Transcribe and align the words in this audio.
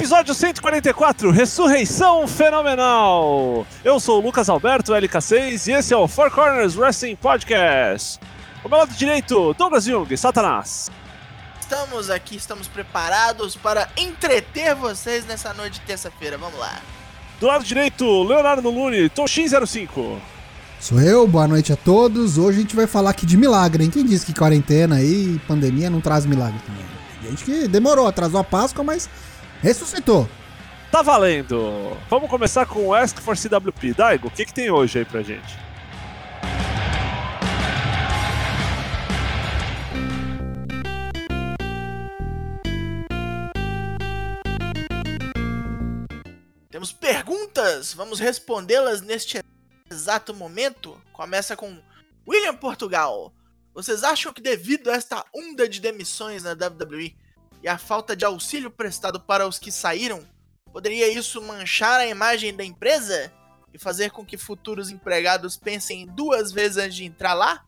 Episódio 0.00 0.32
144, 0.32 1.30
Ressurreição 1.30 2.26
Fenomenal. 2.26 3.66
Eu 3.84 4.00
sou 4.00 4.18
o 4.18 4.24
Lucas 4.24 4.48
Alberto, 4.48 4.92
LK6, 4.92 5.68
e 5.68 5.72
esse 5.72 5.92
é 5.92 5.96
o 5.96 6.08
Four 6.08 6.30
Corners 6.30 6.74
Wrestling 6.74 7.16
Podcast. 7.16 8.18
O 8.64 8.68
meu 8.70 8.78
lado 8.78 8.94
direito, 8.94 9.52
Douglas 9.52 9.84
Jung, 9.84 10.16
Satanás. 10.16 10.90
Estamos 11.60 12.08
aqui, 12.08 12.36
estamos 12.36 12.66
preparados 12.66 13.56
para 13.56 13.90
entreter 13.94 14.74
vocês 14.74 15.26
nessa 15.26 15.52
noite 15.52 15.74
de 15.74 15.80
terça-feira. 15.80 16.38
Vamos 16.38 16.58
lá. 16.58 16.80
Do 17.38 17.48
lado 17.48 17.62
direito, 17.62 18.22
Leonardo 18.22 18.70
Lune, 18.70 19.10
Toshin05. 19.10 20.16
Sou 20.80 20.98
eu, 20.98 21.28
boa 21.28 21.46
noite 21.46 21.74
a 21.74 21.76
todos. 21.76 22.38
Hoje 22.38 22.56
a 22.56 22.62
gente 22.62 22.74
vai 22.74 22.86
falar 22.86 23.10
aqui 23.10 23.26
de 23.26 23.36
milagre, 23.36 23.84
hein? 23.84 23.90
Quem 23.90 24.06
disse 24.06 24.24
que 24.24 24.32
quarentena 24.32 25.02
e 25.02 25.38
pandemia 25.46 25.90
não 25.90 26.00
traz 26.00 26.24
milagre 26.24 26.58
também? 26.66 26.86
Gente 27.22 27.44
que 27.44 27.68
demorou, 27.68 28.06
atrasou 28.06 28.40
a 28.40 28.44
Páscoa, 28.44 28.82
mas 28.82 29.06
ressuscitou. 29.60 30.28
Tá 30.90 31.02
valendo! 31.02 31.96
Vamos 32.08 32.28
começar 32.28 32.66
com 32.66 32.88
o 32.88 32.94
Ask 32.94 33.18
for 33.18 33.36
CWP. 33.36 33.94
Daigo, 33.94 34.28
o 34.28 34.30
que, 34.30 34.44
que 34.44 34.54
tem 34.54 34.70
hoje 34.70 34.98
aí 34.98 35.04
pra 35.04 35.22
gente? 35.22 35.56
Temos 46.70 46.92
perguntas, 46.92 47.92
vamos 47.92 48.18
respondê-las 48.18 49.02
neste 49.02 49.40
exato 49.90 50.34
momento. 50.34 51.00
Começa 51.12 51.54
com 51.54 51.78
William 52.26 52.56
Portugal. 52.56 53.32
Vocês 53.72 54.02
acham 54.02 54.32
que 54.32 54.40
devido 54.40 54.90
a 54.90 54.94
esta 54.94 55.24
onda 55.32 55.68
de 55.68 55.80
demissões 55.80 56.42
na 56.42 56.52
WWE 56.52 57.14
e 57.62 57.68
a 57.68 57.78
falta 57.78 58.16
de 58.16 58.24
auxílio 58.24 58.70
prestado 58.70 59.20
para 59.20 59.46
os 59.46 59.58
que 59.58 59.70
saíram, 59.70 60.22
poderia 60.72 61.12
isso 61.12 61.42
manchar 61.42 62.00
a 62.00 62.06
imagem 62.06 62.54
da 62.54 62.64
empresa 62.64 63.32
e 63.72 63.78
fazer 63.78 64.10
com 64.10 64.24
que 64.24 64.36
futuros 64.36 64.90
empregados 64.90 65.56
pensem 65.56 66.06
duas 66.06 66.52
vezes 66.52 66.76
antes 66.76 66.96
de 66.96 67.04
entrar 67.04 67.34
lá? 67.34 67.64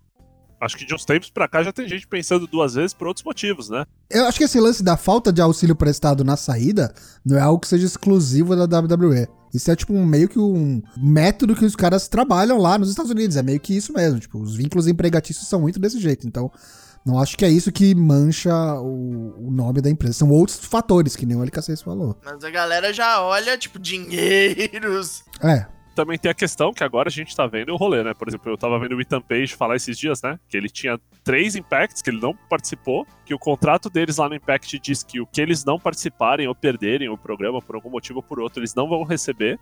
Acho 0.61 0.77
que 0.77 0.87
de 0.87 0.95
uns 0.95 1.05
tempos 1.05 1.29
pra 1.29 1.49
cá 1.49 1.61
já 1.63 1.73
tem 1.73 1.89
gente 1.89 2.07
pensando 2.07 2.47
duas 2.47 2.75
vezes 2.75 2.95
por 2.95 3.09
outros 3.09 3.25
motivos, 3.25 3.69
né? 3.69 3.85
Eu 4.09 4.27
acho 4.27 4.39
que 4.39 4.45
esse 4.45 4.61
lance 4.61 4.81
da 4.81 4.97
falta 4.97 5.33
de 5.33 5.41
auxílio 5.41 5.75
prestado 5.75 6.23
na 6.23 6.37
saída 6.37 6.95
não 7.25 7.37
é 7.37 7.41
algo 7.41 7.61
que 7.61 7.67
seja 7.67 7.85
exclusivo 7.85 8.55
da 8.55 8.79
WWE. 8.79 9.27
Isso 9.53 9.71
é 9.71 9.77
tipo 9.77 9.93
um, 9.93 10.07
meio 10.07 10.29
que 10.29 10.39
um 10.39 10.81
método 10.97 11.57
que 11.57 11.65
os 11.65 11.75
caras 11.75 12.07
trabalham 12.07 12.59
lá 12.59 12.79
nos 12.79 12.89
Estados 12.89 13.11
Unidos. 13.11 13.37
É 13.37 13.43
meio 13.43 13.59
que 13.59 13.77
isso 13.77 13.93
mesmo. 13.93 14.21
Tipo, 14.21 14.39
os 14.39 14.55
vínculos 14.55 14.87
empregatícios 14.87 15.49
são 15.49 15.61
muito 15.61 15.81
desse 15.81 15.99
jeito. 15.99 16.29
Então, 16.29 16.51
não 17.05 17.21
acho 17.21 17.37
que 17.37 17.45
é 17.45 17.49
isso 17.49 17.73
que 17.73 17.95
mancha 17.95 18.55
o, 18.81 19.49
o 19.49 19.51
nome 19.51 19.81
da 19.81 19.91
empresa. 19.91 20.15
São 20.15 20.31
outros 20.31 20.65
fatores, 20.65 21.17
que 21.17 21.27
nem 21.27 21.37
o 21.37 21.43
LKC 21.43 21.77
falou. 21.77 22.17
Mas 22.25 22.45
a 22.45 22.51
galera 22.51 22.93
já 22.93 23.23
olha, 23.23 23.59
tipo, 23.59 23.79
dinheiros. 23.79 25.25
É, 25.43 25.67
Também 25.95 26.17
tem 26.19 26.31
a 26.31 26.35
questão 26.35 26.73
que 26.73 26.83
agora 26.85 27.09
a 27.09 27.13
gente 27.13 27.35
tá 27.37 27.47
vendo 27.47 27.73
o 27.73 27.77
rolê, 27.77 28.03
né? 28.03 28.15
Por 28.15 28.29
exemplo, 28.29 28.51
eu 28.51 28.57
tava 28.57 28.79
vendo 28.79 28.97
o 28.97 29.01
Ethan 29.01 29.21
Page 29.21 29.55
falar 29.55 29.77
esses 29.77 29.99
dias, 29.99 30.23
né? 30.23 30.39
Que 30.49 30.57
ele 30.57 30.69
tinha 30.69 30.99
três 31.25 31.55
Impacts 31.57 32.01
que 32.01 32.11
ele 32.11 32.21
não 32.21 32.35
participou, 32.49 33.07
que 33.27 33.35
o 33.35 33.39
contrato 33.39 33.91
deles 33.91 34.17
lá 34.17 34.29
no 34.29 34.35
Impact 34.35 34.79
diz 34.79 35.03
que 35.03 35.21
o 35.21 35.27
que 35.27 35.41
eles 35.41 35.65
não 35.65 35.79
participarem 35.79 36.47
ou 36.49 36.55
perderem 36.55 37.09
o 37.09 37.19
programa 37.19 37.61
por 37.61 37.75
algum 37.75 37.91
motivo 37.91 38.21
ou 38.21 38.23
por 38.23 38.41
outro, 38.41 38.61
eles 38.61 38.75
não 38.75 38.89
vão 38.89 39.03
receber. 39.03 39.59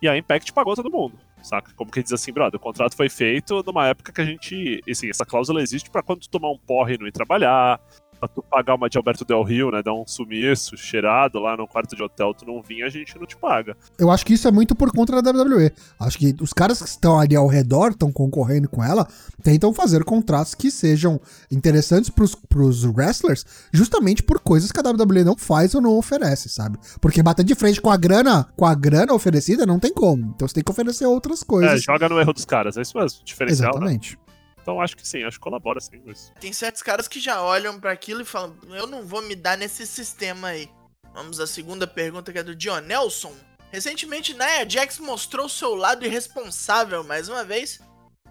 E 0.00 0.08
a 0.08 0.16
Impact 0.16 0.52
pagou 0.52 0.74
todo 0.74 0.90
mundo, 0.90 1.18
saca? 1.42 1.72
Como 1.74 1.90
que 1.90 2.02
diz 2.02 2.12
assim, 2.12 2.32
brother, 2.32 2.58
o 2.58 2.62
contrato 2.62 2.96
foi 2.96 3.08
feito 3.08 3.62
numa 3.64 3.86
época 3.86 4.12
que 4.12 4.20
a 4.20 4.24
gente. 4.24 4.80
Assim, 4.88 5.08
essa 5.08 5.24
cláusula 5.24 5.62
existe 5.62 5.90
pra 5.90 6.02
quando 6.02 6.20
tu 6.20 6.30
tomar 6.30 6.50
um 6.50 6.58
porre 6.58 6.94
e 6.94 6.98
não 6.98 7.06
ir 7.06 7.12
trabalhar, 7.12 7.80
pra 8.18 8.28
tu 8.28 8.42
pagar 8.42 8.74
uma 8.74 8.88
de 8.88 8.96
Alberto 8.98 9.24
Del 9.24 9.42
Rio, 9.42 9.70
né? 9.70 9.82
Dar 9.82 9.94
um 9.94 10.06
sumiço 10.06 10.76
cheirado 10.76 11.38
lá 11.38 11.56
no 11.56 11.66
quarto 11.66 11.94
de 11.94 12.02
hotel, 12.02 12.32
tu 12.34 12.46
não 12.46 12.62
vir, 12.62 12.82
a 12.82 12.88
gente 12.88 13.18
não 13.18 13.26
te 13.26 13.36
paga. 13.36 13.76
eu 13.98 14.10
acho 14.10 14.24
que 14.26 14.34
isso 14.34 14.48
é 14.48 14.50
muito 14.50 14.74
por 14.74 14.90
conta 14.92 15.20
da 15.20 15.30
WWE. 15.30 15.70
Acho 16.00 16.18
que 16.18 16.34
os 16.40 16.52
caras 16.52 16.80
que 16.82 16.88
estão 16.88 17.18
ali 17.18 17.36
ao 17.36 17.46
redor, 17.46 17.90
estão 17.90 18.10
concorrendo 18.12 18.68
com 18.68 18.82
ela, 18.82 19.06
tentam 19.42 19.72
fazer 19.72 20.04
contratos 20.04 20.54
que 20.54 20.70
sejam 20.70 21.20
interessantes 21.50 22.10
pros, 22.10 22.34
pros 22.34 22.84
wrestlers, 22.84 23.44
justamente 23.72 24.22
por 24.22 24.40
coisas 24.40 24.72
que 24.72 24.80
a 24.80 24.82
WWE 24.82 25.24
não 25.24 25.36
faz 25.36 25.74
ou 25.74 25.80
não 25.80 25.96
oferece, 25.96 26.48
sabe? 26.48 26.78
Porque 27.00 27.22
bater 27.22 27.44
de 27.44 27.54
frente 27.54 27.80
com 27.80 27.90
a 27.90 27.96
grana, 27.96 28.46
com 28.56 28.64
a 28.64 28.74
grana 28.74 29.12
oferecida, 29.12 29.66
não 29.66 29.78
tem 29.78 29.92
como. 29.92 30.32
Então 30.34 30.46
você 30.48 30.54
tem 30.54 30.64
que 30.64 30.70
oferecer 30.70 31.06
outras 31.06 31.42
É, 31.42 31.44
coisas. 31.44 31.82
joga 31.82 32.08
no 32.08 32.18
erro 32.20 32.32
dos 32.32 32.44
caras, 32.44 32.76
é 32.76 32.82
isso 32.82 32.96
mesmo, 32.98 33.20
diferencial, 33.24 33.78
né? 33.80 33.98
Então 34.66 34.80
acho 34.80 34.96
que 34.96 35.06
sim, 35.06 35.22
acho 35.22 35.38
que 35.38 35.44
colabora 35.44 35.80
sim 35.80 36.00
com 36.00 36.10
isso. 36.10 36.32
Tem 36.40 36.52
certos 36.52 36.82
caras 36.82 37.06
que 37.06 37.20
já 37.20 37.40
olham 37.40 37.78
para 37.78 37.92
aquilo 37.92 38.22
e 38.22 38.24
falam: 38.24 38.56
Eu 38.70 38.88
não 38.88 39.06
vou 39.06 39.22
me 39.22 39.36
dar 39.36 39.56
nesse 39.56 39.86
sistema 39.86 40.48
aí. 40.48 40.68
Vamos 41.14 41.38
à 41.38 41.46
segunda 41.46 41.86
pergunta 41.86 42.32
que 42.32 42.38
é 42.40 42.42
do 42.42 42.56
John 42.56 42.80
Nelson. 42.80 43.32
Recentemente, 43.70 44.34
Nia 44.34 44.68
Jax 44.68 44.98
mostrou 44.98 45.48
seu 45.48 45.76
lado 45.76 46.04
irresponsável 46.04 47.04
mais 47.04 47.28
uma 47.28 47.44
vez 47.44 47.78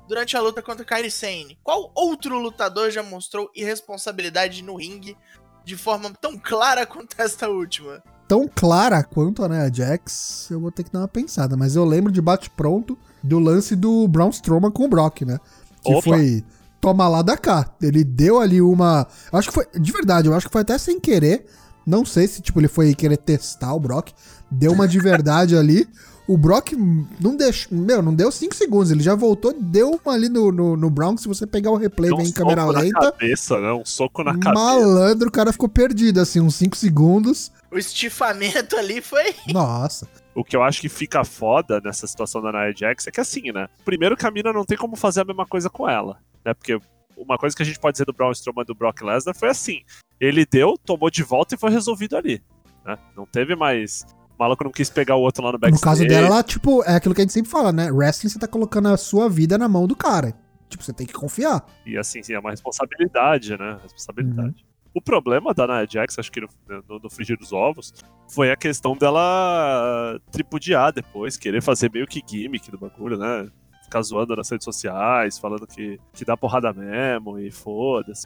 durante 0.09 0.35
a 0.35 0.41
luta 0.41 0.61
contra 0.61 0.83
Kairi 0.83 1.09
Sane. 1.09 1.57
Qual 1.63 1.89
outro 1.95 2.37
lutador 2.37 2.91
já 2.91 3.01
mostrou 3.01 3.49
irresponsabilidade 3.55 4.61
no 4.61 4.75
ringue 4.75 5.17
de 5.63 5.77
forma 5.77 6.11
tão 6.19 6.37
clara 6.37 6.83
quanto 6.85 7.15
esta 7.17 7.47
última? 7.47 8.03
Tão 8.27 8.45
clara 8.45 9.05
quanto 9.05 9.41
a 9.41 9.47
Nia 9.47 9.71
Jax, 9.73 10.49
eu 10.51 10.59
vou 10.59 10.71
ter 10.71 10.83
que 10.83 10.91
dar 10.91 10.99
uma 10.99 11.07
pensada. 11.07 11.55
Mas 11.55 11.77
eu 11.77 11.85
lembro 11.85 12.11
de 12.11 12.21
bate-pronto 12.21 12.97
do 13.23 13.39
lance 13.39 13.73
do 13.73 14.05
Braun 14.07 14.29
Strowman 14.31 14.71
com 14.71 14.83
o 14.83 14.89
Brock, 14.89 15.21
né? 15.21 15.39
Que 15.85 15.93
Opa. 15.93 16.01
foi 16.01 16.43
toma 16.81 17.07
lá 17.07 17.21
da 17.21 17.35
cá. 17.35 17.67
Ele 17.81 18.03
deu 18.03 18.39
ali 18.39 18.61
uma. 18.61 19.07
Acho 19.31 19.49
que 19.49 19.53
foi. 19.55 19.65
De 19.79 19.91
verdade, 19.91 20.27
eu 20.27 20.35
acho 20.35 20.45
que 20.47 20.51
foi 20.51 20.61
até 20.61 20.77
sem 20.77 20.99
querer. 20.99 21.45
Não 21.85 22.05
sei 22.05 22.27
se, 22.27 22.41
tipo, 22.41 22.59
ele 22.59 22.67
foi 22.67 22.93
querer 22.93 23.17
testar 23.17 23.73
o 23.73 23.79
Brock. 23.79 24.09
Deu 24.51 24.71
uma 24.71 24.87
de 24.87 24.99
verdade 24.99 25.55
ali. 25.57 25.87
O 26.27 26.37
Brock 26.37 26.73
não 27.19 27.35
deixou. 27.35 27.77
Meu, 27.77 28.01
não 28.01 28.13
deu 28.13 28.31
5 28.31 28.55
segundos. 28.55 28.89
Ele 28.89 29.03
já 29.03 29.13
voltou, 29.13 29.53
deu 29.59 29.91
uma 30.03 30.13
ali 30.13 30.27
no, 30.27 30.51
no, 30.51 30.75
no 30.75 30.89
Brown. 30.89 31.15
Se 31.17 31.27
você 31.27 31.45
pegar 31.45 31.69
o 31.69 31.75
replay 31.75 32.09
Deu 32.09 32.17
bem 32.17 32.25
um 32.25 32.29
em 32.29 32.31
câmera 32.31 32.61
soco 32.61 32.73
na 32.73 32.79
lenta. 32.79 33.11
cabeça, 33.11 33.59
né? 33.59 33.73
Um 33.73 33.85
soco 33.85 34.23
na 34.23 34.37
cabeça. 34.37 34.53
Malandro, 34.53 35.27
o 35.29 35.31
cara 35.31 35.51
ficou 35.51 35.69
perdido, 35.69 36.19
assim, 36.19 36.39
uns 36.39 36.55
5 36.55 36.75
segundos. 36.75 37.51
O 37.71 37.77
estifamento 37.77 38.75
ali 38.75 39.01
foi. 39.01 39.35
Nossa. 39.51 40.07
O 40.33 40.43
que 40.43 40.55
eu 40.55 40.63
acho 40.63 40.81
que 40.81 40.89
fica 40.89 41.23
foda 41.23 41.81
nessa 41.83 42.05
situação 42.07 42.41
da 42.41 42.51
Nia 42.51 42.73
Jax 42.75 43.07
é 43.07 43.11
que 43.11 43.21
assim, 43.21 43.51
né? 43.51 43.67
Primeiro 43.83 44.17
que 44.17 44.25
a 44.25 44.31
mina 44.31 44.51
não 44.51 44.65
tem 44.65 44.77
como 44.77 44.95
fazer 44.95 45.21
a 45.21 45.25
mesma 45.25 45.45
coisa 45.45 45.69
com 45.69 45.89
ela, 45.89 46.19
né? 46.43 46.53
Porque 46.53 46.79
uma 47.17 47.37
coisa 47.37 47.55
que 47.55 47.63
a 47.63 47.65
gente 47.65 47.79
pode 47.79 47.93
dizer 47.93 48.05
do 48.05 48.13
Braun 48.13 48.31
Strowman 48.31 48.63
e 48.63 48.65
do 48.65 48.75
Brock 48.75 49.01
Lesnar 49.01 49.35
foi 49.35 49.49
assim: 49.49 49.81
ele 50.19 50.45
deu, 50.45 50.77
tomou 50.77 51.09
de 51.09 51.23
volta 51.23 51.55
e 51.55 51.57
foi 51.57 51.71
resolvido 51.71 52.17
ali, 52.17 52.41
né? 52.85 52.97
Não 53.15 53.25
teve 53.25 53.55
mais. 53.55 54.05
O 54.37 54.43
maluco 54.43 54.65
não 54.65 54.71
quis 54.71 54.89
pegar 54.89 55.15
o 55.15 55.21
outro 55.21 55.41
lá 55.41 55.51
no 55.51 55.53
No 55.53 55.59
backstage. 55.59 55.83
caso 55.83 56.07
dela, 56.07 56.27
ela, 56.27 56.43
tipo, 56.43 56.83
é 56.83 56.95
aquilo 56.95 57.15
que 57.15 57.21
a 57.21 57.23
gente 57.23 57.31
sempre 57.33 57.49
fala, 57.49 57.71
né? 57.71 57.89
Wrestling, 57.89 58.29
você 58.29 58.37
tá 58.37 58.47
colocando 58.47 58.89
a 58.89 58.97
sua 58.97 59.29
vida 59.29 59.57
na 59.57 59.69
mão 59.69 59.87
do 59.87 59.95
cara. 59.95 60.33
Tipo, 60.67 60.83
você 60.83 60.91
tem 60.91 61.07
que 61.07 61.13
confiar. 61.13 61.65
E 61.85 61.97
assim, 61.97 62.21
sim, 62.21 62.33
é 62.33 62.39
uma 62.39 62.51
responsabilidade, 62.51 63.57
né? 63.57 63.77
Responsabilidade. 63.81 64.49
Uhum. 64.49 64.74
O 64.95 65.01
problema 65.01 65.53
da 65.53 65.67
Nia 65.67 65.85
Jax, 65.85 66.17
acho 66.17 66.31
que 66.31 66.39
no, 66.39 66.47
no, 66.87 66.99
no 66.99 67.09
frigir 67.09 67.37
dos 67.37 67.51
ovos, 67.51 67.93
foi 68.29 68.49
a 68.49 68.55
questão 68.55 68.95
dela 68.95 70.17
tripudiar 70.31 70.93
depois, 70.93 71.35
querer 71.35 71.61
fazer 71.61 71.91
meio 71.91 72.07
que 72.07 72.23
gimmick 72.25 72.71
do 72.71 72.77
bagulho, 72.77 73.17
né? 73.17 73.51
Ficar 73.83 74.01
zoando 74.01 74.33
nas 74.37 74.49
redes 74.49 74.63
sociais, 74.63 75.37
falando 75.37 75.67
que, 75.67 75.99
que 76.13 76.23
dá 76.23 76.37
porrada 76.37 76.71
mesmo 76.71 77.37
e 77.37 77.51
foda-se. 77.51 78.25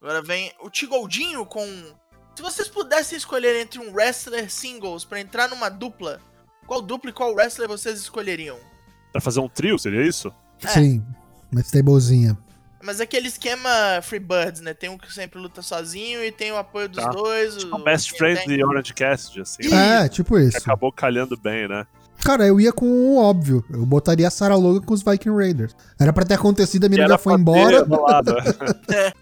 Agora 0.00 0.22
vem 0.22 0.52
o 0.62 0.70
Tigoldinho 0.70 1.44
com. 1.44 1.66
Se 2.36 2.42
vocês 2.42 2.68
pudessem 2.68 3.18
escolher 3.18 3.60
entre 3.60 3.80
um 3.80 3.92
wrestler 3.92 4.48
singles 4.48 5.04
pra 5.04 5.20
entrar 5.20 5.48
numa 5.48 5.68
dupla, 5.68 6.20
qual 6.64 6.80
dupla 6.80 7.10
e 7.10 7.12
qual 7.12 7.34
wrestler 7.34 7.66
vocês 7.66 7.98
escolheriam? 7.98 8.56
Pra 9.10 9.20
fazer 9.20 9.40
um 9.40 9.48
trio, 9.48 9.76
seria 9.76 10.06
isso? 10.06 10.32
É. 10.62 10.68
Sim. 10.68 11.04
Uma 11.50 11.60
stablezinha. 11.60 12.38
Mas 12.82 13.00
aquele 13.00 13.28
esquema 13.28 13.68
Freebirds, 14.02 14.60
né? 14.60 14.72
Tem 14.72 14.88
um 14.88 14.96
que 14.96 15.12
sempre 15.12 15.38
luta 15.40 15.62
sozinho 15.62 16.22
e 16.24 16.30
tem 16.30 16.52
o 16.52 16.56
apoio 16.56 16.88
dos 16.88 17.02
Tá. 17.02 17.10
dois. 17.10 17.56
Tipo 17.56 17.76
o 17.76 17.82
Best 17.84 18.10
quem 18.10 18.18
Friend 18.18 18.44
tem- 18.46 18.56
de 18.56 18.64
Orange 18.64 18.94
Cassidy, 18.94 19.40
assim. 19.40 19.62
Ih, 19.64 19.68
né? 19.70 20.04
É, 20.04 20.08
tipo 20.08 20.34
Que 20.36 20.42
isso. 20.42 20.58
acabou 20.58 20.92
calhando 20.92 21.36
bem, 21.36 21.66
né? 21.68 21.86
Cara, 22.24 22.46
eu 22.46 22.60
ia 22.60 22.72
com 22.72 22.86
o 22.86 23.16
óbvio. 23.16 23.64
Eu 23.70 23.84
botaria 23.86 24.26
a 24.26 24.30
Sarah 24.30 24.56
Logan 24.56 24.80
com 24.84 24.92
os 24.94 25.02
Viking 25.02 25.30
Raiders. 25.34 25.74
Era 26.00 26.12
pra 26.12 26.24
ter 26.24 26.34
acontecido, 26.34 26.84
a 26.84 26.94
era 26.94 27.08
já 27.08 27.18
foi 27.18 27.34
embora. 27.34 27.84
É. 28.92 29.12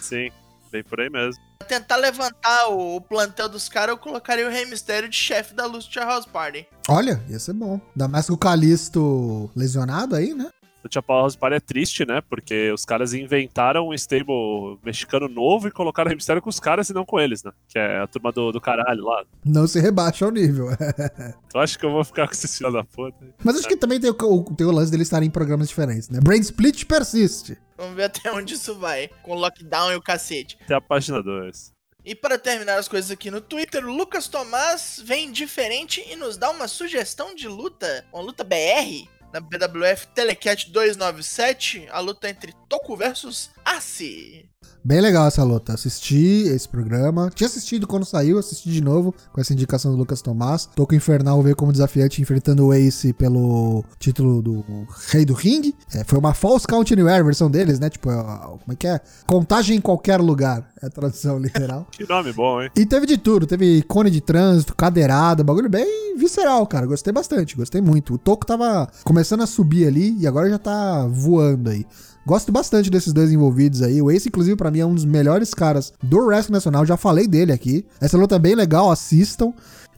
Sim, 0.00 0.30
bem 0.70 0.82
por 0.84 1.00
aí 1.00 1.10
mesmo. 1.10 1.40
Pra 1.58 1.66
tentar 1.68 1.96
levantar 1.96 2.68
o, 2.68 2.96
o 2.96 3.00
plantel 3.00 3.48
dos 3.48 3.68
caras, 3.68 3.90
eu 3.90 3.96
colocaria 3.98 4.46
o 4.46 4.50
Rey 4.50 4.66
Mysterio 4.66 5.08
de 5.08 5.16
chefe 5.16 5.54
da 5.54 5.66
Lucha 5.66 6.04
House 6.04 6.26
Party. 6.26 6.66
Olha, 6.88 7.20
ia 7.28 7.38
ser 7.38 7.54
bom. 7.54 7.80
Ainda 7.94 8.06
mais 8.08 8.26
com 8.26 8.34
o 8.34 8.38
Calisto 8.38 9.50
lesionado 9.56 10.14
aí, 10.14 10.34
né? 10.34 10.48
O 10.84 10.92
Chapéu 10.92 11.16
House 11.16 11.34
Party 11.36 11.56
é 11.56 11.60
triste, 11.60 12.04
né? 12.06 12.20
Porque 12.28 12.70
os 12.72 12.84
caras 12.84 13.14
inventaram 13.14 13.88
um 13.88 13.94
stable 13.94 14.78
mexicano 14.84 15.28
novo 15.28 15.66
e 15.66 15.70
colocaram 15.70 16.12
o 16.12 16.14
mistério 16.14 16.42
com 16.42 16.50
os 16.50 16.60
caras 16.60 16.90
e 16.90 16.92
não 16.94 17.04
com 17.04 17.18
eles, 17.18 17.42
né? 17.42 17.52
Que 17.68 17.78
é 17.78 18.00
a 18.00 18.06
turma 18.06 18.30
do, 18.30 18.52
do 18.52 18.60
caralho 18.60 19.02
lá. 19.04 19.24
Não 19.44 19.66
se 19.66 19.80
rebaixa 19.80 20.24
ao 20.24 20.30
nível. 20.30 20.66
Então 21.54 21.60
acho 21.62 21.78
que 21.78 21.86
eu 21.86 21.92
vou 21.92 22.04
ficar 22.04 22.26
com 22.26 22.32
esse 22.32 22.48
filho 22.48 22.72
da 22.72 22.82
puta. 22.82 23.16
Mas 23.44 23.56
acho 23.56 23.68
que 23.68 23.76
também 23.76 24.00
tem 24.00 24.10
o, 24.10 24.16
o- 24.20 24.56
tem 24.56 24.66
o 24.66 24.72
lance 24.72 24.90
deles 24.90 25.06
estarem 25.06 25.28
em 25.28 25.30
programas 25.30 25.68
diferentes, 25.68 26.08
né? 26.08 26.18
Brain 26.20 26.40
Split 26.40 26.84
persiste. 26.84 27.56
Vamos 27.78 27.94
ver 27.94 28.04
até 28.04 28.32
onde 28.32 28.54
isso 28.54 28.74
vai. 28.74 29.08
Com 29.22 29.32
o 29.32 29.34
lockdown 29.38 29.92
e 29.92 29.94
o 29.96 30.02
cacete. 30.02 30.58
Até 30.64 30.74
a 30.74 30.80
página 30.80 31.22
2. 31.22 31.72
E 32.04 32.14
para 32.14 32.36
terminar 32.38 32.76
as 32.78 32.88
coisas 32.88 33.10
aqui 33.10 33.30
no 33.30 33.40
Twitter, 33.40 33.86
o 33.86 33.90
Lucas 33.94 34.26
Tomás 34.28 35.00
vem 35.06 35.30
diferente 35.30 36.04
e 36.10 36.16
nos 36.16 36.36
dá 36.36 36.50
uma 36.50 36.66
sugestão 36.68 37.34
de 37.36 37.46
luta, 37.48 38.04
uma 38.12 38.20
luta 38.22 38.42
BR, 38.44 39.08
na 39.34 39.40
BWF 39.40 40.06
Telecat 40.14 40.70
297, 40.70 41.88
a 41.90 41.98
luta 42.00 42.28
entre 42.28 42.52
Toku 42.68 42.94
versus 42.96 43.50
Ace. 43.66 44.48
Bem 44.86 45.00
legal 45.00 45.26
essa 45.26 45.42
luta. 45.42 45.72
Assisti 45.72 46.42
esse 46.46 46.68
programa. 46.68 47.30
Tinha 47.34 47.46
assistido 47.46 47.86
quando 47.86 48.04
saiu, 48.04 48.38
assisti 48.38 48.70
de 48.70 48.82
novo 48.82 49.14
com 49.32 49.40
essa 49.40 49.54
indicação 49.54 49.90
do 49.90 49.96
Lucas 49.96 50.20
Tomás. 50.20 50.68
Toco 50.76 50.94
Infernal 50.94 51.42
veio 51.42 51.56
como 51.56 51.72
desafiante 51.72 52.20
enfrentando 52.20 52.66
o 52.66 52.74
Ace 52.74 53.14
pelo 53.14 53.82
título 53.98 54.42
do 54.42 54.62
Rei 55.08 55.24
do 55.24 55.32
Ring. 55.32 55.72
É, 55.94 56.04
foi 56.04 56.18
uma 56.18 56.34
False 56.34 56.66
Count 56.66 56.92
Anywhere, 56.92 57.20
a 57.20 57.24
versão 57.24 57.50
deles, 57.50 57.80
né? 57.80 57.88
Tipo, 57.88 58.10
como 58.10 58.72
é 58.72 58.76
que 58.76 58.86
é? 58.86 59.00
Contagem 59.26 59.78
em 59.78 59.80
qualquer 59.80 60.20
lugar. 60.20 60.68
É 60.82 60.86
a 60.86 60.90
tradução 60.90 61.38
literal. 61.40 61.86
que 61.90 62.06
nome 62.06 62.32
bom, 62.34 62.60
hein? 62.60 62.70
E 62.76 62.84
teve 62.84 63.06
de 63.06 63.16
tudo. 63.16 63.46
Teve 63.46 63.82
cone 63.84 64.10
de 64.10 64.20
trânsito, 64.20 64.76
cadeirada, 64.76 65.42
bagulho 65.42 65.70
bem 65.70 66.14
visceral, 66.18 66.66
cara. 66.66 66.84
Gostei 66.84 67.12
bastante, 67.12 67.56
gostei 67.56 67.80
muito. 67.80 68.14
O 68.14 68.18
Toco 68.18 68.44
tava 68.44 68.86
começando 69.02 69.42
a 69.42 69.46
subir 69.46 69.86
ali 69.86 70.14
e 70.18 70.26
agora 70.26 70.50
já 70.50 70.58
tá 70.58 71.06
voando 71.06 71.70
aí. 71.70 71.86
Gosto 72.26 72.50
bastante 72.50 72.88
desses 72.88 73.12
dois 73.12 73.30
envolvidos 73.30 73.82
aí. 73.82 74.00
O 74.00 74.10
Ace, 74.10 74.28
inclusive, 74.28 74.56
para 74.56 74.70
mim 74.70 74.80
é 74.80 74.86
um 74.86 74.94
dos 74.94 75.04
melhores 75.04 75.52
caras 75.52 75.92
do 76.02 76.18
Wrestling 76.18 76.54
Nacional. 76.54 76.86
Já 76.86 76.96
falei 76.96 77.26
dele 77.26 77.52
aqui. 77.52 77.84
Essa 78.00 78.16
luta 78.16 78.36
é 78.36 78.38
bem 78.38 78.54
legal, 78.54 78.90
assistam. 78.90 79.52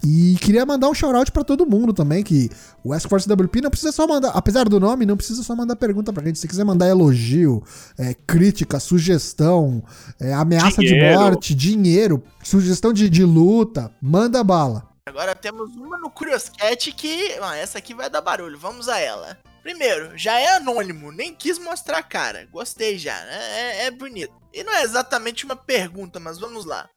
E 0.04 0.36
queria 0.40 0.66
mandar 0.66 0.88
um 0.88 0.94
shout-out 0.94 1.32
pra 1.32 1.42
todo 1.42 1.66
mundo 1.66 1.92
também, 1.92 2.22
que 2.22 2.50
o 2.84 2.92
Ask 2.92 3.08
Force 3.08 3.30
WP 3.32 3.60
não 3.62 3.70
precisa 3.70 3.92
só 3.92 4.06
mandar, 4.06 4.30
apesar 4.30 4.68
do 4.68 4.78
nome, 4.78 5.06
não 5.06 5.16
precisa 5.16 5.42
só 5.42 5.54
mandar 5.56 5.74
pergunta 5.76 6.12
pra 6.12 6.24
gente. 6.24 6.38
Se 6.38 6.46
quiser 6.46 6.64
mandar 6.64 6.88
elogio, 6.88 7.62
é, 7.98 8.14
crítica, 8.26 8.78
sugestão, 8.78 9.82
é, 10.20 10.34
ameaça 10.34 10.82
dinheiro. 10.82 11.08
de 11.08 11.16
morte, 11.16 11.54
dinheiro, 11.54 12.22
sugestão 12.42 12.92
de, 12.92 13.08
de 13.08 13.24
luta, 13.24 13.90
manda 14.00 14.44
bala. 14.44 14.86
Agora 15.08 15.34
temos 15.34 15.74
uma 15.76 15.98
no 15.98 16.10
Curioscat 16.10 16.92
que. 16.92 17.38
Ah, 17.40 17.56
essa 17.56 17.78
aqui 17.78 17.94
vai 17.94 18.10
dar 18.10 18.20
barulho, 18.20 18.58
vamos 18.58 18.88
a 18.88 18.98
ela. 18.98 19.38
Primeiro, 19.66 20.16
já 20.16 20.38
é 20.38 20.50
anônimo, 20.50 21.10
nem 21.10 21.34
quis 21.34 21.58
mostrar 21.58 21.98
a 21.98 22.02
cara. 22.02 22.46
Gostei 22.52 22.96
já, 22.96 23.20
né? 23.24 23.80
É, 23.80 23.86
é 23.86 23.90
bonito. 23.90 24.32
E 24.54 24.62
não 24.62 24.72
é 24.72 24.84
exatamente 24.84 25.44
uma 25.44 25.56
pergunta, 25.56 26.20
mas 26.20 26.38
vamos 26.38 26.64
lá. 26.64 26.88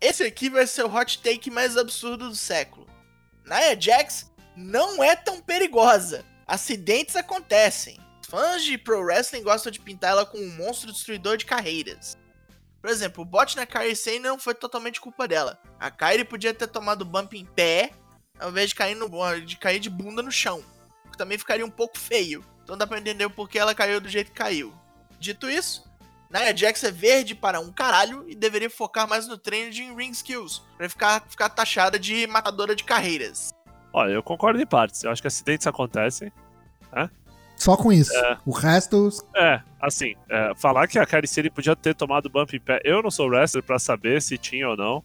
Esse 0.00 0.22
aqui 0.22 0.48
vai 0.48 0.64
ser 0.68 0.84
o 0.84 0.94
hot 0.94 1.20
take 1.20 1.50
mais 1.50 1.76
absurdo 1.76 2.28
do 2.28 2.36
século. 2.36 2.86
Nia 3.44 3.76
Jax 3.76 4.30
não 4.56 5.02
é 5.02 5.16
tão 5.16 5.40
perigosa. 5.40 6.24
Acidentes 6.46 7.16
acontecem. 7.16 7.98
Fãs 8.28 8.62
de 8.62 8.78
pro 8.78 9.02
wrestling 9.02 9.42
gostam 9.42 9.72
de 9.72 9.80
pintar 9.80 10.12
ela 10.12 10.24
como 10.24 10.44
um 10.44 10.54
monstro 10.54 10.92
destruidor 10.92 11.36
de 11.36 11.44
carreiras. 11.44 12.16
Por 12.80 12.88
exemplo, 12.88 13.22
o 13.22 13.26
bot 13.26 13.56
na 13.56 13.66
Kairi 13.66 13.96
Sane 13.96 14.20
não 14.20 14.38
foi 14.38 14.54
totalmente 14.54 15.00
culpa 15.00 15.26
dela. 15.26 15.60
A 15.76 15.90
Kairi 15.90 16.24
podia 16.24 16.54
ter 16.54 16.68
tomado 16.68 17.04
bump 17.04 17.34
em 17.34 17.44
pé, 17.44 17.90
ao 18.38 18.50
invés 18.50 18.68
de 18.68 18.76
cair, 18.76 18.94
no, 18.94 19.08
de 19.40 19.56
cair 19.56 19.80
de 19.80 19.90
bunda 19.90 20.22
no 20.22 20.30
chão 20.30 20.64
também 21.16 21.38
ficaria 21.38 21.64
um 21.64 21.70
pouco 21.70 21.98
feio. 21.98 22.44
Então 22.62 22.76
dá 22.76 22.86
pra 22.86 22.98
entender 22.98 23.24
o 23.24 23.30
porquê 23.30 23.58
ela 23.58 23.74
caiu 23.74 24.00
do 24.00 24.08
jeito 24.08 24.30
que 24.30 24.38
caiu. 24.38 24.72
Dito 25.18 25.48
isso, 25.48 25.84
Nia 26.32 26.56
Jax 26.56 26.82
é 26.84 26.90
verde 26.90 27.34
para 27.34 27.60
um 27.60 27.70
caralho 27.70 28.24
e 28.26 28.34
deveria 28.34 28.70
focar 28.70 29.06
mais 29.06 29.28
no 29.28 29.36
treino 29.36 29.70
de 29.70 29.82
ring 29.82 30.10
skills, 30.10 30.62
pra 30.78 30.88
ficar, 30.88 31.22
ficar 31.28 31.50
taxada 31.50 31.98
de 31.98 32.26
matadora 32.26 32.74
de 32.74 32.84
carreiras. 32.84 33.50
Olha, 33.92 34.12
eu 34.12 34.22
concordo 34.22 34.58
em 34.60 34.66
partes. 34.66 35.04
Eu 35.04 35.10
acho 35.10 35.20
que 35.20 35.28
acidentes 35.28 35.66
acontecem, 35.66 36.32
né? 36.90 37.10
Só 37.54 37.76
com 37.76 37.92
isso. 37.92 38.16
É. 38.16 38.38
O 38.46 38.50
resto. 38.50 39.10
É, 39.36 39.60
assim, 39.80 40.14
é, 40.30 40.52
falar 40.56 40.88
que 40.88 40.98
a 40.98 41.04
Caricine 41.04 41.50
podia 41.50 41.76
ter 41.76 41.94
tomado 41.94 42.30
bump 42.30 42.54
em 42.54 42.60
pé. 42.60 42.80
Eu 42.82 43.02
não 43.02 43.10
sou 43.10 43.28
wrestler 43.28 43.62
para 43.62 43.78
saber 43.78 44.22
se 44.22 44.38
tinha 44.38 44.68
ou 44.68 44.76
não. 44.76 45.04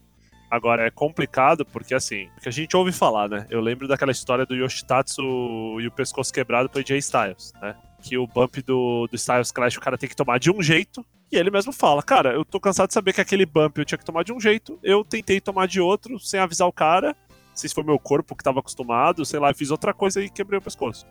Agora, 0.50 0.88
é 0.88 0.92
complicado 0.92 1.66
porque, 1.66 1.94
assim, 1.94 2.30
que 2.42 2.48
a 2.48 2.52
gente 2.52 2.76
ouve 2.76 2.92
falar, 2.92 3.28
né? 3.28 3.46
Eu 3.50 3.60
lembro 3.60 3.88
daquela 3.88 4.12
história 4.12 4.46
do 4.46 4.56
Yoshitatsu 4.56 5.22
e 5.82 5.88
o 5.88 5.92
pescoço 5.92 6.34
quebrado 6.34 6.70
pro 6.70 6.86
Jay 6.86 7.00
Styles, 7.00 7.54
né? 7.62 7.76
Que 8.02 8.18
o 8.18 8.26
bump 8.26 8.62
do, 8.62 9.08
do 9.08 9.16
Styles 9.16 9.52
Clash 9.52 9.76
o 9.76 9.82
cara 9.82 9.98
tem 9.98 10.08
que 10.08 10.16
tomar 10.16 10.40
de 10.40 10.50
um 10.50 10.62
jeito. 10.62 11.06
E 11.30 11.36
ele 11.36 11.52
mesmo 11.52 11.74
fala, 11.74 12.02
cara, 12.02 12.32
eu 12.32 12.46
tô 12.46 12.60
cansado 12.60 12.88
de 12.88 12.94
saber 12.94 13.12
que 13.12 13.20
aquele 13.20 13.46
bump 13.46 13.78
eu 13.78 13.86
tinha 13.86 13.98
que 13.98 14.06
tomar 14.06 14.24
de 14.24 14.32
um 14.32 14.40
jeito. 14.40 14.80
Eu 14.82 15.04
tentei 15.04 15.42
tomar 15.42 15.68
de 15.68 15.82
outro 15.82 16.18
sem 16.18 16.40
avisar 16.40 16.68
o 16.68 16.72
cara. 16.72 17.16
Se 17.54 17.68
foi 17.68 17.84
meu 17.84 18.00
corpo 18.00 18.36
que 18.36 18.44
tava 18.44 18.60
acostumado, 18.60 19.26
sei 19.26 19.40
lá, 19.40 19.54
fiz 19.54 19.70
outra 19.70 19.94
coisa 19.94 20.24
e 20.24 20.30
quebrei 20.30 20.60
o 20.60 20.62
pescoço. 20.62 21.06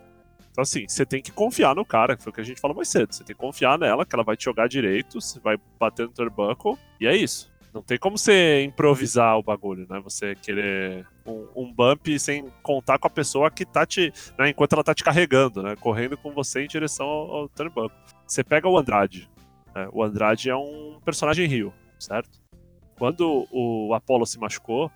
Então, 0.50 0.62
assim, 0.62 0.88
você 0.88 1.04
tem 1.04 1.20
que 1.20 1.30
confiar 1.30 1.74
no 1.74 1.84
cara, 1.84 2.16
que 2.16 2.22
foi 2.22 2.30
o 2.30 2.34
que 2.34 2.40
a 2.40 2.44
gente 2.44 2.58
falou 2.58 2.74
mais 2.74 2.88
cedo. 2.88 3.12
Você 3.12 3.22
tem 3.22 3.36
que 3.36 3.42
confiar 3.42 3.78
nela, 3.78 4.06
que 4.06 4.14
ela 4.14 4.24
vai 4.24 4.38
te 4.38 4.44
jogar 4.44 4.68
direito, 4.68 5.20
você 5.20 5.38
vai 5.38 5.58
bater 5.78 6.06
no 6.06 6.12
turnbuckle, 6.12 6.78
e 6.98 7.06
é 7.06 7.14
isso. 7.14 7.52
Não 7.76 7.82
tem 7.82 7.98
como 7.98 8.16
você 8.16 8.64
improvisar 8.64 9.36
o 9.36 9.42
bagulho, 9.42 9.86
né? 9.86 10.00
Você 10.00 10.34
querer 10.34 11.06
um, 11.26 11.46
um 11.54 11.70
bump 11.70 12.18
sem 12.18 12.50
contar 12.62 12.98
com 12.98 13.06
a 13.06 13.10
pessoa 13.10 13.50
que 13.50 13.66
tá 13.66 13.84
te. 13.84 14.10
Né, 14.38 14.48
enquanto 14.48 14.72
ela 14.72 14.82
tá 14.82 14.94
te 14.94 15.04
carregando, 15.04 15.62
né? 15.62 15.76
Correndo 15.76 16.16
com 16.16 16.32
você 16.32 16.64
em 16.64 16.66
direção 16.66 17.06
ao, 17.06 17.34
ao 17.34 17.48
turnbuckle. 17.50 17.94
Você 18.26 18.42
pega 18.42 18.66
o 18.66 18.78
Andrade. 18.78 19.28
Né? 19.74 19.90
O 19.92 20.02
Andrade 20.02 20.48
é 20.48 20.56
um 20.56 20.98
personagem 21.04 21.46
rio, 21.46 21.70
certo? 21.98 22.40
Quando 22.98 23.46
o 23.52 23.92
Apollo 23.92 24.24
se 24.24 24.38
machucou, 24.38 24.90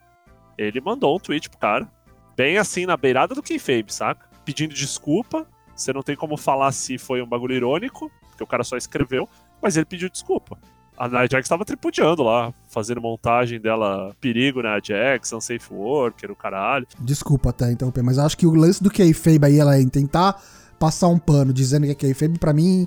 ele 0.57 0.81
mandou 0.81 1.15
um 1.15 1.21
tweet 1.21 1.51
pro 1.51 1.59
cara, 1.59 1.87
bem 2.35 2.57
assim 2.57 2.87
na 2.87 2.97
beirada 2.97 3.35
do 3.35 3.43
kayfabe, 3.43 3.93
saca? 3.93 4.27
Pedindo 4.43 4.75
desculpa. 4.75 5.47
Você 5.77 5.93
não 5.93 6.03
tem 6.03 6.17
como 6.17 6.35
falar 6.39 6.73
se 6.73 6.97
foi 6.97 7.21
um 7.21 7.29
bagulho 7.29 7.55
irônico, 7.55 8.11
porque 8.23 8.43
o 8.43 8.47
cara 8.47 8.65
só 8.65 8.79
escreveu, 8.79 9.29
mas 9.61 9.77
ele 9.77 9.85
pediu 9.85 10.09
desculpa 10.09 10.59
a 11.01 11.09
Nia 11.09 11.27
Jax 11.27 11.47
estava 11.47 11.65
tripudiando 11.65 12.23
lá, 12.23 12.53
fazendo 12.69 13.01
montagem 13.01 13.59
dela, 13.59 14.15
perigo 14.21 14.63
na 14.63 14.79
Jax, 14.79 15.33
unsafe 15.33 15.73
worker, 15.73 16.31
o 16.31 16.37
caralho. 16.37 16.87
Desculpa 17.01 17.49
até 17.49 17.73
interromper, 17.73 18.03
mas 18.03 18.19
acho 18.19 18.37
que 18.37 18.47
o 18.47 18.53
lance 18.53 18.83
do 18.83 18.91
kayfabe 18.91 19.47
aí, 19.47 19.59
ela 19.59 19.77
é 19.77 19.81
em 19.81 19.89
tentar 19.89 20.39
passar 20.79 21.09
um 21.09 21.19
pano 21.19 21.55
dizendo 21.55 21.87
que 21.87 21.93
é 21.93 21.95
kayfabe, 21.95 22.39
pra 22.39 22.53
mim, 22.53 22.87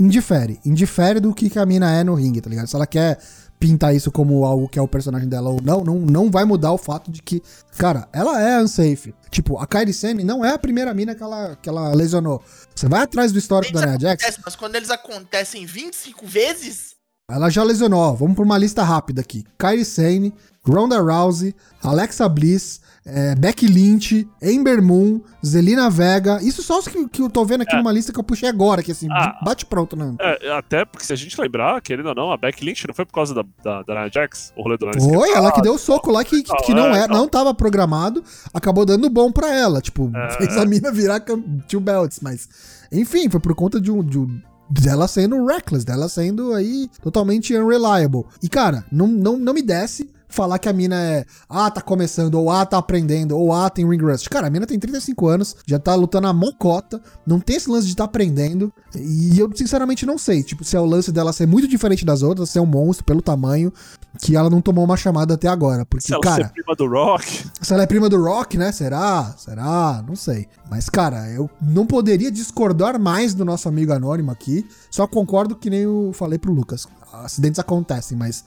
indifere. 0.00 0.58
Indifere 0.66 1.20
do 1.20 1.32
que 1.32 1.56
a 1.56 1.64
mina 1.64 1.92
é 1.94 2.02
no 2.02 2.16
ringue, 2.16 2.40
tá 2.40 2.50
ligado? 2.50 2.66
Se 2.66 2.74
ela 2.74 2.88
quer 2.88 3.20
pintar 3.60 3.94
isso 3.94 4.10
como 4.10 4.44
algo 4.44 4.68
que 4.68 4.76
é 4.76 4.82
o 4.82 4.88
personagem 4.88 5.28
dela 5.28 5.50
ou 5.50 5.62
não, 5.62 5.84
não, 5.84 6.00
não 6.00 6.30
vai 6.32 6.44
mudar 6.44 6.72
o 6.72 6.76
fato 6.76 7.08
de 7.08 7.22
que, 7.22 7.40
cara, 7.78 8.08
ela 8.12 8.42
é 8.42 8.60
unsafe. 8.60 9.14
Tipo, 9.30 9.58
a 9.58 9.66
Kairi 9.66 9.92
Sane 9.92 10.24
não 10.24 10.44
é 10.44 10.52
a 10.52 10.58
primeira 10.58 10.92
mina 10.92 11.14
que 11.14 11.22
ela, 11.22 11.56
que 11.62 11.68
ela 11.68 11.94
lesionou. 11.94 12.42
Você 12.74 12.88
vai 12.88 13.02
atrás 13.02 13.30
do 13.30 13.38
histórico 13.38 13.72
da 13.72 13.86
Nia 13.86 14.00
Jax. 14.00 14.40
Mas 14.44 14.56
quando 14.56 14.74
eles 14.74 14.90
acontecem 14.90 15.64
25 15.64 16.26
vezes, 16.26 16.93
ela 17.30 17.48
já 17.48 17.62
lesionou, 17.62 18.00
ó, 18.00 18.12
vamos 18.12 18.36
por 18.36 18.44
uma 18.44 18.58
lista 18.58 18.82
rápida 18.82 19.22
aqui. 19.22 19.44
Kairi 19.56 19.82
Sane, 19.82 20.34
Ronda 20.62 21.00
Rousey, 21.00 21.54
Alexa 21.82 22.28
Bliss, 22.28 22.82
é, 23.06 23.34
Becky 23.34 23.66
Lynch, 23.66 24.28
Ember 24.42 24.82
Moon, 24.82 25.22
Zelina 25.44 25.88
Vega. 25.88 26.38
Isso 26.42 26.62
só 26.62 26.78
os 26.78 26.86
que, 26.86 27.08
que 27.08 27.22
eu 27.22 27.30
tô 27.30 27.42
vendo 27.42 27.62
aqui 27.62 27.74
é. 27.74 27.78
numa 27.78 27.92
lista 27.92 28.12
que 28.12 28.20
eu 28.20 28.24
puxei 28.24 28.46
agora, 28.46 28.82
que 28.82 28.92
assim, 28.92 29.08
ah, 29.10 29.38
bate 29.42 29.64
pronto, 29.64 29.96
né? 29.96 30.14
É, 30.20 30.52
até 30.52 30.84
porque 30.84 31.06
se 31.06 31.14
a 31.14 31.16
gente 31.16 31.40
lembrar, 31.40 31.80
querendo 31.80 32.10
ou 32.10 32.14
não, 32.14 32.30
a 32.30 32.36
Becky 32.36 32.62
Lynch 32.62 32.86
não 32.86 32.94
foi 32.94 33.06
por 33.06 33.14
causa 33.14 33.34
da, 33.34 33.42
da, 33.62 33.82
da 33.82 33.94
Nia 33.94 34.10
Jax, 34.12 34.52
o 34.54 34.62
rolê 34.62 34.76
do 34.76 34.84
Nia 34.84 35.00
Foi, 35.00 35.32
ela 35.32 35.50
que 35.50 35.62
deu 35.62 35.74
o 35.74 35.78
soco 35.78 36.10
lá 36.10 36.22
que, 36.24 36.42
que, 36.42 36.56
que 36.58 36.74
não, 36.74 36.94
é, 36.94 37.08
não 37.08 37.26
tava 37.26 37.54
programado, 37.54 38.22
acabou 38.52 38.84
dando 38.84 39.08
bom 39.08 39.32
pra 39.32 39.50
ela. 39.50 39.80
Tipo, 39.80 40.12
é. 40.14 40.30
fez 40.36 40.58
a 40.58 40.66
mina 40.66 40.92
virar 40.92 41.20
two 41.20 41.80
belts, 41.80 42.20
mas. 42.20 42.84
Enfim, 42.92 43.30
foi 43.30 43.40
por 43.40 43.54
conta 43.54 43.80
de 43.80 43.90
um, 43.90 44.04
de 44.04 44.18
um 44.18 44.40
dela 44.82 45.06
sendo 45.06 45.44
reckless, 45.46 45.84
dela 45.84 46.08
sendo 46.08 46.52
aí 46.52 46.88
totalmente 47.02 47.56
unreliable. 47.56 48.24
E 48.42 48.48
cara, 48.48 48.84
não, 48.90 49.06
não, 49.06 49.38
não 49.38 49.54
me 49.54 49.62
desce 49.62 50.10
falar 50.34 50.58
que 50.58 50.68
a 50.68 50.72
mina 50.72 50.96
é, 50.96 51.24
ah, 51.48 51.70
tá 51.70 51.80
começando, 51.80 52.34
ou 52.34 52.50
ah, 52.50 52.66
tá 52.66 52.76
aprendendo, 52.76 53.36
ou 53.36 53.52
ah, 53.52 53.70
tem 53.70 53.88
ring 53.88 54.02
rust. 54.02 54.28
Cara, 54.28 54.48
a 54.48 54.50
mina 54.50 54.66
tem 54.66 54.78
35 54.78 55.26
anos, 55.26 55.56
já 55.66 55.78
tá 55.78 55.94
lutando 55.94 56.26
a 56.26 56.32
mocota, 56.32 57.00
não 57.26 57.40
tem 57.40 57.56
esse 57.56 57.70
lance 57.70 57.86
de 57.86 57.94
tá 57.94 58.04
aprendendo, 58.04 58.72
e 58.94 59.38
eu 59.38 59.50
sinceramente 59.54 60.04
não 60.04 60.18
sei, 60.18 60.42
tipo, 60.42 60.64
se 60.64 60.76
é 60.76 60.80
o 60.80 60.84
lance 60.84 61.12
dela 61.12 61.32
ser 61.32 61.46
muito 61.46 61.68
diferente 61.68 62.04
das 62.04 62.22
outras, 62.22 62.50
ser 62.50 62.60
um 62.60 62.66
monstro 62.66 63.04
pelo 63.04 63.22
tamanho, 63.22 63.72
que 64.20 64.36
ela 64.36 64.50
não 64.50 64.60
tomou 64.60 64.84
uma 64.84 64.96
chamada 64.96 65.34
até 65.34 65.48
agora, 65.48 65.86
porque, 65.86 66.06
se 66.06 66.12
ela 66.12 66.22
cara... 66.22 66.44
é 66.44 66.48
prima 66.48 66.74
do 66.76 66.88
Rock? 66.88 67.46
Se 67.60 67.72
ela 67.72 67.82
é 67.82 67.86
prima 67.86 68.08
do 68.08 68.22
Rock, 68.22 68.58
né, 68.58 68.72
será? 68.72 69.34
Será? 69.36 70.04
Não 70.06 70.16
sei. 70.16 70.48
Mas, 70.70 70.88
cara, 70.88 71.30
eu 71.30 71.48
não 71.60 71.86
poderia 71.86 72.30
discordar 72.30 72.98
mais 72.98 73.34
do 73.34 73.44
nosso 73.44 73.68
amigo 73.68 73.92
anônimo 73.92 74.30
aqui, 74.30 74.66
só 74.90 75.06
concordo 75.06 75.56
que 75.56 75.70
nem 75.70 75.80
eu 75.80 76.10
falei 76.14 76.38
pro 76.38 76.52
Lucas. 76.52 76.86
Acidentes 77.12 77.60
acontecem, 77.60 78.18
mas 78.18 78.44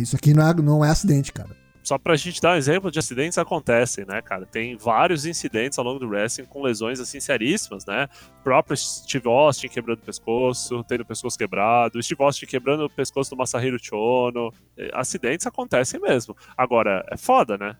isso 0.00 0.16
aqui 0.16 0.32
não 0.34 0.48
é, 0.48 0.54
não 0.54 0.84
é 0.84 0.90
acidente, 0.90 1.32
cara. 1.32 1.62
Só 1.82 1.98
pra 1.98 2.14
gente 2.14 2.40
dar 2.40 2.52
um 2.52 2.56
exemplo 2.56 2.92
de 2.92 2.98
acidentes 3.00 3.36
acontecem, 3.38 4.04
né, 4.06 4.22
cara? 4.22 4.46
Tem 4.46 4.76
vários 4.76 5.26
incidentes 5.26 5.78
ao 5.78 5.84
longo 5.84 5.98
do 5.98 6.08
wrestling 6.08 6.44
com 6.44 6.62
lesões 6.62 7.00
assim 7.00 7.18
seríssimas, 7.18 7.84
né? 7.84 8.08
O 8.40 8.44
próprio 8.44 8.76
Steve 8.76 9.28
Austin 9.28 9.66
quebrando 9.66 9.98
o 9.98 10.02
pescoço, 10.02 10.84
tendo 10.84 11.00
o 11.00 11.04
pescoço 11.04 11.36
quebrado, 11.36 11.98
o 11.98 12.02
Steve 12.02 12.22
Austin 12.22 12.46
quebrando 12.46 12.84
o 12.84 12.90
pescoço 12.90 13.30
do 13.30 13.36
Masahiro 13.36 13.78
Chono. 13.82 14.52
É, 14.78 14.90
acidentes 14.94 15.44
acontecem 15.46 16.00
mesmo. 16.00 16.36
Agora, 16.56 17.04
é 17.10 17.16
foda, 17.16 17.58
né? 17.58 17.76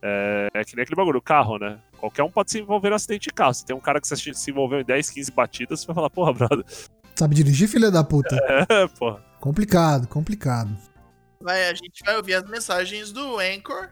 É, 0.00 0.48
é, 0.54 0.64
que 0.64 0.74
nem 0.74 0.82
aquele 0.82 0.96
bagulho, 0.96 1.20
carro, 1.20 1.58
né? 1.58 1.78
Qualquer 1.98 2.22
um 2.22 2.30
pode 2.30 2.50
se 2.50 2.58
envolver 2.58 2.88
no 2.88 2.96
acidente 2.96 3.28
de 3.28 3.34
carro. 3.34 3.52
Se 3.52 3.66
tem 3.66 3.76
um 3.76 3.80
cara 3.80 4.00
que 4.00 4.08
se 4.08 4.50
envolveu 4.50 4.80
em 4.80 4.84
10, 4.84 5.10
15 5.10 5.30
batidas, 5.30 5.80
você 5.80 5.86
vai 5.86 5.94
falar, 5.94 6.10
porra, 6.10 6.32
brother. 6.32 6.64
Sabe 7.14 7.34
dirigir, 7.34 7.68
filha 7.68 7.90
da 7.90 8.02
puta? 8.02 8.34
É, 8.68 8.88
porra. 8.88 9.22
Complicado, 9.38 10.08
complicado. 10.08 10.70
Vai, 11.42 11.68
a 11.68 11.74
gente 11.74 12.04
vai 12.04 12.16
ouvir 12.16 12.34
as 12.34 12.48
mensagens 12.48 13.10
do 13.10 13.38
Anchor. 13.38 13.88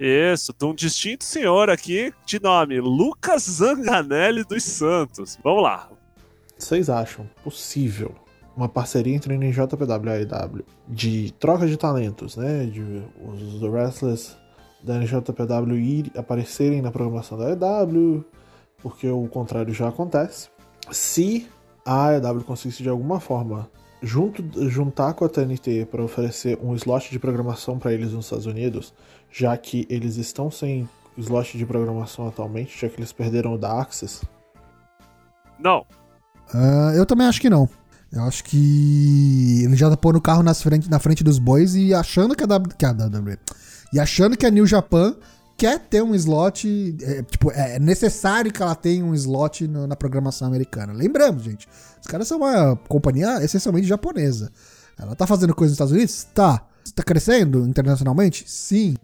Isso, 0.00 0.52
de 0.56 0.64
um 0.64 0.74
distinto 0.74 1.24
senhor 1.24 1.70
aqui 1.70 2.12
de 2.24 2.40
nome 2.40 2.80
Lucas 2.80 3.44
Zanganelli 3.44 4.44
dos 4.44 4.62
Santos. 4.62 5.38
Vamos 5.42 5.62
lá. 5.62 5.90
Vocês 6.56 6.90
acham 6.90 7.28
possível 7.42 8.14
uma 8.56 8.68
parceria 8.68 9.14
entre 9.14 9.36
NJPW 9.36 10.08
e 10.08 10.12
AEW 10.12 10.64
de 10.88 11.32
troca 11.38 11.66
de 11.66 11.76
talentos, 11.76 12.36
né? 12.36 12.66
De 12.66 13.02
os 13.24 13.62
wrestlers 13.62 14.36
da 14.82 14.98
NJPW 14.98 15.76
ir 15.76 16.12
aparecerem 16.16 16.82
na 16.82 16.90
programação 16.90 17.38
da 17.38 17.80
AEW, 17.80 18.24
porque 18.82 19.08
o 19.08 19.26
contrário 19.28 19.72
já 19.72 19.88
acontece. 19.88 20.48
Se 20.90 21.48
a 21.84 22.08
AEW 22.08 22.42
conseguisse 22.42 22.82
de 22.82 22.88
alguma 22.88 23.20
forma 23.20 23.70
junto, 24.02 24.68
juntar 24.68 25.14
com 25.14 25.24
a 25.24 25.28
TNT 25.28 25.86
para 25.90 26.02
oferecer 26.02 26.58
um 26.62 26.74
slot 26.74 27.10
de 27.10 27.18
programação 27.18 27.78
para 27.78 27.92
eles 27.92 28.12
nos 28.12 28.26
Estados 28.26 28.46
Unidos, 28.46 28.94
já 29.30 29.56
que 29.56 29.86
eles 29.90 30.16
estão 30.16 30.50
sem 30.50 30.88
slot 31.16 31.58
de 31.58 31.66
programação 31.66 32.28
atualmente, 32.28 32.78
já 32.80 32.88
que 32.88 32.98
eles 32.98 33.12
perderam 33.12 33.54
o 33.54 33.58
da 33.58 33.80
Access? 33.80 34.24
Não. 35.58 35.84
Uh, 36.54 36.94
eu 36.96 37.04
também 37.04 37.26
acho 37.26 37.40
que 37.40 37.50
não. 37.50 37.68
Eu 38.10 38.22
acho 38.22 38.42
que 38.44 39.62
ele 39.64 39.76
já 39.76 39.90
tá 39.90 39.96
pondo 39.96 40.16
o 40.16 40.22
carro 40.22 40.42
nas 40.42 40.62
frente, 40.62 40.88
na 40.88 40.98
frente 40.98 41.22
dos 41.22 41.38
bois 41.38 41.74
e 41.74 41.92
achando 41.92 42.34
que 42.34 42.42
a, 42.42 42.46
w, 42.46 42.74
que 42.74 42.86
a 42.86 42.92
WWE. 42.92 43.38
E 43.92 44.00
achando 44.00 44.36
que 44.36 44.46
a 44.46 44.50
New 44.50 44.66
Japan 44.66 45.16
quer 45.58 45.80
ter 45.80 46.02
um 46.02 46.14
slot. 46.14 46.96
É, 47.02 47.22
tipo, 47.24 47.50
é 47.50 47.78
necessário 47.78 48.52
que 48.52 48.62
ela 48.62 48.76
tenha 48.76 49.04
um 49.04 49.14
slot 49.14 49.66
no, 49.66 49.86
na 49.86 49.96
programação 49.96 50.46
americana. 50.46 50.92
Lembramos, 50.92 51.42
gente. 51.42 51.68
Os 52.00 52.06
caras 52.06 52.28
são 52.28 52.38
uma 52.38 52.76
companhia 52.88 53.42
essencialmente 53.44 53.86
japonesa. 53.86 54.50
Ela 54.96 55.14
tá 55.14 55.26
fazendo 55.26 55.54
coisa 55.54 55.72
nos 55.72 55.74
Estados 55.74 55.92
Unidos? 55.92 56.26
Tá. 56.32 56.64
Tá 56.94 57.02
crescendo 57.02 57.66
internacionalmente? 57.66 58.44
Sim. 58.46 58.96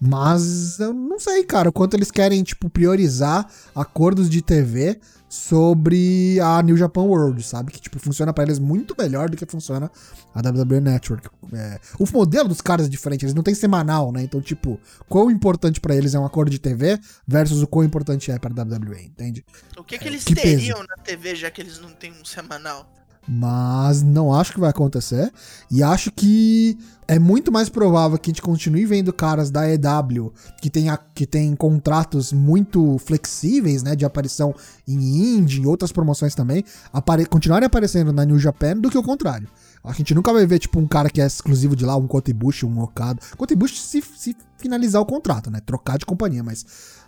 Mas 0.00 0.80
eu 0.80 0.94
não 0.94 1.20
sei, 1.20 1.44
cara, 1.44 1.68
o 1.68 1.72
quanto 1.72 1.94
eles 1.94 2.10
querem, 2.10 2.42
tipo, 2.42 2.70
priorizar 2.70 3.46
acordos 3.74 4.30
de 4.30 4.40
TV 4.40 4.98
sobre 5.30 6.40
a 6.40 6.60
New 6.60 6.76
Japan 6.76 7.02
World, 7.02 7.40
sabe? 7.44 7.70
Que, 7.70 7.80
tipo, 7.80 8.00
funciona 8.00 8.32
para 8.32 8.42
eles 8.42 8.58
muito 8.58 8.96
melhor 8.98 9.30
do 9.30 9.36
que 9.36 9.46
funciona 9.46 9.88
a 10.34 10.40
WWE 10.40 10.80
Network. 10.80 11.28
É, 11.52 11.78
o 12.00 12.04
modelo 12.12 12.48
dos 12.48 12.60
caras 12.60 12.86
é 12.86 12.88
diferente, 12.88 13.24
eles 13.24 13.34
não 13.34 13.42
têm 13.44 13.54
semanal, 13.54 14.10
né? 14.10 14.24
Então, 14.24 14.40
tipo, 14.40 14.80
quão 15.08 15.30
importante 15.30 15.80
para 15.80 15.94
eles 15.94 16.14
é 16.14 16.18
um 16.18 16.26
acordo 16.26 16.50
de 16.50 16.58
TV 16.58 16.98
versus 17.26 17.62
o 17.62 17.66
quão 17.68 17.84
importante 17.84 18.32
é 18.32 18.38
pra 18.40 18.50
WWE, 18.50 19.04
entende? 19.04 19.44
O 19.78 19.84
que, 19.84 19.98
que 19.98 20.04
é, 20.04 20.08
eles 20.08 20.24
que 20.24 20.34
teriam 20.34 20.78
peso. 20.78 20.88
na 20.88 21.02
TV 21.02 21.36
já 21.36 21.48
que 21.48 21.60
eles 21.60 21.78
não 21.78 21.90
têm 21.90 22.10
um 22.10 22.24
semanal? 22.24 22.99
Mas 23.28 24.02
não 24.02 24.34
acho 24.34 24.52
que 24.52 24.60
vai 24.60 24.70
acontecer. 24.70 25.32
E 25.70 25.82
acho 25.82 26.10
que 26.10 26.78
é 27.06 27.18
muito 27.18 27.52
mais 27.52 27.68
provável 27.68 28.18
que 28.18 28.30
a 28.30 28.32
gente 28.32 28.42
continue 28.42 28.86
vendo 28.86 29.12
caras 29.12 29.50
da 29.50 29.68
EW 29.68 30.32
que 30.60 30.70
tem, 30.70 30.88
a, 30.88 30.96
que 30.96 31.26
tem 31.26 31.54
contratos 31.54 32.32
muito 32.32 32.98
flexíveis, 32.98 33.82
né? 33.82 33.94
De 33.94 34.04
aparição 34.04 34.54
em 34.86 35.36
indie 35.36 35.62
e 35.62 35.66
outras 35.66 35.92
promoções 35.92 36.34
também, 36.34 36.64
apare 36.92 37.26
continuarem 37.26 37.66
aparecendo 37.66 38.12
na 38.12 38.24
New 38.24 38.38
Japan 38.38 38.76
do 38.76 38.90
que 38.90 38.98
o 38.98 39.02
contrário. 39.02 39.48
A 39.82 39.92
gente 39.92 40.14
nunca 40.14 40.32
vai 40.32 40.44
ver, 40.44 40.58
tipo, 40.58 40.78
um 40.78 40.86
cara 40.86 41.08
que 41.08 41.20
é 41.20 41.26
exclusivo 41.26 41.74
de 41.74 41.86
lá, 41.86 41.96
um 41.96 42.06
Kotibushi, 42.06 42.66
um 42.66 42.80
Okada. 42.82 43.18
Kotibushi 43.36 43.80
se, 43.80 44.02
se 44.02 44.36
finalizar 44.60 45.00
o 45.00 45.06
contrato, 45.06 45.50
né? 45.50 45.60
Trocar 45.64 45.98
de 45.98 46.06
companhia, 46.06 46.42
mas 46.42 46.64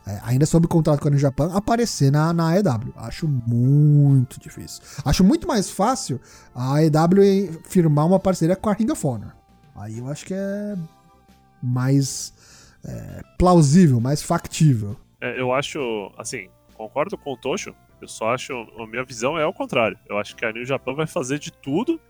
é, 0.06 0.20
ainda 0.24 0.46
sob 0.46 0.66
contrato 0.66 1.00
com 1.00 1.08
a 1.08 1.10
New 1.10 1.20
Japan, 1.20 1.52
aparecer 1.54 2.10
na, 2.10 2.32
na 2.32 2.50
AEW. 2.50 2.92
Acho 2.96 3.28
muito 3.28 4.40
difícil. 4.40 4.82
Acho 5.04 5.22
muito 5.22 5.46
mais 5.46 5.70
fácil 5.70 6.20
a 6.54 6.78
AEW 6.78 7.60
firmar 7.64 8.06
uma 8.06 8.18
parceria 8.18 8.56
com 8.56 8.68
a 8.68 8.72
Ring 8.72 8.90
of 8.90 9.06
Honor. 9.06 9.32
Aí 9.76 9.98
eu 9.98 10.08
acho 10.08 10.26
que 10.26 10.34
é 10.34 10.76
mais 11.62 12.32
é, 12.84 13.22
plausível, 13.38 14.00
mais 14.00 14.22
factível. 14.22 14.96
É, 15.20 15.40
eu 15.40 15.52
acho, 15.52 16.10
assim, 16.18 16.48
concordo 16.74 17.16
com 17.16 17.32
o 17.32 17.36
Tocho. 17.36 17.74
Eu 18.00 18.08
só 18.08 18.34
acho, 18.34 18.52
a 18.52 18.86
minha 18.86 19.04
visão 19.04 19.38
é 19.38 19.46
o 19.46 19.52
contrário. 19.52 19.96
Eu 20.08 20.18
acho 20.18 20.34
que 20.34 20.44
a 20.44 20.52
New 20.52 20.64
Japan 20.64 20.94
vai 20.94 21.06
fazer 21.06 21.38
de 21.38 21.52
tudo 21.52 22.00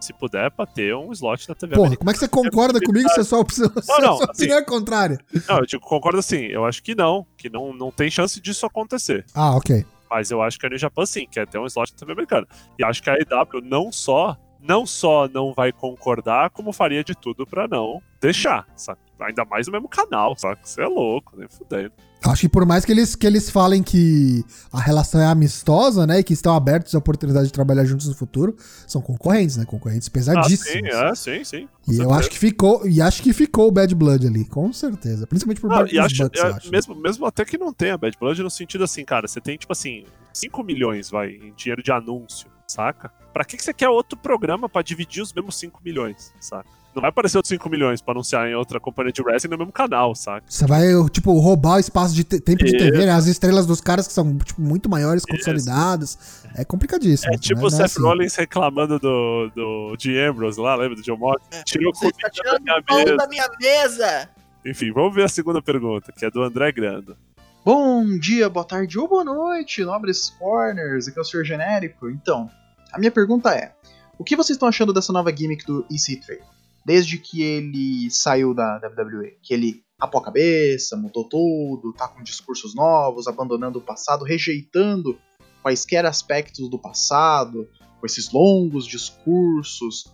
se 0.00 0.12
puder, 0.12 0.50
pra 0.50 0.66
ter 0.66 0.94
um 0.94 1.12
slot 1.12 1.48
na 1.48 1.54
TV 1.54 1.74
Porra, 1.74 1.86
americana. 1.86 1.98
como 1.98 2.10
é 2.10 2.12
que 2.12 2.18
você 2.18 2.28
concorda 2.28 2.80
comigo 2.80 3.08
se 3.10 3.20
a 3.20 3.24
sua 3.24 3.40
opção, 3.40 3.70
não, 3.88 3.98
não, 4.00 4.16
sua 4.18 4.30
assim, 4.30 4.42
opinião 4.44 4.58
é 4.58 4.62
contrária? 4.62 5.18
Não, 5.48 5.58
eu 5.58 5.66
digo, 5.66 5.82
concordo 5.82 6.18
assim, 6.18 6.44
eu 6.46 6.64
acho 6.64 6.82
que 6.82 6.94
não, 6.94 7.26
que 7.36 7.48
não, 7.48 7.72
não 7.72 7.90
tem 7.90 8.10
chance 8.10 8.40
disso 8.40 8.66
acontecer. 8.66 9.24
Ah, 9.34 9.56
ok. 9.56 9.84
Mas 10.10 10.30
eu 10.30 10.40
acho 10.40 10.58
que 10.58 10.66
a 10.66 10.68
New 10.68 10.78
Japan 10.78 11.04
sim, 11.04 11.26
quer 11.30 11.46
ter 11.46 11.58
um 11.58 11.66
slot 11.66 11.92
na 11.92 11.98
TV 11.98 12.12
americana. 12.12 12.46
E 12.78 12.84
acho 12.84 13.02
que 13.02 13.10
a 13.10 13.14
EW 13.14 13.60
não 13.62 13.90
só 13.90 14.36
não 14.60 14.84
só 14.84 15.28
não 15.28 15.52
vai 15.52 15.72
concordar, 15.72 16.50
como 16.50 16.72
faria 16.72 17.04
de 17.04 17.14
tudo 17.14 17.46
para 17.46 17.68
não 17.68 18.02
deixar, 18.20 18.66
sabe? 18.74 18.98
Ainda 19.20 19.44
mais 19.44 19.66
no 19.66 19.72
mesmo 19.72 19.88
canal, 19.88 20.36
sabe? 20.36 20.60
Você 20.62 20.82
é 20.82 20.86
louco, 20.86 21.34
nem 21.36 21.48
fudendo. 21.48 21.92
Acho 22.24 22.42
que 22.42 22.48
por 22.48 22.66
mais 22.66 22.84
que 22.84 22.92
eles, 22.92 23.14
que 23.14 23.26
eles 23.26 23.48
falem 23.50 23.82
que 23.82 24.44
a 24.72 24.80
relação 24.80 25.20
é 25.20 25.26
amistosa, 25.26 26.06
né? 26.06 26.20
E 26.20 26.24
que 26.24 26.32
estão 26.32 26.54
abertos 26.54 26.94
a 26.94 26.98
oportunidade 26.98 27.46
de 27.46 27.52
trabalhar 27.52 27.84
juntos 27.84 28.08
no 28.08 28.14
futuro, 28.14 28.56
são 28.86 29.00
concorrentes, 29.00 29.56
né? 29.56 29.64
Concorrentes 29.64 30.08
pesadíssimos. 30.08 30.90
Ah, 30.92 31.14
sim, 31.14 31.32
é, 31.32 31.38
sim, 31.38 31.44
sim. 31.44 31.68
E 31.88 31.98
eu 31.98 32.12
acho 32.12 32.28
que 32.28 32.38
ficou, 32.38 32.86
e 32.86 33.00
acho 33.00 33.22
que 33.22 33.32
ficou 33.32 33.68
o 33.68 33.70
Bad 33.70 33.94
Blood 33.94 34.26
ali, 34.26 34.44
com 34.44 34.72
certeza. 34.72 35.26
Principalmente 35.26 35.60
por 35.60 35.68
parte 35.68 35.94
dos 35.94 36.04
acho, 36.04 36.22
Bucks, 36.24 36.40
é, 36.40 36.46
acho. 36.46 36.70
Mesmo, 36.70 36.94
mesmo 36.94 37.26
até 37.26 37.44
que 37.44 37.56
não 37.56 37.72
tenha 37.72 37.96
Bad 37.96 38.16
Blood, 38.18 38.42
no 38.42 38.50
sentido 38.50 38.84
assim, 38.84 39.04
cara, 39.04 39.28
você 39.28 39.40
tem, 39.40 39.56
tipo 39.56 39.72
assim, 39.72 40.04
5 40.32 40.64
milhões, 40.64 41.10
vai, 41.10 41.30
em 41.30 41.54
dinheiro 41.54 41.82
de 41.82 41.92
anúncio, 41.92 42.48
saca? 42.66 43.10
Pra 43.32 43.44
que, 43.44 43.56
que 43.56 43.62
você 43.62 43.72
quer 43.72 43.88
outro 43.88 44.18
programa 44.18 44.68
para 44.68 44.82
dividir 44.82 45.22
os 45.22 45.32
mesmos 45.32 45.56
5 45.58 45.80
milhões, 45.84 46.32
saca? 46.40 46.68
Não 46.96 47.02
vai 47.02 47.10
aparecer 47.10 47.36
outros 47.36 47.50
5 47.50 47.68
milhões 47.68 48.00
pra 48.00 48.12
anunciar 48.12 48.48
em 48.48 48.54
outra 48.54 48.80
companhia 48.80 49.12
de 49.12 49.20
wrestling 49.20 49.50
no 49.50 49.58
mesmo 49.58 49.72
canal, 49.72 50.14
saca? 50.14 50.46
Você 50.48 50.66
vai, 50.66 50.86
tipo, 51.10 51.38
roubar 51.38 51.76
o 51.76 51.78
espaço 51.78 52.14
de 52.14 52.24
tempo 52.24 52.64
de 52.64 52.72
TV, 52.72 53.04
né? 53.04 53.12
As 53.12 53.26
estrelas 53.26 53.66
dos 53.66 53.82
caras 53.82 54.08
que 54.08 54.14
são, 54.14 54.38
tipo, 54.38 54.62
muito 54.62 54.88
maiores, 54.88 55.22
consolidadas. 55.26 56.42
É 56.54 56.64
complicadíssimo. 56.64 57.34
É 57.34 57.36
tipo 57.36 57.60
né? 57.60 57.66
o 57.66 57.70
Seth 57.70 57.82
assim. 57.82 58.00
Rollins 58.00 58.34
reclamando 58.34 58.98
do, 58.98 59.50
do 59.54 59.96
de 59.98 60.18
Ambrose 60.18 60.58
lá, 60.58 60.74
lembra 60.74 60.96
do 60.96 61.02
John 61.02 61.18
Mox? 61.18 61.42
É. 61.50 61.62
Tirou 61.64 61.94
Você 61.94 62.06
está 62.06 62.30
tirando 62.30 62.64
da 62.64 62.80
minha, 62.80 63.04
mesa. 63.04 63.16
da 63.18 63.28
minha 63.28 63.48
mesa! 63.60 64.30
Enfim, 64.64 64.90
vamos 64.90 65.14
ver 65.14 65.24
a 65.24 65.28
segunda 65.28 65.60
pergunta, 65.60 66.10
que 66.12 66.24
é 66.24 66.30
do 66.30 66.42
André 66.42 66.72
Grando. 66.72 67.14
Bom 67.62 68.06
dia, 68.18 68.48
boa 68.48 68.64
tarde 68.64 68.98
ou 68.98 69.06
boa 69.06 69.22
noite, 69.22 69.84
nobres 69.84 70.30
corners. 70.30 71.08
Aqui 71.08 71.18
é 71.18 71.20
o 71.20 71.24
Sr. 71.26 71.44
Genérico. 71.44 72.08
Então, 72.08 72.48
a 72.90 72.98
minha 72.98 73.10
pergunta 73.10 73.50
é: 73.50 73.74
o 74.18 74.24
que 74.24 74.34
vocês 74.34 74.56
estão 74.56 74.66
achando 74.66 74.94
dessa 74.94 75.12
nova 75.12 75.30
gimmick 75.30 75.66
do 75.66 75.84
EC3? 75.92 76.55
Desde 76.86 77.18
que 77.18 77.42
ele 77.42 78.08
saiu 78.12 78.54
da 78.54 78.76
WWE, 78.76 79.38
que 79.42 79.52
ele 79.52 79.82
apou 79.98 80.20
a 80.20 80.24
cabeça, 80.24 80.96
mudou 80.96 81.28
tudo, 81.28 81.92
tá 81.92 82.06
com 82.06 82.22
discursos 82.22 82.76
novos, 82.76 83.26
abandonando 83.26 83.80
o 83.80 83.82
passado, 83.82 84.24
rejeitando 84.24 85.18
quaisquer 85.64 86.06
aspectos 86.06 86.70
do 86.70 86.78
passado, 86.78 87.68
com 87.98 88.06
esses 88.06 88.30
longos 88.30 88.86
discursos 88.86 90.04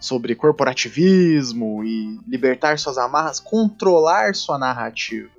sobre 0.00 0.34
corporativismo 0.34 1.84
e 1.84 2.18
libertar 2.26 2.80
suas 2.80 2.98
amarras, 2.98 3.38
controlar 3.38 4.34
sua 4.34 4.58
narrativa. 4.58 5.30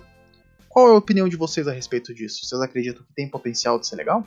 Qual 0.70 0.88
é 0.88 0.92
a 0.92 0.98
opinião 0.98 1.28
de 1.28 1.36
vocês 1.36 1.68
a 1.68 1.74
respeito 1.74 2.14
disso? 2.14 2.46
Vocês 2.46 2.62
acreditam 2.62 3.04
que 3.04 3.14
tem 3.14 3.30
potencial 3.30 3.78
de 3.78 3.86
ser 3.86 3.98
legal? 3.98 4.26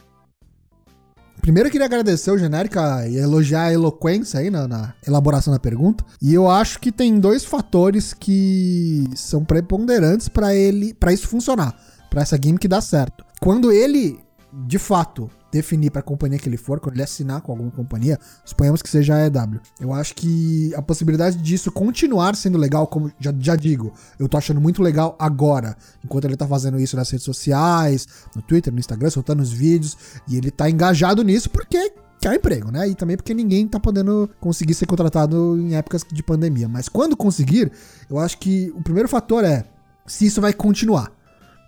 Primeiro 1.47 1.69
eu 1.69 1.71
queria 1.71 1.87
agradecer 1.87 2.29
o 2.33 2.37
Genérica 2.37 3.07
e 3.07 3.19
elogiar 3.19 3.67
a 3.67 3.73
eloquência 3.73 4.41
aí 4.41 4.50
na, 4.50 4.67
na, 4.67 4.95
elaboração 5.07 5.53
da 5.53 5.61
pergunta. 5.61 6.05
E 6.21 6.35
eu 6.35 6.50
acho 6.50 6.81
que 6.81 6.91
tem 6.91 7.21
dois 7.21 7.45
fatores 7.45 8.12
que 8.12 9.05
são 9.15 9.45
preponderantes 9.45 10.29
para 10.29 10.53
ele, 10.57 10.93
para 10.93 11.12
isso 11.12 11.29
funcionar, 11.29 11.73
para 12.11 12.23
essa 12.23 12.37
gimmick 12.37 12.67
dar 12.67 12.81
certo. 12.81 13.25
Quando 13.41 13.71
ele, 13.71 14.19
de 14.67 14.76
fato, 14.76 15.31
definir 15.56 15.90
para 15.90 16.00
a 16.00 16.02
companhia 16.02 16.38
que 16.38 16.48
ele 16.48 16.56
for, 16.56 16.78
quando 16.80 16.96
ele 16.96 17.02
assinar 17.02 17.40
com 17.40 17.50
alguma 17.52 17.70
companhia, 17.70 18.18
suponhamos 18.44 18.82
que 18.82 18.88
seja 18.88 19.14
a 19.14 19.26
EW. 19.26 19.60
Eu 19.80 19.92
acho 19.92 20.14
que 20.14 20.75
a 20.75 20.82
possibilidade 20.82 21.38
disso 21.38 21.72
continuar 21.72 22.36
sendo 22.36 22.58
legal, 22.58 22.86
como 22.86 23.10
já, 23.18 23.34
já 23.38 23.56
digo, 23.56 23.92
eu 24.18 24.28
tô 24.28 24.36
achando 24.36 24.60
muito 24.60 24.82
legal 24.82 25.16
agora, 25.18 25.76
enquanto 26.04 26.26
ele 26.26 26.36
tá 26.36 26.46
fazendo 26.46 26.78
isso 26.78 26.96
nas 26.96 27.10
redes 27.10 27.25
sociais, 27.25 28.06
no 28.34 28.42
Twitter, 28.42 28.72
no 28.72 28.78
Instagram, 28.78 29.08
soltando 29.10 29.42
os 29.42 29.52
vídeos, 29.52 29.96
e 30.28 30.36
ele 30.36 30.50
tá 30.50 30.68
engajado 30.68 31.22
nisso 31.22 31.48
porque 31.48 31.92
quer 32.20 32.34
emprego, 32.34 32.70
né? 32.70 32.88
E 32.88 32.94
também 32.94 33.16
porque 33.16 33.32
ninguém 33.32 33.66
tá 33.66 33.80
podendo 33.80 34.28
conseguir 34.40 34.75
ser 34.75 34.86
contratado 34.86 35.58
em 35.58 35.75
épocas 35.75 36.04
de 36.10 36.22
pandemia. 36.22 36.68
Mas 36.68 36.88
quando 36.88 37.16
conseguir, 37.16 37.70
eu 38.10 38.18
acho 38.18 38.38
que 38.38 38.72
o 38.75 38.82
primeiro 38.82 39.08
fator 39.08 39.44
é 39.44 39.64
se 40.06 40.26
isso 40.26 40.40
vai 40.40 40.52
continuar. 40.52 41.15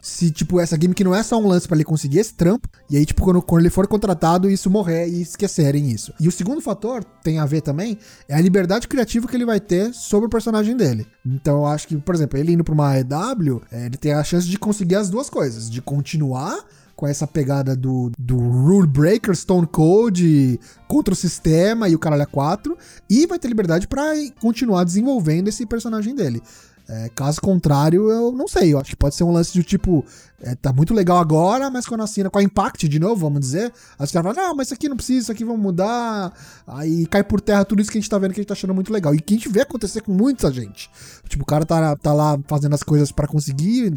Se, 0.00 0.30
tipo, 0.30 0.60
essa 0.60 0.76
gimmick 0.80 1.02
não 1.02 1.14
é 1.14 1.22
só 1.22 1.38
um 1.38 1.46
lance 1.46 1.66
pra 1.66 1.76
ele 1.76 1.84
conseguir 1.84 2.18
esse 2.18 2.34
trampo, 2.34 2.68
e 2.90 2.96
aí, 2.96 3.04
tipo, 3.04 3.22
quando, 3.22 3.42
quando 3.42 3.62
ele 3.62 3.70
for 3.70 3.86
contratado, 3.86 4.50
isso 4.50 4.70
morrer 4.70 5.08
e 5.08 5.22
esquecerem 5.22 5.90
isso. 5.90 6.12
E 6.20 6.28
o 6.28 6.32
segundo 6.32 6.60
fator, 6.60 7.04
tem 7.22 7.38
a 7.38 7.46
ver 7.46 7.60
também, 7.60 7.98
é 8.28 8.34
a 8.34 8.40
liberdade 8.40 8.88
criativa 8.88 9.26
que 9.26 9.36
ele 9.36 9.44
vai 9.44 9.60
ter 9.60 9.92
sobre 9.92 10.26
o 10.26 10.30
personagem 10.30 10.76
dele. 10.76 11.06
Então, 11.26 11.58
eu 11.58 11.66
acho 11.66 11.88
que, 11.88 11.96
por 11.96 12.14
exemplo, 12.14 12.38
ele 12.38 12.52
indo 12.52 12.64
pra 12.64 12.74
uma 12.74 12.92
AEW, 12.92 13.62
é, 13.70 13.86
ele 13.86 13.96
tem 13.96 14.12
a 14.12 14.24
chance 14.24 14.46
de 14.46 14.58
conseguir 14.58 14.96
as 14.96 15.10
duas 15.10 15.28
coisas, 15.28 15.68
de 15.70 15.82
continuar 15.82 16.58
com 16.98 17.06
essa 17.06 17.28
pegada 17.28 17.76
do, 17.76 18.10
do 18.18 18.36
Rule 18.36 18.88
Breaker, 18.88 19.32
Stone 19.32 19.68
Cold 19.68 20.58
contra 20.88 21.14
o 21.14 21.16
sistema 21.16 21.88
e 21.88 21.94
o 21.94 21.98
caralho 21.98 22.26
4, 22.26 22.76
e 23.08 23.24
vai 23.24 23.38
ter 23.38 23.46
liberdade 23.46 23.86
para 23.86 24.14
continuar 24.40 24.82
desenvolvendo 24.82 25.46
esse 25.46 25.64
personagem 25.64 26.12
dele. 26.12 26.42
É, 26.90 27.10
caso 27.10 27.38
contrário, 27.40 28.10
eu 28.10 28.32
não 28.32 28.48
sei. 28.48 28.72
Eu 28.72 28.78
acho 28.78 28.90
que 28.90 28.96
pode 28.96 29.14
ser 29.14 29.22
um 29.22 29.30
lance 29.30 29.52
de 29.52 29.62
tipo, 29.62 30.02
é, 30.40 30.54
tá 30.54 30.72
muito 30.72 30.94
legal 30.94 31.18
agora, 31.18 31.68
mas 31.68 31.84
quando 31.86 32.02
assina 32.02 32.30
com 32.30 32.38
a 32.38 32.42
Impact 32.42 32.88
de 32.88 32.98
novo, 32.98 33.16
vamos 33.16 33.40
dizer, 33.40 33.70
aí 33.98 34.04
os 34.06 34.10
caras 34.10 34.34
falam, 34.34 34.48
não, 34.48 34.56
mas 34.56 34.68
isso 34.68 34.74
aqui 34.74 34.88
não 34.88 34.96
precisa, 34.96 35.20
isso 35.20 35.32
aqui 35.32 35.44
vamos 35.44 35.60
mudar. 35.60 36.32
Aí 36.66 37.04
cai 37.06 37.22
por 37.22 37.42
terra 37.42 37.62
tudo 37.62 37.82
isso 37.82 37.90
que 37.90 37.98
a 37.98 38.00
gente 38.00 38.08
tá 38.08 38.18
vendo 38.18 38.32
que 38.32 38.40
a 38.40 38.42
gente 38.42 38.48
tá 38.48 38.54
achando 38.54 38.74
muito 38.74 38.90
legal. 38.90 39.14
E 39.14 39.20
que 39.20 39.34
a 39.34 39.36
gente 39.36 39.50
vê 39.50 39.60
acontecer 39.60 40.00
com 40.00 40.12
muita 40.12 40.50
gente. 40.50 40.90
Tipo, 41.28 41.42
o 41.42 41.46
cara 41.46 41.66
tá, 41.66 41.94
tá 41.94 42.14
lá 42.14 42.38
fazendo 42.46 42.74
as 42.74 42.82
coisas 42.82 43.12
para 43.12 43.28
conseguir 43.28 43.92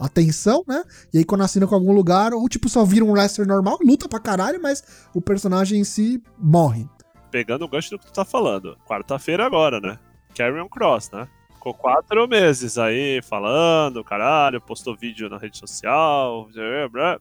atenção, 0.00 0.64
né? 0.66 0.82
E 1.14 1.18
aí 1.18 1.24
quando 1.24 1.42
assina 1.42 1.64
com 1.64 1.76
algum 1.76 1.92
lugar, 1.92 2.34
ou 2.34 2.48
tipo, 2.48 2.68
só 2.68 2.84
vira 2.84 3.04
um 3.04 3.12
wrestler 3.12 3.46
normal, 3.46 3.78
luta 3.84 4.08
pra 4.08 4.18
caralho, 4.18 4.60
mas 4.60 4.82
o 5.14 5.20
personagem 5.20 5.80
em 5.80 5.84
si 5.84 6.20
morre. 6.36 6.88
Pegando 7.30 7.64
o 7.64 7.68
gancho 7.68 7.90
do 7.90 8.00
que 8.00 8.06
tu 8.06 8.12
tá 8.12 8.24
falando. 8.24 8.76
Quarta-feira 8.84 9.46
agora, 9.46 9.80
né? 9.80 9.96
Carrion 10.34 10.68
Cross, 10.68 11.10
né? 11.12 11.28
Ficou 11.62 11.74
quatro 11.74 12.26
meses 12.26 12.76
aí 12.76 13.22
falando, 13.22 14.02
caralho, 14.02 14.60
postou 14.60 14.96
vídeo 14.96 15.28
na 15.28 15.38
rede 15.38 15.56
social, 15.58 16.48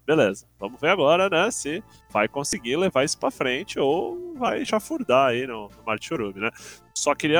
beleza. 0.04 0.48
Vamos 0.60 0.82
ver 0.82 0.90
agora, 0.90 1.30
né, 1.30 1.52
se 1.52 1.84
vai 2.10 2.28
conseguir 2.28 2.76
levar 2.76 3.04
isso 3.04 3.20
pra 3.20 3.30
frente 3.30 3.80
ou 3.80 4.34
vai 4.36 4.66
já 4.66 4.80
furdar 4.80 5.30
aí 5.30 5.46
no, 5.46 5.70
no 5.70 5.84
Mar 5.86 6.00
né? 6.38 6.50
Só 6.92 7.14
queria 7.14 7.40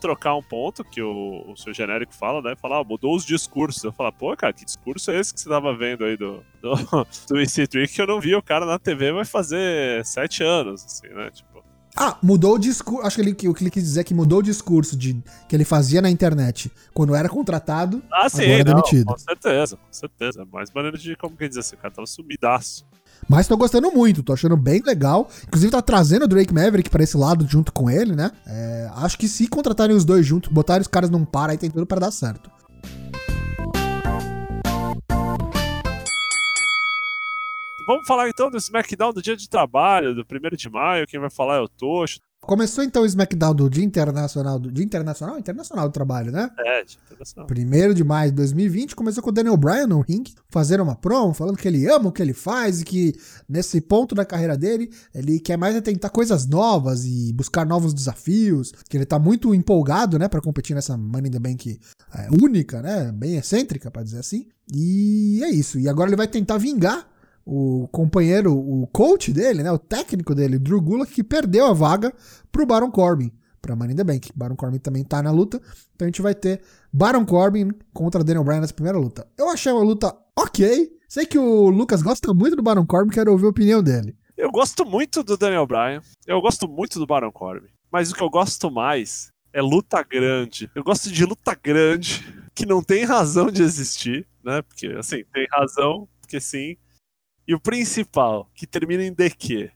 trocar 0.00 0.34
um 0.34 0.42
ponto 0.42 0.82
que 0.82 1.02
o, 1.02 1.44
o 1.46 1.54
seu 1.58 1.74
genérico 1.74 2.14
fala, 2.14 2.40
né? 2.40 2.56
Falar, 2.56 2.78
ah, 2.78 2.84
mudou 2.84 3.14
os 3.14 3.26
discursos. 3.26 3.84
Eu 3.84 3.92
falar, 3.92 4.10
pô, 4.10 4.34
cara, 4.34 4.54
que 4.54 4.64
discurso 4.64 5.10
é 5.10 5.20
esse 5.20 5.34
que 5.34 5.40
você 5.42 5.48
tava 5.50 5.76
vendo 5.76 6.06
aí 6.06 6.16
do, 6.16 6.42
do, 6.62 6.74
do 7.28 7.34
EC3 7.34 7.94
que 7.94 8.00
eu 8.00 8.06
não 8.06 8.18
vi 8.18 8.34
o 8.34 8.42
cara 8.42 8.64
na 8.64 8.78
TV 8.78 9.12
vai 9.12 9.26
fazer 9.26 10.02
sete 10.06 10.42
anos, 10.42 10.86
assim, 10.86 11.08
né? 11.08 11.30
Tipo, 11.30 11.49
ah, 11.96 12.16
mudou 12.22 12.54
o 12.54 12.58
discurso. 12.58 13.06
Acho 13.06 13.16
que 13.16 13.22
ele, 13.22 13.48
o 13.48 13.54
que 13.54 13.62
ele 13.62 13.70
quis 13.70 13.82
dizer 13.82 14.00
é 14.00 14.04
que 14.04 14.14
mudou 14.14 14.38
o 14.38 14.42
discurso 14.42 14.96
de, 14.96 15.22
que 15.48 15.56
ele 15.56 15.64
fazia 15.64 16.00
na 16.00 16.10
internet 16.10 16.70
quando 16.94 17.14
era 17.14 17.28
contratado. 17.28 18.02
Ah, 18.12 18.28
sim, 18.28 18.44
agora 18.44 18.60
é 18.60 18.64
não, 18.64 18.74
demitido. 18.74 19.06
com 19.06 19.18
certeza, 19.18 19.76
com 19.76 19.92
certeza. 19.92 20.46
Mais 20.52 20.70
maneira 20.72 20.96
de, 20.96 21.16
como 21.16 21.36
que 21.36 21.48
dizer 21.48 21.60
assim, 21.60 21.76
o 21.76 21.78
cara 21.78 21.92
tava 21.92 22.06
sumidaço. 22.06 22.86
Mas 23.28 23.46
tô 23.46 23.56
gostando 23.56 23.90
muito, 23.92 24.22
tô 24.22 24.32
achando 24.32 24.56
bem 24.56 24.82
legal. 24.84 25.28
Inclusive 25.46 25.70
tá 25.70 25.82
trazendo 25.82 26.24
o 26.24 26.28
Drake 26.28 26.54
Maverick 26.54 26.88
pra 26.88 27.02
esse 27.02 27.16
lado 27.16 27.46
junto 27.48 27.72
com 27.72 27.90
ele, 27.90 28.14
né? 28.14 28.30
É, 28.46 28.90
acho 28.96 29.18
que 29.18 29.28
se 29.28 29.46
contratarem 29.46 29.94
os 29.94 30.04
dois 30.04 30.24
juntos, 30.24 30.50
botarem 30.50 30.80
os 30.80 30.88
caras 30.88 31.10
num 31.10 31.24
par, 31.24 31.50
aí 31.50 31.58
tem 31.58 31.70
tudo 31.70 31.86
para 31.86 32.00
dar 32.00 32.10
certo. 32.10 32.50
Vamos 37.90 38.06
falar 38.06 38.28
então 38.28 38.48
do 38.48 38.56
SmackDown 38.56 39.12
do 39.12 39.20
dia 39.20 39.36
de 39.36 39.48
trabalho, 39.48 40.14
do 40.14 40.20
1 40.20 40.56
de 40.56 40.70
maio. 40.70 41.08
Quem 41.08 41.18
vai 41.18 41.28
falar 41.28 41.56
é 41.56 41.60
o 41.60 41.66
Tocho. 41.66 42.20
Começou 42.40 42.84
então 42.84 43.02
o 43.02 43.06
SmackDown 43.06 43.52
do 43.52 43.68
Dia 43.68 43.84
Internacional 43.84 44.60
do 44.60 44.70
Dia 44.70 44.84
Internacional, 44.84 45.36
Internacional 45.36 45.88
do 45.88 45.92
Trabalho, 45.92 46.30
né? 46.30 46.48
É, 46.60 46.82
internacional. 46.82 47.50
1 47.50 47.94
de 47.94 48.04
maio 48.04 48.30
de 48.30 48.36
2020 48.36 48.94
começou 48.94 49.24
com 49.24 49.30
o 49.30 49.32
Daniel 49.32 49.56
Bryan 49.56 49.88
no 49.88 50.02
ring, 50.02 50.22
fazendo 50.50 50.84
uma 50.84 50.94
promo, 50.94 51.34
falando 51.34 51.56
que 51.56 51.66
ele 51.66 51.84
ama 51.90 52.10
o 52.10 52.12
que 52.12 52.22
ele 52.22 52.32
faz 52.32 52.80
e 52.80 52.84
que 52.84 53.12
nesse 53.48 53.80
ponto 53.80 54.14
da 54.14 54.24
carreira 54.24 54.56
dele, 54.56 54.88
ele 55.12 55.40
quer 55.40 55.58
mais 55.58 55.74
é 55.74 55.80
tentar 55.80 56.10
coisas 56.10 56.46
novas 56.46 57.04
e 57.04 57.32
buscar 57.32 57.66
novos 57.66 57.92
desafios, 57.92 58.70
que 58.88 58.96
ele 58.96 59.04
tá 59.04 59.18
muito 59.18 59.52
empolgado, 59.52 60.16
né, 60.16 60.28
para 60.28 60.40
competir 60.40 60.76
nessa 60.76 60.96
Money 60.96 61.26
in 61.26 61.32
the 61.32 61.38
Bank 61.40 61.80
é, 62.14 62.28
única, 62.40 62.80
né, 62.80 63.10
bem 63.10 63.34
excêntrica, 63.34 63.90
para 63.90 64.04
dizer 64.04 64.20
assim. 64.20 64.46
E 64.72 65.42
é 65.42 65.50
isso. 65.50 65.76
E 65.76 65.88
agora 65.88 66.08
ele 66.08 66.16
vai 66.16 66.28
tentar 66.28 66.56
vingar 66.56 67.09
o 67.52 67.88
companheiro, 67.88 68.56
o 68.56 68.86
coach 68.86 69.32
dele, 69.32 69.64
né, 69.64 69.72
o 69.72 69.78
técnico 69.78 70.36
dele, 70.36 70.56
Drew 70.56 70.80
Gulak, 70.80 71.12
que 71.12 71.24
perdeu 71.24 71.66
a 71.66 71.72
vaga 71.72 72.14
pro 72.52 72.64
Baron 72.64 72.92
Corbin, 72.92 73.32
pra 73.60 73.74
Money 73.74 73.94
in 73.94 73.96
the 73.96 74.04
Bank. 74.04 74.30
Baron 74.36 74.54
Corbin 74.54 74.78
também 74.78 75.02
tá 75.02 75.20
na 75.20 75.32
luta, 75.32 75.60
então 75.96 76.06
a 76.06 76.08
gente 76.08 76.22
vai 76.22 76.32
ter 76.32 76.62
Baron 76.92 77.26
Corbin 77.26 77.72
contra 77.92 78.22
Daniel 78.22 78.44
Bryan 78.44 78.60
nessa 78.60 78.72
primeira 78.72 78.96
luta. 78.96 79.26
Eu 79.36 79.48
achei 79.48 79.72
uma 79.72 79.82
luta 79.82 80.16
ok, 80.38 80.92
sei 81.08 81.26
que 81.26 81.40
o 81.40 81.68
Lucas 81.70 82.02
gosta 82.02 82.32
muito 82.32 82.54
do 82.54 82.62
Baron 82.62 82.86
Corbin, 82.86 83.10
quero 83.10 83.32
ouvir 83.32 83.46
a 83.46 83.50
opinião 83.50 83.82
dele. 83.82 84.16
Eu 84.36 84.52
gosto 84.52 84.86
muito 84.86 85.24
do 85.24 85.36
Daniel 85.36 85.66
Bryan, 85.66 86.00
eu 86.28 86.40
gosto 86.40 86.68
muito 86.68 87.00
do 87.00 87.06
Baron 87.06 87.32
Corbin, 87.32 87.66
mas 87.90 88.12
o 88.12 88.14
que 88.14 88.22
eu 88.22 88.30
gosto 88.30 88.70
mais 88.70 89.32
é 89.52 89.60
luta 89.60 90.04
grande. 90.04 90.70
Eu 90.72 90.84
gosto 90.84 91.10
de 91.10 91.24
luta 91.24 91.58
grande, 91.60 92.24
que 92.54 92.64
não 92.64 92.80
tem 92.80 93.02
razão 93.02 93.50
de 93.50 93.60
existir, 93.60 94.24
né? 94.44 94.62
Porque, 94.62 94.86
assim, 94.96 95.24
tem 95.32 95.48
razão, 95.50 96.08
porque 96.20 96.40
sim, 96.40 96.76
e 97.46 97.54
o 97.54 97.60
principal, 97.60 98.48
que 98.54 98.66
termina 98.66 99.04
em 99.04 99.12
DQ. 99.12 99.70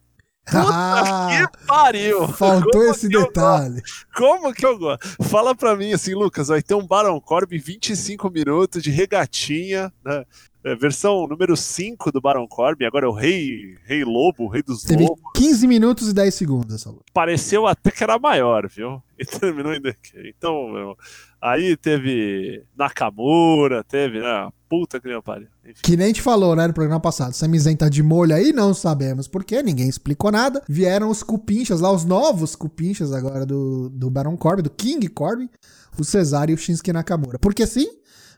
Puta 0.44 0.60
ah, 0.70 1.28
que 1.30 1.66
pariu! 1.66 2.28
Faltou 2.28 2.70
Como 2.70 2.90
esse 2.90 3.08
detalhe. 3.08 3.82
Como 4.14 4.52
que 4.52 4.66
eu 4.66 4.78
gosto? 4.78 5.24
Fala 5.24 5.54
pra 5.54 5.74
mim 5.74 5.92
assim, 5.92 6.14
Lucas, 6.14 6.48
vai 6.48 6.62
ter 6.62 6.74
um 6.74 6.86
Baron 6.86 7.18
Corbin 7.20 7.58
25 7.58 8.30
minutos 8.30 8.82
de 8.82 8.90
regatinha, 8.90 9.90
né? 10.04 10.24
É, 10.64 10.74
versão 10.74 11.26
número 11.26 11.54
5 11.54 12.10
do 12.10 12.22
Baron 12.22 12.48
Corbin, 12.48 12.86
agora 12.86 13.04
é 13.04 13.08
o 13.08 13.12
Rei, 13.12 13.76
Rei 13.84 14.02
Lobo, 14.02 14.44
o 14.44 14.48
Rei 14.48 14.62
dos 14.62 14.82
Teve 14.82 15.02
Lobos. 15.04 15.22
15 15.34 15.66
minutos 15.66 16.08
e 16.08 16.14
10 16.14 16.34
segundos 16.34 16.74
essa 16.74 16.88
luta. 16.88 17.04
Pareceu 17.12 17.66
até 17.66 17.90
que 17.90 18.02
era 18.02 18.18
maior, 18.18 18.66
viu? 18.68 19.02
E 19.16 19.24
terminou 19.24 19.72
em 19.72 19.80
DQ. 19.80 20.32
Então, 20.36 20.68
meu, 20.72 20.96
aí 21.40 21.76
teve 21.76 22.64
Nakamura, 22.76 23.84
teve, 23.84 24.18
né? 24.18 24.50
Puta 24.68 24.98
que 24.98 25.08
pariu. 25.22 25.46
Que 25.84 25.96
nem 25.96 26.08
gente 26.08 26.20
falou, 26.20 26.56
né, 26.56 26.66
no 26.66 26.74
programa 26.74 26.98
passado. 26.98 27.32
Sami 27.32 27.56
Zayn 27.60 27.76
tá 27.76 27.88
de 27.88 28.02
molho 28.02 28.34
aí, 28.34 28.52
não 28.52 28.74
sabemos 28.74 29.28
porquê, 29.28 29.62
ninguém 29.62 29.88
explicou 29.88 30.32
nada. 30.32 30.60
Vieram 30.68 31.10
os 31.10 31.22
cupinchas 31.22 31.80
lá, 31.80 31.92
os 31.92 32.04
novos 32.04 32.56
cupinchas 32.56 33.12
agora 33.12 33.46
do, 33.46 33.88
do 33.88 34.10
Baron 34.10 34.36
Corbin, 34.36 34.64
do 34.64 34.70
King 34.70 35.06
Corbin, 35.06 35.48
o 35.96 36.02
Cesaro 36.02 36.50
e 36.50 36.54
o 36.54 36.58
Shinsuke 36.58 36.92
Nakamura. 36.92 37.38
Porque 37.38 37.64
sim, 37.68 37.86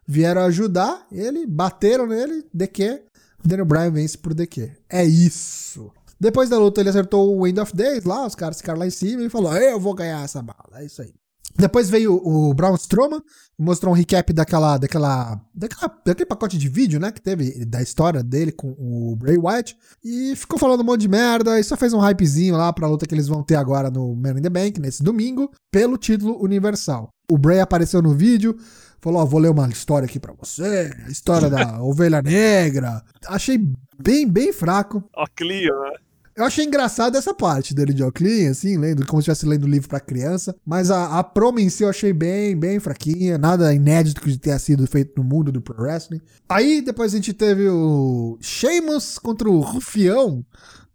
vieram 0.07 0.43
ajudar 0.43 1.07
ele, 1.11 1.47
bateram 1.47 2.07
nele, 2.07 2.45
DQ. 2.53 3.03
Daniel 3.45 3.67
Bryan 3.67 3.91
vence 3.91 4.17
por 4.17 4.35
DQ. 4.35 4.73
É 4.89 5.05
isso. 5.05 5.91
Depois 6.19 6.49
da 6.49 6.59
luta, 6.59 6.81
ele 6.81 6.89
acertou 6.89 7.37
o 7.37 7.47
End 7.47 7.61
of 7.61 7.75
Days 7.75 8.05
lá, 8.05 8.27
os 8.27 8.35
caras 8.35 8.59
ficaram 8.59 8.79
lá 8.79 8.87
em 8.87 8.91
cima 8.91 9.23
e 9.23 9.31
falou: 9.31 9.55
Eu 9.55 9.79
vou 9.79 9.95
ganhar 9.95 10.25
essa 10.25 10.43
bala. 10.43 10.81
É 10.81 10.85
isso 10.85 11.03
aí. 11.03 11.13
Depois 11.59 11.89
veio 11.89 12.15
o 12.23 12.53
Braun 12.53 12.75
Strowman, 12.75 13.23
mostrou 13.59 13.93
um 13.93 13.97
recap 13.97 14.31
daquela, 14.33 14.77
daquela, 14.77 15.41
daquela, 15.55 16.01
daquele 16.05 16.27
pacote 16.27 16.59
de 16.59 16.69
vídeo, 16.69 17.01
né, 17.01 17.11
que 17.11 17.21
teve 17.21 17.65
da 17.65 17.81
história 17.81 18.23
dele 18.23 18.53
com 18.53 18.77
o 18.79 19.17
Bray 19.17 19.39
Wyatt, 19.39 19.75
e 20.05 20.37
ficou 20.37 20.59
falando 20.59 20.81
um 20.81 20.85
monte 20.85 21.03
de 21.03 21.09
merda, 21.09 21.59
e 21.59 21.65
só 21.65 21.75
fez 21.75 21.95
um 21.95 21.99
hypezinho 21.99 22.57
lá 22.57 22.71
pra 22.73 22.89
luta 22.89 23.07
que 23.07 23.15
eles 23.15 23.27
vão 23.27 23.43
ter 23.43 23.55
agora 23.55 23.91
no 23.91 24.15
Man 24.15 24.39
in 24.39 24.43
the 24.43 24.51
Bank, 24.51 24.79
nesse 24.79 25.03
domingo, 25.03 25.51
pelo 25.71 25.97
título 25.97 26.43
universal. 26.43 27.09
O 27.31 27.39
Bray 27.39 27.61
apareceu 27.61 28.03
no 28.03 28.15
vídeo, 28.15 28.55
falou, 29.01 29.21
ó, 29.21 29.25
oh, 29.25 29.27
vou 29.27 29.41
ler 29.41 29.51
uma 29.51 29.69
história 29.69 30.07
aqui 30.07 30.19
pra 30.19 30.33
você, 30.33 30.93
a 31.07 31.11
história 31.11 31.49
da 31.49 31.81
ovelha 31.85 32.23
negra. 32.23 33.03
Achei 33.27 33.59
bem, 33.99 34.29
bem 34.29 34.53
fraco. 34.53 35.03
Ó, 35.15 35.27
Clio, 35.35 35.75
né? 35.81 35.93
Eu 36.37 36.45
achei 36.45 36.67
engraçado 36.67 37.17
essa 37.17 37.33
parte 37.33 37.75
dele 37.75 37.95
de 37.95 38.05
Oclean, 38.05 38.51
assim, 38.51 38.77
lendo, 38.77 39.07
como 39.07 39.23
se 39.23 39.31
estivesse 39.31 39.47
lendo 39.47 39.67
livro 39.67 39.89
para 39.89 39.99
criança. 39.99 40.55
Mas 40.67 40.91
a, 40.91 41.19
a 41.19 41.25
promo 41.25 41.59
em 41.59 41.71
si 41.71 41.83
eu 41.83 41.89
achei 41.89 42.13
bem, 42.13 42.55
bem 42.55 42.79
fraquinha. 42.79 43.39
Nada 43.39 43.73
inédito 43.73 44.21
que 44.21 44.37
tenha 44.37 44.59
sido 44.59 44.87
feito 44.87 45.15
no 45.17 45.25
mundo 45.25 45.51
do 45.51 45.63
pro 45.63 45.83
wrestling. 45.83 46.21
Aí 46.47 46.83
depois 46.83 47.15
a 47.15 47.17
gente 47.17 47.33
teve 47.33 47.67
o 47.71 48.37
Sheamus 48.39 49.19
contra 49.19 49.49
o 49.49 49.61
Rufião. 49.61 50.45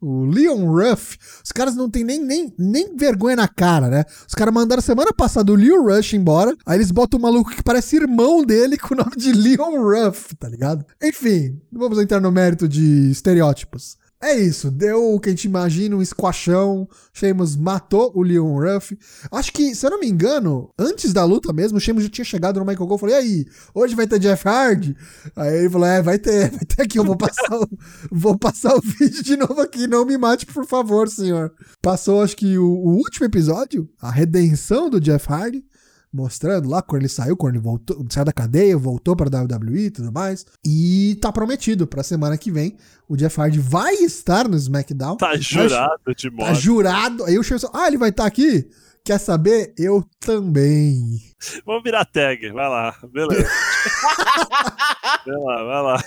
O 0.02 0.26
Leon 0.26 0.66
Ruff, 0.66 1.16
os 1.46 1.52
caras 1.52 1.76
não 1.76 1.88
tem 1.88 2.04
nem, 2.04 2.20
nem, 2.20 2.52
nem 2.58 2.98
vergonha 2.98 3.36
na 3.36 3.48
cara, 3.48 3.88
né? 3.88 4.04
Os 4.28 4.34
caras 4.34 4.52
mandaram 4.52 4.82
semana 4.82 5.14
passada 5.14 5.52
o 5.52 5.56
Leon 5.56 5.84
Rush 5.84 6.14
embora, 6.14 6.56
aí 6.66 6.78
eles 6.78 6.90
botam 6.90 7.20
um 7.20 7.22
maluco 7.22 7.52
que 7.52 7.62
parece 7.62 7.98
irmão 7.98 8.44
dele 8.44 8.80
com 8.80 8.96
o 8.96 8.98
nome 8.98 9.16
de 9.16 9.32
Leon 9.32 9.80
Ruff, 9.84 10.36
tá 10.36 10.50
ligado? 10.50 10.84
Enfim, 11.00 11.62
não 11.72 11.80
vamos 11.80 12.00
entrar 12.00 12.20
no 12.20 12.32
mérito 12.32 12.68
de 12.68 13.12
estereótipos. 13.12 14.01
É 14.24 14.36
isso, 14.36 14.70
deu 14.70 15.16
o 15.16 15.20
que 15.20 15.30
a 15.30 15.32
gente 15.32 15.46
imagina, 15.46 15.96
um 15.96 16.02
esquachão. 16.02 16.88
Sheamus 17.12 17.56
matou 17.56 18.12
o 18.14 18.22
Leon 18.22 18.56
Ruff. 18.56 18.96
Acho 19.32 19.52
que, 19.52 19.74
se 19.74 19.84
eu 19.84 19.90
não 19.90 20.00
me 20.00 20.08
engano, 20.08 20.72
antes 20.78 21.12
da 21.12 21.26
luta 21.26 21.52
mesmo, 21.52 21.80
o 21.80 21.82
Sheamus 21.82 22.04
já 22.04 22.10
tinha 22.10 22.24
chegado 22.24 22.60
no 22.60 22.66
Michael 22.66 22.88
Cole 22.88 22.98
e 22.98 23.00
falou: 23.00 23.16
E 23.16 23.18
aí, 23.18 23.46
hoje 23.74 23.96
vai 23.96 24.06
ter 24.06 24.20
Jeff 24.20 24.48
Hardy? 24.48 24.96
Aí 25.36 25.58
ele 25.58 25.70
falou: 25.72 25.88
É, 25.88 26.04
vai 26.04 26.20
ter, 26.20 26.52
vai 26.52 26.66
ter 26.66 26.84
aqui, 26.84 27.00
eu 27.00 27.04
vou 27.04 27.18
passar 27.18 27.56
o, 27.56 27.68
vou 28.12 28.38
passar 28.38 28.76
o 28.76 28.82
vídeo 28.86 29.24
de 29.24 29.36
novo 29.36 29.60
aqui. 29.60 29.88
Não 29.88 30.06
me 30.06 30.16
mate, 30.20 30.46
por 30.46 30.68
favor, 30.68 31.10
senhor. 31.10 31.52
Passou, 31.82 32.22
acho 32.22 32.38
que 32.38 32.60
o, 32.60 32.66
o 32.66 32.98
último 32.98 33.26
episódio, 33.26 33.90
a 34.00 34.12
redenção 34.12 34.88
do 34.88 35.02
Jeff 35.02 35.28
Hardy. 35.32 35.66
Mostrando 36.14 36.70
lá 36.70 36.82
quando 36.82 37.02
ele 37.04 37.10
saiu, 37.10 37.38
quando 37.38 37.56
ele 37.56 37.64
voltou, 37.64 38.06
saiu 38.10 38.26
da 38.26 38.34
cadeia, 38.34 38.78
voltou 38.78 39.16
pra 39.16 39.28
WWE 39.42 39.86
e 39.86 39.92
tudo 39.92 40.12
mais. 40.12 40.46
E 40.66 41.18
tá 41.22 41.32
prometido 41.32 41.88
pra 41.88 42.04
semana 42.04 42.38
que 42.38 42.52
vem. 42.52 42.76
O 43.08 43.16
Jeff 43.16 43.40
Hardy 43.40 43.60
vai 43.60 43.94
estar 43.96 44.48
no 44.48 44.56
SmackDown. 44.58 45.18
Tá 45.18 45.36
jurado 45.38 46.14
de 46.16 46.30
Tá 46.30 46.36
morte. 46.36 46.60
jurado. 46.62 47.24
Aí 47.26 47.38
o 47.40 47.44
Sheamus, 47.44 47.66
ah, 47.74 47.88
ele 47.88 47.98
vai 47.98 48.10
estar 48.10 48.26
aqui? 48.26 48.70
Quer 49.04 49.18
saber? 49.20 49.74
Eu 49.78 50.04
também. 50.20 51.20
Vamos 51.66 51.82
virar 51.84 52.06
tag, 52.06 52.52
vai 52.52 52.70
lá, 52.70 52.96
beleza. 53.12 53.48
vai 55.26 55.38
lá, 55.38 55.64
vai 55.64 55.82
lá. 55.84 56.04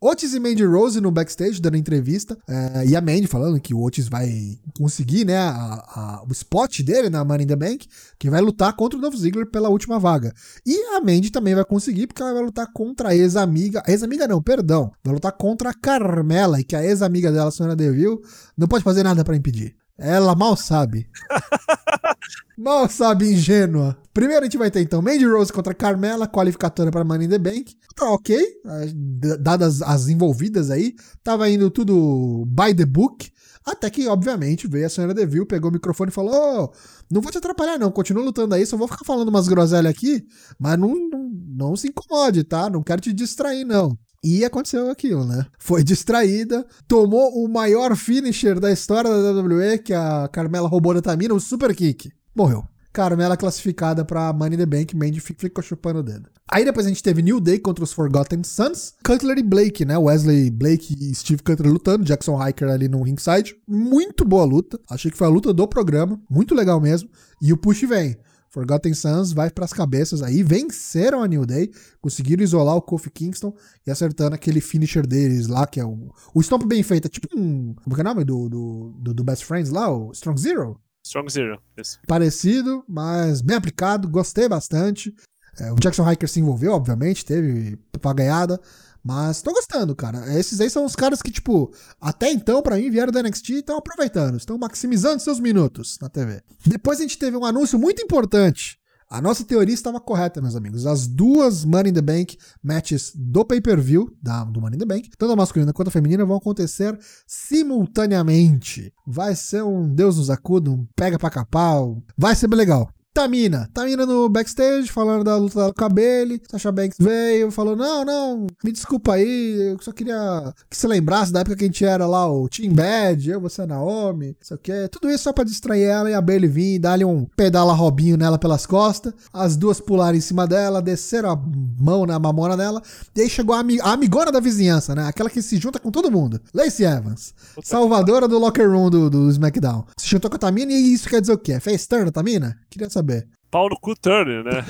Otis 0.00 0.32
e 0.32 0.38
Mandy 0.38 0.64
Rose 0.64 1.00
no 1.00 1.10
backstage 1.10 1.60
dando 1.60 1.76
entrevista. 1.76 2.36
é, 2.48 2.86
e 2.86 2.94
a 2.94 3.00
Mandy 3.00 3.26
falando 3.26 3.60
que 3.60 3.74
o 3.74 3.82
Otis 3.82 4.08
vai 4.08 4.56
conseguir, 4.78 5.24
né, 5.24 5.36
a- 5.36 5.50
a- 5.52 6.24
o 6.28 6.30
spot 6.32 6.82
dele 6.82 7.10
na 7.10 7.24
Money 7.24 7.44
in 7.44 7.48
the 7.48 7.56
Bank, 7.56 7.88
que 8.18 8.30
vai 8.30 8.40
lutar 8.40 8.74
contra 8.76 8.96
o 8.96 9.02
Dolph 9.02 9.16
Ziggler 9.16 9.50
pela 9.50 9.68
última 9.68 9.98
vaga. 9.98 10.32
E 10.64 10.76
a 10.96 11.00
Mandy 11.00 11.30
também 11.32 11.54
vai 11.54 11.64
conseguir, 11.64 12.06
porque 12.06 12.22
ela 12.22 12.32
vai 12.32 12.42
lutar 12.44 12.68
contra 12.72 13.08
a 13.08 13.16
ex-amiga. 13.16 13.82
Ex-amiga 13.88 14.28
não, 14.28 14.40
perdão. 14.40 14.92
Vai 15.04 15.14
lutar 15.14 15.32
contra 15.32 15.70
a 15.70 15.74
Carmela, 15.74 16.60
e 16.60 16.64
que 16.64 16.76
a 16.76 16.84
ex-amiga 16.84 17.32
dela, 17.32 17.48
a 17.48 17.50
Sonya 17.50 17.74
Deville, 17.74 18.18
não 18.56 18.68
pode 18.68 18.84
fazer 18.84 19.02
nada 19.02 19.24
pra 19.24 19.34
impedir. 19.36 19.74
Ela 19.98 20.34
mal 20.36 20.56
sabe. 20.56 21.08
mal 22.56 22.88
sabe, 22.88 23.32
ingênua. 23.32 23.98
Primeiro 24.14 24.42
a 24.42 24.44
gente 24.44 24.56
vai 24.56 24.70
ter 24.70 24.80
então 24.80 25.02
Mandy 25.02 25.26
Rose 25.26 25.52
contra 25.52 25.74
Carmela, 25.74 26.28
qualificatória 26.28 26.92
para 26.92 27.04
Money 27.04 27.26
in 27.26 27.30
the 27.30 27.38
Bank. 27.38 27.76
Tá 27.96 28.08
ok, 28.10 28.36
eh, 28.36 29.36
dadas 29.40 29.82
as 29.82 30.08
envolvidas 30.08 30.70
aí. 30.70 30.94
Tava 31.22 31.50
indo 31.50 31.68
tudo 31.68 32.46
by 32.46 32.72
the 32.74 32.86
book. 32.86 33.28
Até 33.66 33.90
que, 33.90 34.06
obviamente, 34.06 34.66
veio 34.68 34.86
a 34.86 34.88
senhora 34.88 35.12
Deville, 35.12 35.44
pegou 35.44 35.68
o 35.68 35.72
microfone 35.72 36.10
e 36.10 36.14
falou: 36.14 36.32
"Ô, 36.32 36.72
não 37.10 37.20
vou 37.20 37.30
te 37.32 37.38
atrapalhar, 37.38 37.76
não. 37.76 37.90
Continua 37.90 38.24
lutando 38.24 38.54
aí, 38.54 38.64
só 38.64 38.76
vou 38.76 38.88
ficar 38.88 39.04
falando 39.04 39.28
umas 39.28 39.48
groselhas 39.48 39.90
aqui. 39.90 40.24
Mas 40.58 40.78
não, 40.78 40.94
não, 40.94 41.30
não 41.30 41.76
se 41.76 41.88
incomode, 41.88 42.44
tá? 42.44 42.70
Não 42.70 42.82
quero 42.82 43.00
te 43.00 43.12
distrair, 43.12 43.64
não. 43.64 43.98
E 44.22 44.44
aconteceu 44.44 44.90
aquilo, 44.90 45.24
né? 45.24 45.46
Foi 45.58 45.84
distraída, 45.84 46.66
tomou 46.88 47.32
o 47.42 47.48
maior 47.48 47.94
finisher 47.96 48.58
da 48.58 48.70
história 48.72 49.10
da 49.10 49.30
WWE, 49.40 49.78
que 49.78 49.92
a 49.94 50.28
Carmela 50.32 50.68
roubou 50.68 50.92
da 50.94 51.00
Tamina, 51.00 51.34
o 51.34 51.40
Super 51.40 51.74
Kick. 51.74 52.10
Morreu. 52.34 52.64
Carmela 52.92 53.36
classificada 53.36 54.04
pra 54.04 54.32
Money 54.32 54.58
the 54.58 54.66
Bank, 54.66 54.96
Mandy 54.96 55.20
fi- 55.20 55.36
ficou 55.38 55.62
chupando 55.62 56.00
o 56.00 56.02
dedo. 56.02 56.28
Aí 56.50 56.64
depois 56.64 56.84
a 56.86 56.88
gente 56.88 57.02
teve 57.02 57.22
New 57.22 57.38
Day 57.38 57.58
contra 57.58 57.84
os 57.84 57.92
Forgotten 57.92 58.42
Sons, 58.42 58.94
Cutler 59.04 59.38
e 59.38 59.42
Blake, 59.42 59.84
né? 59.84 59.96
Wesley 59.96 60.50
Blake 60.50 60.96
e 60.98 61.14
Steve 61.14 61.42
Cutler 61.42 61.70
lutando, 61.70 62.04
Jackson 62.04 62.44
Hiker 62.44 62.68
ali 62.68 62.88
no 62.88 63.02
ringside. 63.02 63.54
Muito 63.68 64.24
boa 64.24 64.44
luta. 64.44 64.80
Achei 64.90 65.10
que 65.12 65.16
foi 65.18 65.26
a 65.28 65.30
luta 65.30 65.52
do 65.52 65.68
programa, 65.68 66.18
muito 66.28 66.54
legal 66.56 66.80
mesmo. 66.80 67.08
E 67.40 67.52
o 67.52 67.56
push 67.56 67.82
vem. 67.82 68.16
Forgotten 68.50 68.94
Sons 68.94 69.32
vai 69.32 69.50
pras 69.50 69.72
cabeças 69.72 70.22
aí, 70.22 70.42
venceram 70.42 71.22
a 71.22 71.28
New 71.28 71.44
Day, 71.44 71.70
conseguiram 72.00 72.42
isolar 72.42 72.76
o 72.76 72.82
Kofi 72.82 73.10
Kingston 73.10 73.54
e 73.86 73.90
acertando 73.90 74.34
aquele 74.34 74.60
finisher 74.60 75.06
deles 75.06 75.46
lá, 75.46 75.66
que 75.66 75.80
é 75.80 75.84
o, 75.84 76.12
o 76.34 76.40
stomp 76.40 76.64
bem 76.64 76.82
feito, 76.82 77.06
é 77.06 77.08
tipo 77.08 77.28
um, 77.36 77.74
como 77.74 77.94
que 77.94 78.00
é 78.00 78.04
o 78.04 78.08
nome 78.08 78.24
do, 78.24 78.48
do, 78.48 78.94
do, 78.98 79.14
do 79.14 79.24
Best 79.24 79.44
Friends 79.44 79.70
lá, 79.70 79.90
o 79.90 80.12
Strong 80.12 80.40
Zero? 80.40 80.80
Strong 81.04 81.32
Zero. 81.32 81.60
Isso. 81.76 81.98
parecido, 82.06 82.84
mas 82.88 83.40
bem 83.40 83.56
aplicado, 83.56 84.08
gostei 84.08 84.48
bastante. 84.48 85.14
É, 85.58 85.72
o 85.72 85.76
Jackson 85.76 86.10
Hiker 86.10 86.28
se 86.28 86.40
envolveu, 86.40 86.72
obviamente, 86.72 87.24
teve 87.24 87.76
papagaiada, 87.90 88.60
mas 89.08 89.40
tô 89.40 89.52
gostando, 89.52 89.96
cara. 89.96 90.38
Esses 90.38 90.60
aí 90.60 90.68
são 90.68 90.84
os 90.84 90.94
caras 90.94 91.22
que, 91.22 91.30
tipo, 91.30 91.72
até 91.98 92.30
então, 92.30 92.60
pra 92.62 92.76
mim, 92.76 92.90
vieram 92.90 93.10
da 93.10 93.22
NXT 93.22 93.48
e 93.50 93.58
estão 93.60 93.78
aproveitando, 93.78 94.36
estão 94.36 94.58
maximizando 94.58 95.22
seus 95.22 95.40
minutos 95.40 95.96
na 96.02 96.10
TV. 96.10 96.42
Depois 96.66 96.98
a 96.98 97.02
gente 97.02 97.16
teve 97.18 97.34
um 97.36 97.44
anúncio 97.46 97.78
muito 97.78 98.02
importante. 98.02 98.76
A 99.10 99.22
nossa 99.22 99.42
teoria 99.42 99.72
estava 99.72 99.98
correta, 99.98 100.42
meus 100.42 100.54
amigos. 100.54 100.84
As 100.84 101.06
duas 101.06 101.64
Money 101.64 101.90
in 101.90 101.94
the 101.94 102.02
Bank 102.02 102.36
matches 102.62 103.10
do 103.14 103.42
pay-per-view, 103.42 104.14
da- 104.22 104.44
do 104.44 104.60
Money 104.60 104.76
in 104.76 104.80
the 104.80 104.84
Bank, 104.84 105.08
tanto 105.16 105.32
a 105.32 105.36
masculina 105.36 105.72
quanto 105.72 105.88
a 105.88 105.90
feminina, 105.90 106.26
vão 106.26 106.36
acontecer 106.36 106.98
simultaneamente. 107.26 108.92
Vai 109.06 109.34
ser 109.34 109.62
um 109.64 109.88
Deus 109.88 110.18
nos 110.18 110.28
acuda, 110.28 110.70
um 110.70 110.86
pega 110.94 111.18
pra 111.18 111.30
capar, 111.30 111.82
um- 111.82 112.02
vai 112.18 112.36
ser 112.36 112.48
bem 112.48 112.58
legal. 112.58 112.90
Tamina. 113.18 113.68
Tamina 113.74 114.06
no 114.06 114.28
backstage, 114.28 114.92
falando 114.92 115.24
da 115.24 115.36
luta 115.36 115.72
a 115.76 115.88
Bailey. 115.88 116.40
Sasha 116.48 116.70
Banks 116.70 116.96
veio, 117.00 117.50
falou: 117.50 117.74
Não, 117.74 118.04
não, 118.04 118.46
me 118.62 118.70
desculpa 118.70 119.14
aí. 119.14 119.72
Eu 119.72 119.78
só 119.80 119.90
queria 119.90 120.54
que 120.70 120.76
você 120.76 120.86
lembrasse 120.86 121.32
da 121.32 121.40
época 121.40 121.56
que 121.56 121.64
a 121.64 121.66
gente 121.66 121.84
era 121.84 122.06
lá 122.06 122.30
o 122.30 122.48
Team 122.48 122.72
Bad, 122.72 123.28
eu, 123.28 123.40
você, 123.40 123.66
Naomi, 123.66 124.36
isso 124.40 124.54
aqui. 124.54 124.70
Tudo 124.92 125.10
isso 125.10 125.24
só 125.24 125.32
pra 125.32 125.42
distrair 125.42 125.82
ela 125.82 126.08
e 126.08 126.14
a 126.14 126.20
Bailey 126.20 126.48
vir 126.48 126.78
dar-lhe 126.78 127.04
um 127.04 127.26
pedala 127.36 127.72
Robinho 127.72 128.16
nela 128.16 128.38
pelas 128.38 128.64
costas. 128.64 129.12
As 129.32 129.56
duas 129.56 129.80
pularam 129.80 130.16
em 130.16 130.20
cima 130.20 130.46
dela, 130.46 130.80
desceram 130.80 131.32
a 131.32 131.36
mão 131.80 132.06
na 132.06 132.20
mamona 132.20 132.56
dela. 132.56 132.80
E 133.16 133.22
aí 133.22 133.28
chegou 133.28 133.52
a, 133.52 133.64
a 133.82 133.92
amigona 133.92 134.30
da 134.30 134.38
vizinhança, 134.38 134.94
né? 134.94 135.08
Aquela 135.08 135.28
que 135.28 135.42
se 135.42 135.56
junta 135.56 135.80
com 135.80 135.90
todo 135.90 136.08
mundo. 136.08 136.40
Lacey 136.54 136.86
Evans. 136.86 137.34
Salvadora 137.64 138.28
do 138.28 138.38
locker 138.38 138.70
room 138.70 138.88
do, 138.88 139.10
do 139.10 139.28
SmackDown. 139.28 139.84
Se 139.96 140.06
juntou 140.06 140.30
com 140.30 140.36
a 140.36 140.38
Tamina 140.38 140.72
e 140.72 140.92
isso 140.92 141.08
quer 141.08 141.20
dizer 141.20 141.32
o 141.32 141.38
quê? 141.38 141.58
Fez 141.58 141.84
turn 141.84 142.08
a 142.08 142.12
Tamina? 142.12 142.56
Queria 142.70 142.88
saber. 142.88 143.07
Pau 143.50 143.68
no 143.68 143.78
cu 143.80 143.94
Turner, 143.96 144.44
né? 144.44 144.64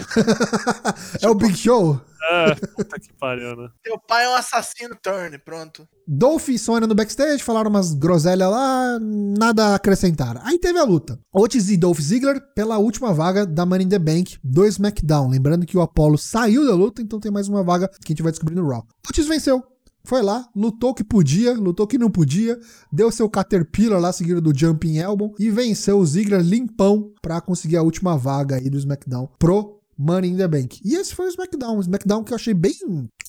é 1.21 1.29
o 1.29 1.35
Big 1.35 1.57
Show? 1.57 2.01
É, 2.31 2.55
puta 2.55 2.99
que 2.99 3.13
pariu, 3.13 3.57
né? 3.57 3.69
Teu 3.83 3.99
pai 3.99 4.25
é 4.25 4.29
um 4.29 4.35
assassino 4.35 4.95
turn, 5.03 5.37
pronto. 5.39 5.89
Dolph 6.07 6.49
e 6.49 6.59
Sonya 6.59 6.87
no 6.87 6.95
backstage, 6.95 7.43
falaram 7.43 7.71
umas 7.71 7.95
groselhas 7.95 8.51
lá, 8.51 8.99
nada 9.01 9.69
a 9.69 9.75
acrescentar. 9.77 10.41
Aí 10.45 10.59
teve 10.59 10.79
a 10.79 10.85
luta. 10.85 11.19
Otis 11.33 11.71
e 11.71 11.77
Dolph 11.77 12.01
Ziggler 12.01 12.41
pela 12.55 12.79
última 12.79 13.13
vaga 13.13 13.47
da 13.47 13.65
Money 13.65 13.87
in 13.87 13.89
the 13.89 13.99
Bank 13.99 14.39
do 14.45 14.65
SmackDown. 14.67 15.29
Lembrando 15.29 15.67
que 15.67 15.77
o 15.77 15.81
Apollo 15.81 16.19
saiu 16.19 16.67
da 16.67 16.75
luta, 16.75 17.03
então 17.03 17.21
tem 17.21 17.33
mais 17.33 17.49
uma 17.49 17.63
vaga 17.63 17.89
que 17.89 18.13
a 18.13 18.15
gente 18.15 18.23
vai 18.23 18.33
descobrir 18.33 18.55
no 18.55 18.69
Raw. 18.69 18.85
Otis 19.09 19.27
venceu. 19.27 19.63
Foi 20.09 20.23
lá, 20.23 20.49
lutou 20.57 20.95
que 20.95 21.05
podia, 21.05 21.53
lutou 21.53 21.87
que 21.87 21.99
não 21.99 22.11
podia, 22.11 22.59
deu 22.91 23.13
seu 23.13 23.29
Caterpillar 23.29 24.01
lá, 24.01 24.11
seguido 24.11 24.41
do 24.41 24.59
Jumping 24.59 24.97
Elbow, 24.97 25.35
e 25.39 25.51
venceu 25.51 25.99
o 25.99 26.07
Ziggler 26.07 26.41
limpão 26.41 27.13
pra 27.21 27.43
conseguir 27.43 27.77
a 27.77 27.83
última 27.83 28.17
vaga 28.17 28.57
aí 28.57 28.71
do 28.71 28.79
SmackDown 28.79 29.29
pro 29.39 29.79
Money 29.99 30.31
in 30.31 30.37
the 30.39 30.49
Bank. 30.49 30.81
E 30.83 30.95
esse 30.95 31.15
foi 31.15 31.27
o 31.27 31.29
SmackDown, 31.29 31.77
um 31.77 31.81
SmackDown 31.81 32.25
que 32.25 32.33
eu 32.33 32.37
achei 32.37 32.55
bem 32.55 32.73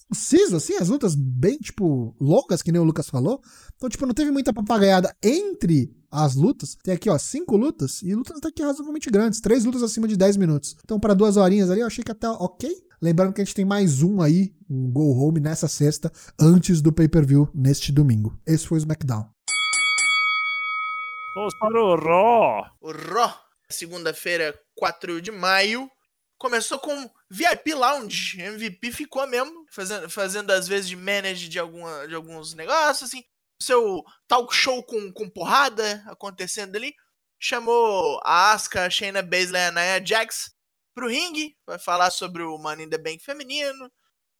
conciso, 0.08 0.56
assim, 0.56 0.76
as 0.76 0.88
lutas 0.88 1.16
bem, 1.16 1.58
tipo, 1.58 2.16
longas, 2.18 2.62
que 2.62 2.72
nem 2.72 2.80
o 2.80 2.86
Lucas 2.86 3.10
falou. 3.10 3.42
Então, 3.76 3.90
tipo, 3.90 4.06
não 4.06 4.14
teve 4.14 4.32
muita 4.32 4.54
papagaiada 4.54 5.14
entre 5.22 5.94
as 6.10 6.36
lutas. 6.36 6.78
Tem 6.82 6.94
aqui, 6.94 7.10
ó, 7.10 7.18
cinco 7.18 7.58
lutas 7.58 8.02
e 8.02 8.16
lutas 8.16 8.38
até 8.38 8.52
que 8.52 8.64
razoavelmente 8.64 9.10
grandes. 9.12 9.42
Três 9.42 9.66
lutas 9.66 9.84
acima 9.84 10.08
de 10.08 10.16
10 10.16 10.38
minutos. 10.38 10.78
Então, 10.82 10.98
para 10.98 11.14
duas 11.14 11.36
horinhas 11.36 11.70
ali, 11.70 11.82
eu 11.82 11.88
achei 11.88 12.06
que 12.06 12.12
até 12.12 12.30
ok. 12.30 12.74
Lembrando 13.02 13.34
que 13.34 13.40
a 13.40 13.46
gente 13.46 13.56
tem 13.56 13.64
mais 13.64 14.04
um 14.04 14.22
aí, 14.22 14.54
um 14.70 14.92
Go 14.92 15.18
Home 15.18 15.40
nessa 15.40 15.70
sexta, 15.70 16.12
antes 16.38 16.82
do 16.82 16.92
pay-per-view 16.92 17.50
neste 17.56 17.94
domingo. 17.94 18.38
Esse 18.46 18.68
foi 18.68 18.78
o 18.78 18.80
SmackDown. 18.80 19.26
Vamos 21.34 21.58
para 21.58 21.82
o 21.82 21.96
Raw. 21.96 22.66
O 22.82 22.92
Raw, 22.92 23.34
segunda-feira, 23.70 24.54
4 24.76 25.22
de 25.22 25.32
maio, 25.32 25.90
começou 26.38 26.78
com 26.78 27.10
VIP 27.32 27.74
Lounge. 27.74 28.42
MVP 28.42 28.92
ficou 28.92 29.26
mesmo, 29.28 29.66
fazendo, 29.72 30.10
fazendo 30.10 30.52
às 30.52 30.68
vezes 30.68 30.90
de 30.90 30.98
manager 30.98 31.48
de, 31.48 31.58
alguma, 31.58 32.06
de 32.06 32.16
alguns 32.16 32.54
negócios, 32.54 33.10
assim. 33.10 33.24
Seu 33.62 34.04
talk 34.28 34.54
show 34.54 34.84
com, 34.84 35.10
com 35.14 35.30
porrada 35.30 36.04
acontecendo 36.08 36.76
ali. 36.76 36.94
Chamou 37.40 38.20
a 38.26 38.52
Asuka, 38.52 38.86
a 38.86 38.90
Shayna 38.90 39.22
Baszler 39.22 39.62
e 39.62 39.66
a 39.68 39.72
Nia 39.72 40.06
Jax 40.06 40.59
pro 40.94 41.08
ringue. 41.08 41.56
Vai 41.66 41.80
falar 41.80 42.12
sobre 42.12 42.44
o 42.44 42.58
Money 42.58 42.86
in 42.86 42.90
the 42.90 42.98
Bank 42.98 43.24
feminino. 43.24 43.92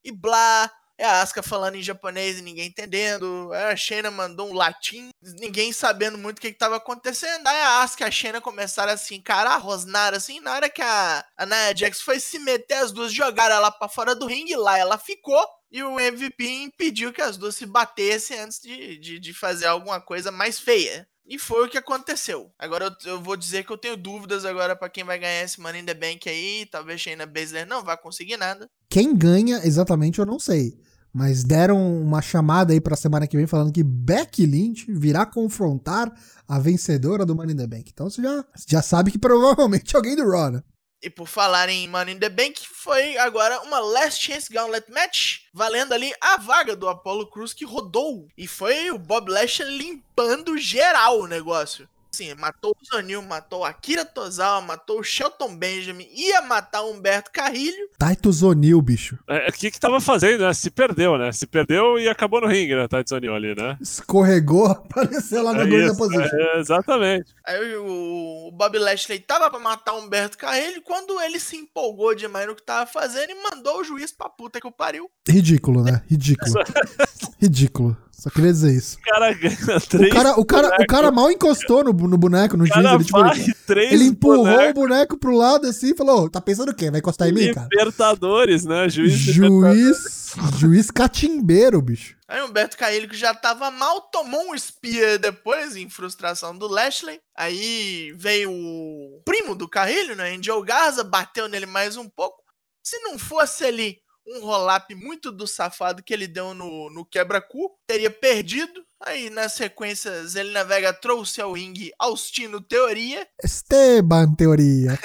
E 0.04 0.12
blá. 0.12 0.72
É 1.00 1.06
a 1.06 1.22
Asuka 1.22 1.42
falando 1.42 1.76
em 1.76 1.82
japonês 1.82 2.40
e 2.40 2.42
ninguém 2.42 2.68
entendendo. 2.68 3.50
Aí 3.54 3.72
a 3.72 3.76
Shayna 3.76 4.12
mandou 4.12 4.50
um 4.50 4.54
latim, 4.54 5.12
ninguém 5.40 5.72
sabendo 5.72 6.18
muito 6.18 6.40
o 6.40 6.42
que, 6.42 6.52
que 6.52 6.58
tava 6.58 6.76
acontecendo. 6.76 7.48
Aí 7.48 7.62
a 7.62 7.84
Asuka 7.84 8.04
e 8.04 8.08
a 8.08 8.12
Shayna 8.12 8.42
começaram 8.42 8.92
assim, 8.92 9.16
encarar, 9.16 9.56
rosnar 9.60 10.14
assim. 10.14 10.42
Na 10.42 10.54
hora 10.54 10.70
que 10.70 10.82
a, 10.82 11.26
a 11.38 11.46
Nia 11.46 11.74
Jax 11.74 12.02
foi 12.02 12.20
se 12.20 12.38
meter, 12.40 12.74
as 12.74 12.92
duas 12.92 13.14
jogaram 13.14 13.56
ela 13.56 13.72
pra 13.72 13.88
fora 13.88 14.14
do 14.14 14.26
ringue. 14.26 14.58
Lá 14.58 14.78
ela 14.78 14.98
ficou. 14.98 15.42
E 15.72 15.82
o 15.82 15.98
MVP 15.98 16.44
impediu 16.64 17.14
que 17.14 17.22
as 17.22 17.38
duas 17.38 17.56
se 17.56 17.66
batessem 17.66 18.38
antes 18.38 18.60
de, 18.60 18.98
de, 18.98 19.20
de 19.20 19.34
fazer 19.34 19.68
alguma 19.68 20.02
coisa 20.02 20.32
mais 20.32 20.60
feia. 20.60 21.08
E 21.30 21.38
foi 21.38 21.68
o 21.68 21.70
que 21.70 21.78
aconteceu. 21.78 22.52
Agora 22.58 22.86
eu, 22.86 23.12
eu 23.12 23.22
vou 23.22 23.38
dizer 23.38 23.64
que 23.64 23.72
eu 23.72 23.78
tenho 23.78 23.96
dúvidas 23.96 24.46
agora 24.46 24.76
pra 24.76 24.90
quem 24.90 25.04
vai 25.04 25.20
ganhar 25.20 25.44
esse 25.44 25.62
Money 25.62 25.82
in 25.82 25.86
the 25.86 25.94
Bank 25.94 26.28
aí. 26.28 26.66
Talvez 26.66 27.00
Shayna 27.00 27.28
Baszler 27.28 27.68
não 27.68 27.84
vá 27.84 27.96
conseguir 27.96 28.36
nada. 28.36 28.68
Quem 28.90 29.16
ganha 29.16 29.62
exatamente 29.64 30.18
eu 30.18 30.26
não 30.26 30.40
sei. 30.40 30.76
Mas 31.14 31.44
deram 31.44 32.02
uma 32.02 32.20
chamada 32.20 32.74
aí 32.74 32.82
pra 32.82 32.96
semana 32.96 33.28
que 33.28 33.38
vem 33.38 33.46
falando 33.46 33.72
que 33.72 33.84
Becky 33.84 34.48
Lynch 34.48 34.92
virá 34.92 35.24
confrontar 35.24 36.12
a 36.48 36.58
vencedora 36.58 37.26
do 37.26 37.36
Money 37.36 37.54
in 37.54 37.58
the 37.58 37.68
Bank. 37.68 37.92
Então 37.94 38.10
você 38.10 38.24
já, 38.24 38.46
já 38.68 38.82
sabe 38.82 39.12
que 39.12 39.20
provavelmente 39.20 39.94
alguém 39.96 40.16
do 40.16 40.28
Raw, 40.28 40.50
né? 40.50 40.64
E 41.02 41.10
por 41.10 41.28
falar 41.28 41.70
em 41.70 41.88
Money 41.88 42.16
in 42.16 42.20
the 42.20 42.28
Bank, 42.28 42.60
foi 42.68 43.18
agora 43.18 43.62
uma 43.62 43.80
Last 43.80 44.22
Chance 44.22 44.52
Gauntlet 44.52 44.92
Match, 44.92 45.44
valendo 45.54 45.94
ali 45.94 46.14
a 46.20 46.36
vaga 46.36 46.76
do 46.76 46.90
Apollo 46.90 47.28
Cruz 47.28 47.54
que 47.54 47.64
rodou. 47.64 48.28
E 48.38 48.48
foi 48.48 48.92
o 48.92 48.98
Bob 48.98 49.32
Lashley 49.32 49.78
limpando 49.78 50.58
geral 50.58 51.22
o 51.22 51.28
negócio. 51.28 51.88
Sim, 52.20 52.36
matou 52.36 52.76
o 52.78 52.86
Zonil, 52.86 53.22
matou 53.22 53.64
a 53.64 53.70
Akira 53.70 54.04
Tozawa, 54.04 54.60
matou 54.60 55.00
o 55.00 55.04
Shelton 55.04 55.56
Benjamin, 55.56 56.06
ia 56.14 56.42
matar 56.42 56.82
o 56.82 56.92
Humberto 56.92 57.32
Carrilho. 57.32 57.88
Titus 57.98 58.44
O'Neill, 58.44 58.82
bicho. 58.82 59.18
É, 59.26 59.48
o 59.48 59.54
que 59.54 59.72
que 59.72 59.80
tava 59.80 60.02
fazendo, 60.02 60.42
né? 60.46 60.54
Se 60.54 60.70
perdeu, 60.70 61.18
né? 61.18 61.32
Se 61.32 61.48
perdeu 61.48 61.98
e 61.98 62.10
acabou 62.10 62.42
no 62.42 62.48
ringue, 62.48 62.76
né? 62.76 62.90
Titus 62.90 63.14
O'Neill 63.14 63.34
ali, 63.34 63.56
né? 63.56 63.78
Escorregou, 63.80 64.66
apareceu 64.70 65.42
lá 65.44 65.54
na 65.54 65.62
É 65.62 65.66
Gorilla 65.66 65.86
isso, 65.94 65.98
Position. 65.98 66.38
é, 66.38 66.60
exatamente. 66.60 67.34
Aí 67.48 67.76
o, 67.78 68.48
o 68.50 68.52
Bob 68.52 68.78
Lashley 68.78 69.20
tava 69.20 69.50
pra 69.50 69.60
matar 69.60 69.94
o 69.94 70.00
Humberto 70.00 70.38
Carrilho 70.38 70.82
quando 70.82 71.22
ele 71.22 71.40
se 71.40 71.56
empolgou 71.56 72.14
demais 72.14 72.46
no 72.48 72.54
que 72.56 72.64
tava 72.64 72.86
fazendo 72.86 73.30
e 73.30 73.50
mandou 73.50 73.80
o 73.80 73.84
juiz 73.86 74.12
pra 74.12 74.28
puta 74.28 74.60
que 74.60 74.68
o 74.68 74.74
pariu. 74.74 75.10
Ridículo, 75.26 75.86
né? 75.86 76.02
Ridículo. 76.10 76.54
Ridículo. 77.40 77.96
Só 78.20 78.30
queria 78.30 78.52
dizer 78.52 78.74
isso. 78.76 78.98
O 78.98 79.02
cara 79.02 79.34
ganha 79.34 79.58
O 79.78 79.82
três 79.88 80.14
cara, 80.14 80.40
o 80.40 80.46
cara, 80.46 80.76
o 80.82 80.86
cara 80.88 81.12
mal 81.12 81.32
encostou 81.32 81.84
no, 81.86 81.94
no 81.94 82.18
boneco, 82.18 82.58
no 82.58 82.66
O 82.66 82.68
juiz. 82.68 82.86
Ele, 82.86 83.04
tipo, 83.06 83.72
ele, 83.72 83.94
ele 83.94 84.04
empurrou 84.04 84.44
bonecos. 84.44 84.70
o 84.70 84.74
boneco 84.74 85.18
pro 85.18 85.36
lado 85.36 85.68
assim 85.68 85.92
e 85.92 85.96
falou: 85.96 86.26
"Ô, 86.26 86.30
tá 86.30 86.42
pensando 86.42 86.70
o 86.70 86.76
quê? 86.76 86.92
Vai 86.92 87.00
encostar 87.00 87.30
em 87.30 87.34
mim, 87.34 87.54
cara? 87.54 87.68
Libertadores, 87.72 88.66
né? 88.66 88.90
Juiz. 88.90 89.14
Juiz. 89.14 90.34
Juiz 90.60 90.92
catimbeiro, 90.92 91.82
bicho. 91.82 92.16
Aí 92.28 92.42
o 92.42 92.46
Humberto 92.46 92.78
Carrilho, 92.78 93.10
que 93.10 93.18
já 93.18 93.34
tava 93.34 93.72
mal, 93.72 94.02
tomou 94.02 94.52
um 94.52 94.58
spear 94.58 95.18
depois, 95.18 95.76
em 95.76 95.90
frustração 95.90 96.56
do 96.56 96.68
Lashley. 96.68 97.20
Aí 97.36 98.14
veio 98.18 98.52
o 98.52 99.22
primo 99.26 99.56
do 99.56 99.68
Carrilho, 99.68 100.16
né? 100.16 100.36
Angel 100.36 100.62
Garza, 100.62 101.04
bateu 101.04 101.48
nele 101.48 101.66
mais 101.66 101.98
um 101.98 102.08
pouco. 102.08 102.44
Se 102.84 103.00
não 103.00 103.18
fosse 103.18 103.64
ali 103.64 103.98
um 104.30 104.42
roll-up 104.42 104.94
muito 104.94 105.32
do 105.32 105.48
safado 105.48 106.04
que 106.04 106.14
ele 106.14 106.28
deu 106.28 106.54
no, 106.54 106.90
no 106.90 107.04
quebra-cu, 107.04 107.76
teria 107.88 108.12
perdido. 108.12 108.86
Aí, 109.02 109.30
nas 109.30 109.54
sequências, 109.54 110.36
ele 110.36 110.52
navega 110.52 110.94
trouxe 110.94 111.42
ao 111.42 111.54
ringue 111.54 111.92
Austino 111.98 112.62
Teoria. 112.62 113.26
Esteban, 113.42 114.36
teoria. 114.36 115.00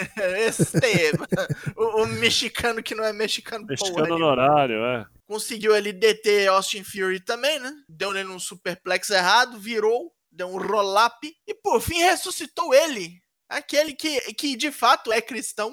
Esteban, 0.49 1.27
o, 1.77 2.03
o 2.03 2.07
mexicano 2.07 2.83
que 2.83 2.95
não 2.95 3.05
é 3.05 3.13
mexicano, 3.13 3.67
porra 3.67 3.71
Mexicano 3.71 4.09
no 4.09 4.15
nenhuma. 4.17 4.33
horário, 4.33 4.85
é. 4.85 5.07
conseguiu 5.27 5.75
ali 5.75 5.93
deter 5.93 6.49
Austin 6.49 6.83
Fury 6.83 7.21
também, 7.21 7.61
né? 7.61 7.73
Deu 7.89 8.13
nele 8.13 8.31
um 8.31 8.39
superplex 8.41 9.11
errado, 9.11 9.59
virou, 9.61 10.13
deu 10.31 10.49
um 10.49 10.59
roll-up 10.59 11.33
e 11.47 11.55
por 11.55 11.81
fim 11.81 12.01
ressuscitou 12.01 12.75
ele. 12.75 13.23
Aquele 13.49 13.93
que, 13.95 14.21
que 14.35 14.57
de 14.57 14.73
fato 14.73 15.13
é 15.13 15.21
cristão. 15.21 15.73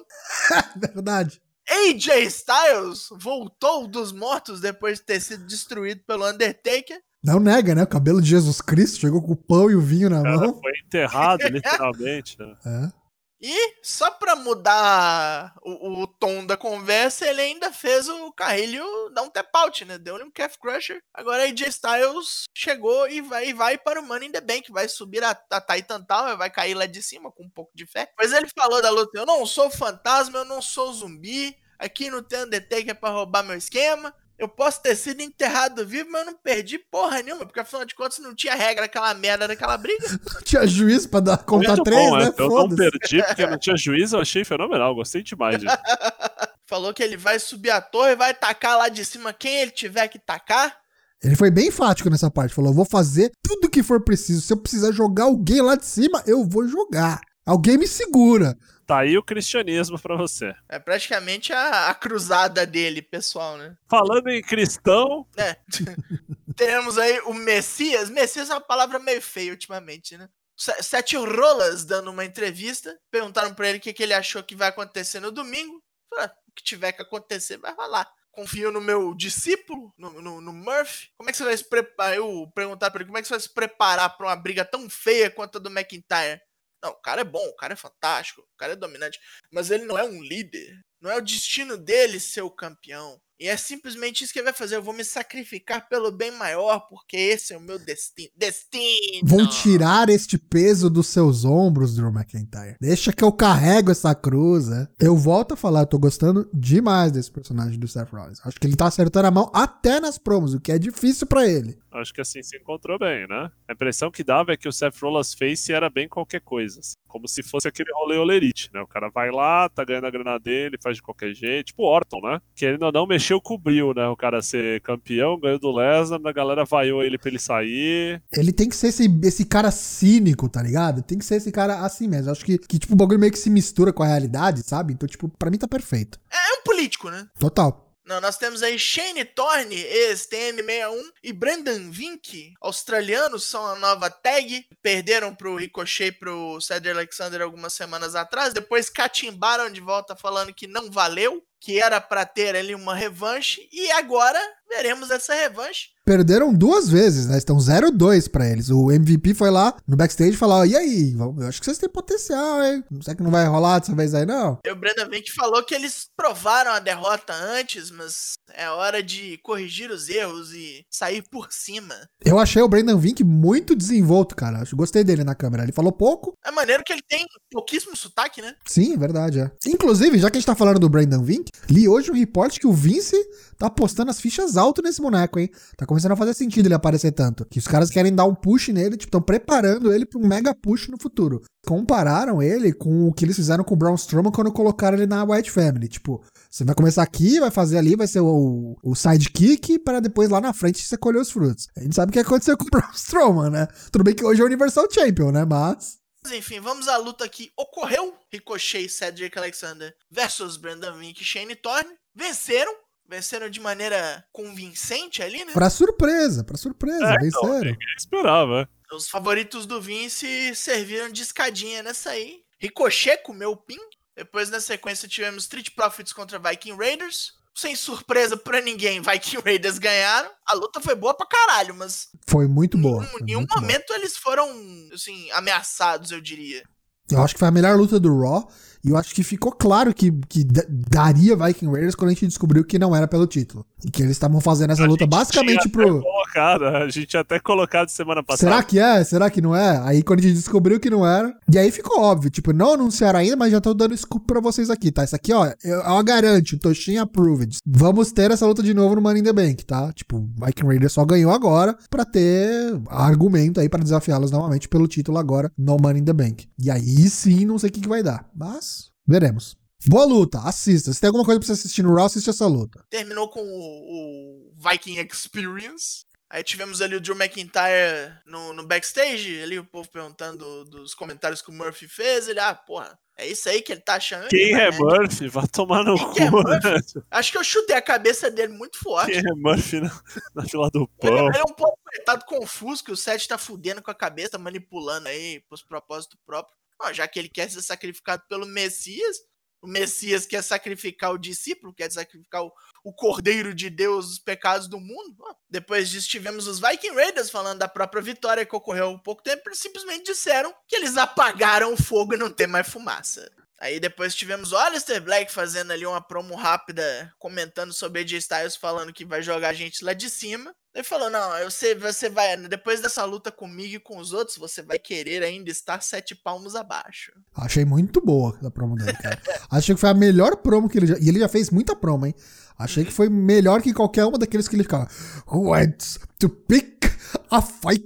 Verdade. 0.77 1.41
AJ 1.71 2.07
Styles 2.27 3.07
voltou 3.17 3.87
dos 3.87 4.11
mortos 4.11 4.59
depois 4.59 4.99
de 4.99 5.05
ter 5.05 5.21
sido 5.21 5.45
destruído 5.45 6.01
pelo 6.05 6.27
Undertaker. 6.29 6.99
Não 7.23 7.39
nega, 7.39 7.73
né? 7.75 7.83
O 7.83 7.87
cabelo 7.87 8.21
de 8.21 8.29
Jesus 8.29 8.61
Cristo 8.61 8.99
chegou 8.99 9.21
com 9.21 9.31
o 9.31 9.35
pão 9.35 9.69
e 9.69 9.75
o 9.75 9.81
vinho 9.81 10.09
na 10.09 10.21
O 10.21 10.23
mão. 10.23 10.59
foi 10.59 10.71
enterrado, 10.85 11.43
literalmente, 11.47 12.35
né? 12.39 12.55
É. 12.65 13.00
E 13.41 13.75
só 13.81 14.11
pra 14.11 14.35
mudar 14.35 15.55
o, 15.63 16.03
o 16.03 16.07
tom 16.07 16.45
da 16.45 16.55
conversa, 16.55 17.25
ele 17.25 17.41
ainda 17.41 17.73
fez 17.73 18.07
o 18.07 18.31
Carrilho 18.33 18.85
dar 19.09 19.23
um 19.23 19.29
tap 19.31 19.49
out, 19.55 19.83
né? 19.83 19.97
Deu-lhe 19.97 20.23
um 20.23 20.29
calf 20.29 20.57
crusher. 20.59 21.01
Agora 21.11 21.43
AJ 21.43 21.61
Styles 21.69 22.43
chegou 22.55 23.09
e 23.09 23.19
vai, 23.19 23.49
e 23.49 23.53
vai 23.53 23.79
para 23.79 23.99
o 23.99 24.03
Money 24.03 24.29
in 24.29 24.31
the 24.31 24.41
Bank, 24.41 24.71
vai 24.71 24.87
subir 24.87 25.23
a, 25.23 25.31
a 25.49 25.61
Titan 25.61 26.03
Tower, 26.03 26.37
vai 26.37 26.51
cair 26.51 26.75
lá 26.75 26.85
de 26.85 27.01
cima 27.01 27.31
com 27.31 27.43
um 27.43 27.49
pouco 27.49 27.71
de 27.73 27.87
fé. 27.87 28.11
Mas 28.15 28.31
ele 28.31 28.47
falou 28.55 28.79
da 28.79 28.91
luta, 28.91 29.17
eu 29.17 29.25
não 29.25 29.43
sou 29.45 29.71
fantasma, 29.71 30.39
eu 30.39 30.45
não 30.45 30.61
sou 30.61 30.93
zumbi, 30.93 31.57
aqui 31.79 32.11
não 32.11 32.21
tem 32.21 32.43
Undertaker 32.43 32.95
pra 32.99 33.09
roubar 33.09 33.43
meu 33.43 33.57
esquema. 33.57 34.13
Eu 34.41 34.49
posso 34.49 34.81
ter 34.81 34.95
sido 34.95 35.21
enterrado 35.21 35.85
vivo, 35.85 36.09
mas 36.11 36.21
eu 36.25 36.31
não 36.31 36.39
perdi 36.43 36.79
porra 36.79 37.21
nenhuma, 37.21 37.45
porque 37.45 37.59
afinal 37.59 37.85
de 37.85 37.93
contas 37.93 38.17
não 38.17 38.33
tinha 38.33 38.55
regra 38.55 38.85
aquela 38.85 39.13
merda 39.13 39.47
daquela 39.47 39.77
briga. 39.77 40.03
Tinha 40.43 40.65
juiz 40.65 41.05
pra 41.05 41.19
dar, 41.19 41.37
contar 41.37 41.75
Muito 41.75 41.83
três, 41.83 42.09
bom, 42.09 42.17
né? 42.17 42.33
é. 42.35 42.41
Eu 42.41 42.49
não 42.49 42.75
perdi 42.75 43.21
porque 43.21 43.45
não 43.45 43.59
tinha 43.59 43.77
juiz, 43.77 44.13
eu 44.13 44.19
achei 44.19 44.43
fenomenal, 44.43 44.95
gostei 44.95 45.21
demais 45.21 45.59
disso. 45.59 45.77
Falou 46.65 46.91
que 46.91 47.03
ele 47.03 47.17
vai 47.17 47.37
subir 47.37 47.69
a 47.69 47.79
torre, 47.79 48.15
vai 48.15 48.33
tacar 48.33 48.79
lá 48.79 48.89
de 48.89 49.05
cima 49.05 49.31
quem 49.31 49.61
ele 49.61 49.69
tiver 49.69 50.07
que 50.07 50.17
tacar. 50.17 50.75
Ele 51.23 51.35
foi 51.35 51.51
bem 51.51 51.67
enfático 51.67 52.09
nessa 52.09 52.31
parte. 52.31 52.55
Falou: 52.55 52.71
eu 52.71 52.75
vou 52.75 52.85
fazer 52.85 53.31
tudo 53.43 53.69
que 53.69 53.83
for 53.83 54.03
preciso. 54.03 54.41
Se 54.41 54.51
eu 54.51 54.57
precisar 54.57 54.91
jogar 54.91 55.25
alguém 55.25 55.61
lá 55.61 55.75
de 55.75 55.85
cima, 55.85 56.23
eu 56.25 56.43
vou 56.49 56.67
jogar. 56.67 57.21
Alguém 57.45 57.77
me 57.77 57.85
segura. 57.85 58.57
Tá 58.91 58.99
aí 58.99 59.17
o 59.17 59.23
cristianismo 59.23 59.97
pra 59.97 60.17
você. 60.17 60.53
É 60.67 60.77
praticamente 60.77 61.53
a, 61.53 61.87
a 61.89 61.95
cruzada 61.95 62.65
dele, 62.65 63.01
pessoal, 63.01 63.57
né? 63.57 63.77
Falando 63.89 64.27
em 64.29 64.41
cristão, 64.41 65.25
É. 65.37 65.55
Temos 66.57 66.97
aí 66.97 67.19
o 67.21 67.33
Messias. 67.33 68.09
Messias 68.09 68.49
é 68.49 68.53
uma 68.53 68.59
palavra 68.59 68.99
meio 68.99 69.21
feia 69.21 69.51
ultimamente, 69.51 70.17
né? 70.17 70.27
Se- 70.57 70.83
Sete 70.83 71.15
Rolas 71.15 71.85
dando 71.85 72.11
uma 72.11 72.25
entrevista. 72.25 72.99
Perguntaram 73.09 73.53
pra 73.53 73.69
ele 73.69 73.77
o 73.77 73.81
que, 73.81 73.93
que 73.93 74.03
ele 74.03 74.13
achou 74.13 74.43
que 74.43 74.55
vai 74.55 74.67
acontecer 74.67 75.21
no 75.21 75.31
domingo. 75.31 75.81
"Ah, 76.17 76.29
o 76.49 76.51
que 76.53 76.61
tiver 76.63 76.91
que 76.91 77.01
acontecer 77.01 77.57
vai 77.57 77.73
rolar. 77.73 78.11
Confio 78.33 78.71
no 78.71 78.81
meu 78.81 79.13
discípulo, 79.13 79.93
no, 79.97 80.21
no, 80.21 80.41
no 80.41 80.51
Murphy. 80.53 81.07
Como 81.17 81.29
é 81.29 81.31
que 81.31 81.37
você 81.37 81.43
vai 81.45 81.55
se 81.55 81.67
preparar? 81.67 82.15
Eu 82.17 82.51
perguntar 82.53 82.91
pra 82.91 82.99
ele 82.99 83.07
como 83.07 83.17
é 83.17 83.21
que 83.21 83.27
você 83.29 83.33
vai 83.33 83.39
se 83.41 83.53
preparar 83.53 84.17
pra 84.17 84.27
uma 84.27 84.35
briga 84.35 84.65
tão 84.65 84.89
feia 84.89 85.29
quanto 85.31 85.57
a 85.57 85.61
do 85.61 85.69
McIntyre. 85.69 86.41
Não, 86.83 86.91
o 86.91 87.01
cara 87.01 87.21
é 87.21 87.23
bom, 87.25 87.45
o 87.47 87.55
cara 87.55 87.73
é 87.73 87.77
fantástico, 87.77 88.41
o 88.41 88.57
cara 88.57 88.73
é 88.73 88.75
dominante, 88.75 89.19
mas 89.51 89.69
ele 89.69 89.85
não 89.85 89.97
é 89.97 90.03
um 90.03 90.21
líder. 90.21 90.79
Não 90.99 91.11
é 91.11 91.17
o 91.17 91.21
destino 91.21 91.77
dele 91.77 92.19
ser 92.19 92.41
o 92.41 92.51
campeão. 92.51 93.19
E 93.41 93.47
é 93.47 93.57
simplesmente 93.57 94.23
isso 94.23 94.31
que 94.31 94.37
ele 94.37 94.43
vai 94.45 94.53
fazer. 94.53 94.75
Eu 94.75 94.83
vou 94.83 94.93
me 94.93 95.03
sacrificar 95.03 95.89
pelo 95.89 96.11
bem 96.11 96.29
maior, 96.29 96.81
porque 96.81 97.17
esse 97.17 97.53
é 97.53 97.57
o 97.57 97.61
meu 97.61 97.79
destino. 97.79 98.29
Destino! 98.37 99.21
Vou 99.23 99.47
tirar 99.49 100.09
este 100.09 100.37
peso 100.37 100.91
dos 100.91 101.07
seus 101.07 101.43
ombros, 101.43 101.95
Drew 101.95 102.11
McIntyre. 102.11 102.75
Deixa 102.79 103.11
que 103.11 103.23
eu 103.23 103.31
carrego 103.31 103.89
essa 103.89 104.13
cruz, 104.13 104.67
né? 104.67 104.87
Eu 104.99 105.17
volto 105.17 105.53
a 105.53 105.57
falar, 105.57 105.79
eu 105.79 105.85
tô 105.87 105.97
gostando 105.97 106.47
demais 106.53 107.11
desse 107.11 107.31
personagem 107.31 107.79
do 107.79 107.87
Seth 107.87 108.11
Rollins. 108.11 108.39
Acho 108.45 108.59
que 108.59 108.67
ele 108.67 108.75
tá 108.75 108.85
acertando 108.85 109.27
a 109.27 109.31
mão 109.31 109.49
até 109.55 109.99
nas 109.99 110.19
promos, 110.19 110.53
o 110.53 110.59
que 110.61 110.71
é 110.71 110.77
difícil 110.77 111.25
pra 111.25 111.47
ele. 111.47 111.79
acho 111.93 112.13
que 112.13 112.21
assim 112.21 112.43
se 112.43 112.55
encontrou 112.57 112.99
bem, 112.99 113.27
né? 113.27 113.49
A 113.67 113.73
impressão 113.73 114.11
que 114.11 114.23
dava 114.23 114.53
é 114.53 114.57
que 114.57 114.67
o 114.67 114.71
Seth 114.71 114.99
Rollins 115.01 115.33
face 115.33 115.73
era 115.73 115.89
bem 115.89 116.07
qualquer 116.07 116.41
coisa. 116.41 116.79
assim, 116.79 116.93
Como 117.07 117.27
se 117.27 117.41
fosse 117.41 117.67
aquele 117.67 117.91
rolê 117.91 118.17
olerite, 118.17 118.69
né? 118.71 118.81
O 118.81 118.87
cara 118.87 119.09
vai 119.09 119.31
lá, 119.31 119.67
tá 119.67 119.83
ganhando 119.83 120.05
a 120.05 120.11
grana 120.11 120.37
dele, 120.37 120.77
faz 120.79 120.97
de 120.97 121.01
qualquer 121.01 121.33
jeito. 121.33 121.67
Tipo 121.67 121.81
o 121.83 121.87
Orton, 121.87 122.21
né? 122.21 122.39
Querendo 122.55 122.83
ou 122.83 122.91
não, 122.91 123.07
mexeu 123.07 123.30
com 123.39 123.53
o 123.53 123.57
Bril, 123.57 123.93
né? 123.93 124.07
O 124.07 124.17
cara 124.17 124.41
ser 124.41 124.81
campeão, 124.81 125.39
ganhou 125.39 125.59
do 125.59 125.71
Lesnar, 125.71 126.19
a 126.25 126.31
galera 126.33 126.65
vaiou 126.65 127.03
ele 127.03 127.17
pra 127.17 127.29
ele 127.29 127.39
sair. 127.39 128.21
Ele 128.33 128.51
tem 128.51 128.67
que 128.67 128.75
ser 128.75 128.87
esse, 128.87 129.07
esse 129.23 129.45
cara 129.45 129.69
cínico, 129.69 130.49
tá 130.49 130.61
ligado? 130.61 131.03
Tem 131.03 131.17
que 131.17 131.25
ser 131.25 131.35
esse 131.35 131.51
cara 131.51 131.85
assim 131.85 132.07
mesmo. 132.07 132.31
Acho 132.31 132.43
que, 132.43 132.57
que, 132.57 132.79
tipo, 132.79 132.93
o 132.93 132.97
bagulho 132.97 133.19
meio 133.19 133.31
que 133.31 133.39
se 133.39 133.49
mistura 133.49 133.93
com 133.93 134.03
a 134.03 134.07
realidade, 134.07 134.63
sabe? 134.63 134.93
Então, 134.93 135.07
tipo, 135.07 135.29
pra 135.29 135.51
mim 135.51 135.57
tá 135.57 135.67
perfeito. 135.67 136.19
É 136.31 136.59
um 136.59 136.63
político, 136.63 137.09
né? 137.09 137.27
Total. 137.39 137.91
Não, 138.11 138.19
nós 138.19 138.35
temos 138.35 138.63
aí 138.63 138.77
Shane 138.79 139.23
Thorne, 139.23 139.75
ex-TM61, 139.75 141.01
e 141.23 141.31
Brandon 141.31 141.91
Vink, 141.91 142.53
australianos, 142.59 143.45
são 143.45 143.65
a 143.65 143.75
nova 143.75 144.09
tag. 144.09 144.65
Perderam 144.81 145.33
pro 145.35 145.55
Ricochet 145.55 146.07
e 146.07 146.11
pro 146.11 146.59
Cedric 146.59 146.97
Alexander 146.97 147.41
algumas 147.41 147.73
semanas 147.73 148.15
atrás. 148.15 148.53
Depois 148.53 148.89
catimbaram 148.89 149.71
de 149.71 149.79
volta 149.79 150.15
falando 150.15 150.53
que 150.53 150.67
não 150.67 150.89
valeu, 150.91 151.41
que 151.61 151.79
era 151.79 152.01
pra 152.01 152.25
ter 152.25 152.55
ali 152.55 152.73
uma 152.73 152.95
revanche. 152.95 153.69
E 153.71 153.91
agora 153.91 154.39
veremos 154.67 155.11
essa 155.11 155.33
revanche. 155.35 155.89
Perderam 156.03 156.51
duas 156.51 156.89
vezes, 156.89 157.27
né? 157.27 157.37
Estão 157.37 157.57
0-2 157.57 158.29
pra 158.29 158.49
eles. 158.49 158.69
O 158.69 158.91
MVP 158.91 159.35
foi 159.35 159.51
lá 159.51 159.77
no 159.87 159.95
backstage 159.95 160.31
e 160.31 160.37
falou: 160.37 160.65
e 160.65 160.75
aí? 160.75 161.13
Eu 161.13 161.47
acho 161.47 161.59
que 161.59 161.65
vocês 161.65 161.77
têm 161.77 161.87
potencial, 161.87 162.63
hein? 162.63 162.83
Não 162.89 163.01
sei 163.03 163.13
que 163.13 163.21
não 163.21 163.29
vai 163.29 163.45
rolar 163.45 163.79
dessa 163.79 163.93
vez 163.93 164.15
aí, 164.15 164.25
não. 164.25 164.57
E 164.65 164.71
o 164.71 164.75
Brandon 164.75 165.07
Vink 165.09 165.31
falou 165.31 165.63
que 165.63 165.75
eles 165.75 166.07
provaram 166.17 166.71
a 166.71 166.79
derrota 166.79 167.33
antes, 167.33 167.91
mas 167.91 168.33
é 168.53 168.67
hora 168.69 169.03
de 169.03 169.37
corrigir 169.43 169.91
os 169.91 170.09
erros 170.09 170.51
e 170.53 170.83
sair 170.89 171.21
por 171.29 171.51
cima. 171.51 171.95
Eu 172.25 172.39
achei 172.39 172.61
o 172.61 172.67
Brandon 172.67 172.97
Vink 172.97 173.23
muito 173.23 173.75
desenvolto, 173.75 174.35
cara. 174.35 174.63
Gostei 174.73 175.03
dele 175.03 175.23
na 175.23 175.35
câmera. 175.35 175.63
Ele 175.63 175.71
falou 175.71 175.91
pouco. 175.91 176.33
É 176.43 176.49
maneiro 176.49 176.83
que 176.83 176.91
ele 176.91 177.03
tem 177.07 177.25
pouquíssimo 177.51 177.95
sotaque, 177.95 178.41
né? 178.41 178.55
Sim, 178.65 178.93
é 178.93 178.97
verdade, 178.97 179.39
é. 179.39 179.51
Inclusive, 179.67 180.17
já 180.17 180.31
que 180.31 180.37
a 180.37 180.39
gente 180.39 180.47
tá 180.47 180.55
falando 180.55 180.79
do 180.79 180.89
Brandon 180.89 181.23
Vink, 181.23 181.50
li 181.69 181.87
hoje 181.87 182.11
um 182.11 182.13
report 182.13 182.59
que 182.59 182.67
o 182.67 182.73
Vince 182.73 183.15
tá 183.57 183.67
apostando 183.67 184.09
as 184.09 184.19
fichas 184.19 184.57
alto 184.57 184.81
nesse 184.81 185.01
boneco, 185.01 185.39
hein? 185.39 185.49
Tá 185.77 185.85
começando 185.85 186.13
a 186.13 186.15
fazer 186.15 186.33
sentido 186.33 186.65
ele 186.65 186.73
aparecer 186.73 187.11
tanto. 187.11 187.45
Que 187.45 187.59
os 187.59 187.67
caras 187.67 187.89
querem 187.89 188.13
dar 188.13 188.25
um 188.25 188.33
push 188.33 188.69
nele, 188.69 188.97
tipo, 188.97 189.05
estão 189.05 189.21
preparando 189.21 189.93
ele 189.93 190.05
pra 190.05 190.19
um 190.19 190.27
mega 190.27 190.53
push 190.53 190.87
no 190.87 190.97
futuro. 190.99 191.41
Compararam 191.65 192.41
ele 192.41 192.73
com 192.73 193.07
o 193.07 193.13
que 193.13 193.23
eles 193.23 193.35
fizeram 193.35 193.63
com 193.63 193.75
o 193.75 193.77
Braun 193.77 193.95
Strowman 193.95 194.31
quando 194.31 194.51
colocaram 194.51 194.97
ele 194.97 195.05
na 195.05 195.23
White 195.23 195.51
Family. 195.51 195.87
Tipo, 195.87 196.23
você 196.49 196.63
vai 196.63 196.73
começar 196.73 197.03
aqui, 197.03 197.39
vai 197.39 197.51
fazer 197.51 197.77
ali, 197.77 197.95
vai 197.95 198.07
ser 198.07 198.21
o, 198.21 198.77
o 198.83 198.95
sidekick, 198.95 199.79
para 199.79 199.99
depois 199.99 200.29
lá 200.29 200.41
na 200.41 200.53
frente 200.53 200.83
você 200.83 200.97
colher 200.97 201.21
os 201.21 201.31
frutos. 201.31 201.67
A 201.77 201.81
gente 201.81 201.95
sabe 201.95 202.09
o 202.09 202.13
que 202.13 202.19
aconteceu 202.19 202.57
com 202.57 202.65
o 202.65 202.69
Braun 202.69 202.91
Strowman, 202.93 203.49
né? 203.51 203.67
Tudo 203.91 204.03
bem 204.03 204.15
que 204.15 204.25
hoje 204.25 204.41
é 204.41 204.43
o 204.43 204.47
Universal 204.47 204.87
Champion, 204.91 205.31
né? 205.31 205.45
Mas. 205.45 206.00
Mas 206.23 206.33
enfim, 206.33 206.59
vamos 206.59 206.87
à 206.87 206.97
luta 206.97 207.27
que 207.27 207.51
ocorreu. 207.57 208.15
Ricochet 208.31 208.85
e 208.85 208.89
Cedric 208.89 209.37
Alexander 209.37 209.95
versus 210.09 210.55
Brandon 210.57 210.97
Vink 210.97 211.21
e 211.21 211.25
Shane 211.25 211.55
Thorne. 211.55 211.89
Venceram. 212.13 212.73
Venceram 213.07 213.49
de 213.49 213.59
maneira 213.59 214.23
convincente 214.31 215.21
ali, 215.21 215.43
né? 215.43 215.51
Pra 215.51 215.69
surpresa, 215.69 216.43
pra 216.45 216.55
surpresa, 216.57 217.03
É, 217.05 217.15
então, 217.27 217.41
venceram. 217.41 217.71
ninguém 217.71 217.95
esperava. 217.97 218.69
Os 218.93 219.09
favoritos 219.09 219.65
do 219.65 219.81
Vince 219.81 220.55
serviram 220.55 221.09
de 221.11 221.21
escadinha 221.21 221.81
nessa 221.83 222.11
aí. 222.11 222.41
Ricochet 222.59 223.17
comeu 223.23 223.51
o 223.51 223.57
pin. 223.57 223.79
Depois, 224.15 224.49
na 224.49 224.59
sequência, 224.61 225.07
tivemos 225.09 225.43
Street 225.43 225.69
Profits 225.75 226.13
contra 226.13 226.37
Viking 226.39 226.75
Raiders. 226.77 227.33
Sem 227.55 227.75
surpresa 227.75 228.37
pra 228.37 228.61
ninguém, 228.61 229.01
Viking 229.01 229.39
Raiders 229.43 229.77
ganharam. 229.77 230.29
A 230.47 230.53
luta 230.55 230.79
foi 230.79 230.95
boa 230.95 231.13
pra 231.13 231.25
caralho, 231.27 231.75
mas 231.75 232.07
Foi 232.27 232.47
muito 232.47 232.77
boa. 232.77 233.03
em 233.19 233.23
nenhum 233.25 233.39
muito 233.39 233.49
boa. 233.49 233.61
momento 233.61 233.91
eles 233.93 234.15
foram, 234.17 234.49
assim, 234.93 235.29
ameaçados, 235.31 236.11
eu 236.11 236.21
diria. 236.21 236.63
Eu 237.09 237.21
acho 237.21 237.33
que 237.35 237.39
foi 237.39 237.49
a 237.49 237.51
melhor 237.51 237.77
luta 237.77 237.99
do 237.99 238.17
Raw. 238.21 238.49
E 238.83 238.89
eu 238.89 238.97
acho 238.97 239.13
que 239.13 239.23
ficou 239.23 239.51
claro 239.51 239.93
que, 239.93 240.11
que 240.27 240.43
daria 240.43 241.35
Viking 241.35 241.67
Raiders 241.67 241.95
quando 241.95 242.09
a 242.09 242.13
gente 242.13 242.27
descobriu 242.27 242.63
que 242.63 242.79
não 242.79 242.95
era 242.95 243.07
pelo 243.07 243.27
título. 243.27 243.65
E 243.85 243.89
que 243.89 244.01
eles 244.01 244.13
estavam 244.13 244.39
fazendo 244.39 244.71
essa 244.71 244.83
A 244.83 244.87
luta 244.87 245.07
basicamente 245.07 245.69
pro. 245.69 246.01
Colocado, 246.01 246.65
a 246.65 246.89
gente 246.89 247.07
tinha 247.07 247.21
até 247.21 247.39
colocado 247.39 247.89
semana 247.89 248.23
passada. 248.23 248.51
Será 248.51 248.63
que 248.63 248.79
é? 248.79 249.03
Será 249.03 249.29
que 249.29 249.41
não 249.41 249.55
é? 249.55 249.79
Aí 249.83 250.03
quando 250.03 250.19
a 250.19 250.23
gente 250.23 250.35
descobriu 250.35 250.79
que 250.79 250.89
não 250.89 251.05
era. 251.05 251.33
E 251.51 251.57
aí 251.57 251.71
ficou 251.71 252.01
óbvio. 252.01 252.29
Tipo, 252.29 252.53
não 252.53 252.73
anunciaram 252.73 253.19
ainda, 253.19 253.35
mas 253.35 253.51
já 253.51 253.59
tô 253.59 253.73
dando 253.73 253.95
scoop 253.97 254.25
pra 254.25 254.39
vocês 254.39 254.69
aqui, 254.69 254.91
tá? 254.91 255.03
Isso 255.03 255.15
aqui, 255.15 255.33
ó, 255.33 255.51
eu, 255.63 255.81
eu 255.81 256.03
garanto, 256.03 256.57
Toshin 256.57 256.97
approved. 256.97 257.57
Vamos 257.65 258.11
ter 258.11 258.31
essa 258.31 258.45
luta 258.45 258.63
de 258.63 258.73
novo 258.73 258.95
no 258.95 259.01
Money 259.01 259.21
in 259.21 259.23
the 259.23 259.33
Bank, 259.33 259.65
tá? 259.65 259.91
Tipo, 259.93 260.27
Viking 260.43 260.65
Raiders 260.67 260.93
só 260.93 261.05
ganhou 261.05 261.31
agora 261.31 261.75
pra 261.89 262.05
ter 262.05 262.79
argumento 262.87 263.59
aí 263.59 263.67
pra 263.67 263.81
desafiá-los 263.81 264.31
novamente 264.31 264.67
pelo 264.69 264.87
título 264.87 265.17
agora 265.17 265.51
no 265.57 265.77
Money 265.77 266.01
in 266.01 266.05
the 266.05 266.13
Bank. 266.13 266.47
E 266.59 266.69
aí 266.69 267.09
sim, 267.09 267.45
não 267.45 267.57
sei 267.59 267.69
o 267.69 267.73
que, 267.73 267.81
que 267.81 267.89
vai 267.89 268.03
dar. 268.03 268.25
Mas, 268.35 268.70
veremos. 269.07 269.57
Boa 269.87 270.05
luta, 270.05 270.39
assista. 270.41 270.93
Se 270.93 271.01
tem 271.01 271.07
alguma 271.07 271.25
coisa 271.25 271.39
pra 271.39 271.45
você 271.47 271.53
assistir 271.53 271.81
no 271.83 271.95
Raw, 271.95 272.05
assiste 272.05 272.29
essa 272.29 272.45
luta. 272.45 272.85
Terminou 272.89 273.29
com 273.29 273.41
o, 273.41 274.49
o 274.51 274.53
Viking 274.57 274.97
Experience. 274.99 276.05
Aí 276.29 276.43
tivemos 276.43 276.81
ali 276.81 276.95
o 276.95 277.01
Drew 277.01 277.15
McIntyre 277.15 278.13
no, 278.25 278.53
no 278.53 278.65
backstage, 278.65 279.41
ali 279.41 279.59
o 279.59 279.65
povo 279.65 279.89
perguntando 279.89 280.63
dos 280.65 280.93
comentários 280.93 281.41
que 281.41 281.49
o 281.49 281.53
Murphy 281.53 281.87
fez. 281.89 282.29
Ele, 282.29 282.39
ah, 282.39 282.55
porra, 282.55 282.97
é 283.17 283.27
isso 283.27 283.49
aí 283.49 283.61
que 283.61 283.73
ele 283.73 283.81
tá 283.81 283.95
achando? 283.95 284.29
Quem 284.29 284.39
Ele, 284.39 284.53
é 284.61 284.69
"Mas, 284.69 284.77
Murphy? 284.79 285.27
Vai 285.27 285.47
tomar 285.49 285.83
no 285.83 285.97
Quem 285.97 286.13
que 286.13 286.21
é 286.21 286.29
cu. 286.29 286.37
Murphy? 286.37 286.69
né? 286.97 287.03
Acho 287.11 287.31
que 287.33 287.37
eu 287.37 287.43
chutei 287.43 287.75
a 287.75 287.81
cabeça 287.81 288.31
dele 288.31 288.53
muito 288.53 288.77
forte. 288.79 289.11
Quem 289.11 289.19
é 289.29 289.33
Murphy 289.35 289.81
na, 289.81 290.01
na 290.35 290.43
fila 290.45 290.69
do 290.69 290.89
Ele, 291.01 291.11
pão? 291.11 291.27
ele 291.27 291.37
é 291.37 291.41
um 291.43 291.53
pouco 291.53 291.77
coitado 291.83 292.23
confuso, 292.25 292.83
que 292.83 292.91
o 292.93 292.95
Seth 292.97 293.27
tá 293.27 293.37
fudendo 293.37 293.81
com 293.81 293.91
a 293.91 293.95
cabeça, 293.95 294.37
manipulando 294.37 295.09
aí 295.09 295.41
pros 295.49 295.63
propósitos 295.63 296.17
próprios. 296.25 296.57
Já 296.93 297.07
que 297.07 297.19
ele 297.19 297.29
quer 297.29 297.49
ser 297.49 297.61
sacrificado 297.61 298.23
pelo 298.27 298.45
Messias, 298.45 299.17
o 299.61 299.67
Messias 299.67 300.25
quer 300.25 300.41
sacrificar 300.41 301.11
o 301.11 301.19
discípulo, 301.19 301.73
quer 301.73 301.91
sacrificar 301.91 302.43
o, 302.43 302.51
o 302.83 302.91
Cordeiro 302.91 303.53
de 303.53 303.69
Deus 303.69 304.07
dos 304.07 304.19
pecados 304.19 304.67
do 304.67 304.79
mundo. 304.79 305.23
Depois 305.47 305.89
disso, 305.89 306.09
tivemos 306.09 306.47
os 306.47 306.59
Viking 306.59 306.95
Raiders 306.95 307.29
falando 307.29 307.59
da 307.59 307.67
própria 307.67 308.01
vitória 308.01 308.45
que 308.45 308.55
ocorreu 308.55 308.89
há 308.89 308.99
pouco 308.99 309.21
tempo. 309.21 309.43
Eles 309.45 309.59
simplesmente 309.59 310.05
disseram 310.05 310.51
que 310.67 310.75
eles 310.75 310.97
apagaram 310.97 311.73
o 311.73 311.77
fogo 311.77 312.15
e 312.15 312.17
não 312.17 312.31
tem 312.31 312.47
mais 312.47 312.67
fumaça. 312.67 313.31
Aí 313.61 313.79
depois 313.79 314.15
tivemos 314.15 314.51
o 314.51 314.57
Alistair 314.57 314.99
Black 314.99 315.31
fazendo 315.31 315.69
ali 315.69 315.85
uma 315.85 316.01
promo 316.01 316.33
rápida, 316.33 317.13
comentando 317.19 317.71
sobre 317.71 318.01
AJ 318.01 318.13
Styles, 318.13 318.55
falando 318.55 318.91
que 318.91 319.05
vai 319.05 319.21
jogar 319.21 319.49
a 319.49 319.53
gente 319.53 319.85
lá 319.85 319.93
de 319.93 320.09
cima. 320.09 320.51
Ele 320.73 320.83
falou, 320.83 321.11
não, 321.11 321.37
eu 321.37 321.51
você 321.51 322.09
vai, 322.09 322.35
depois 322.37 322.81
dessa 322.81 323.05
luta 323.05 323.31
comigo 323.31 323.75
e 323.75 323.79
com 323.79 323.99
os 323.99 324.13
outros, 324.13 324.37
você 324.37 324.63
vai 324.63 324.79
querer 324.79 325.21
ainda 325.21 325.51
estar 325.51 325.83
sete 325.83 326.15
palmos 326.15 326.55
abaixo. 326.55 327.11
Achei 327.35 327.63
muito 327.63 328.01
boa 328.01 328.35
a 328.43 328.49
promo 328.49 328.75
dele, 328.75 328.97
cara. 328.97 329.21
Achei 329.51 329.75
que 329.75 329.81
foi 329.81 329.89
a 329.91 329.93
melhor 329.93 330.37
promo 330.37 330.67
que 330.67 330.79
ele 330.79 330.87
já. 330.87 330.97
E 330.97 331.07
ele 331.07 331.19
já 331.19 331.27
fez 331.27 331.51
muita 331.51 331.75
promo, 331.75 332.07
hein? 332.07 332.15
Achei 332.57 332.83
que 332.83 332.91
foi 332.91 333.09
melhor 333.09 333.61
que 333.61 333.73
qualquer 333.73 334.05
uma 334.05 334.17
daqueles 334.17 334.47
que 334.47 334.55
ele 334.55 334.63
ficava. 334.63 334.89
Who 335.27 335.49
wants 335.51 335.99
to 336.19 336.29
pick 336.29 336.80
a 337.29 337.41
fight 337.41 337.85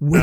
with 0.00 0.20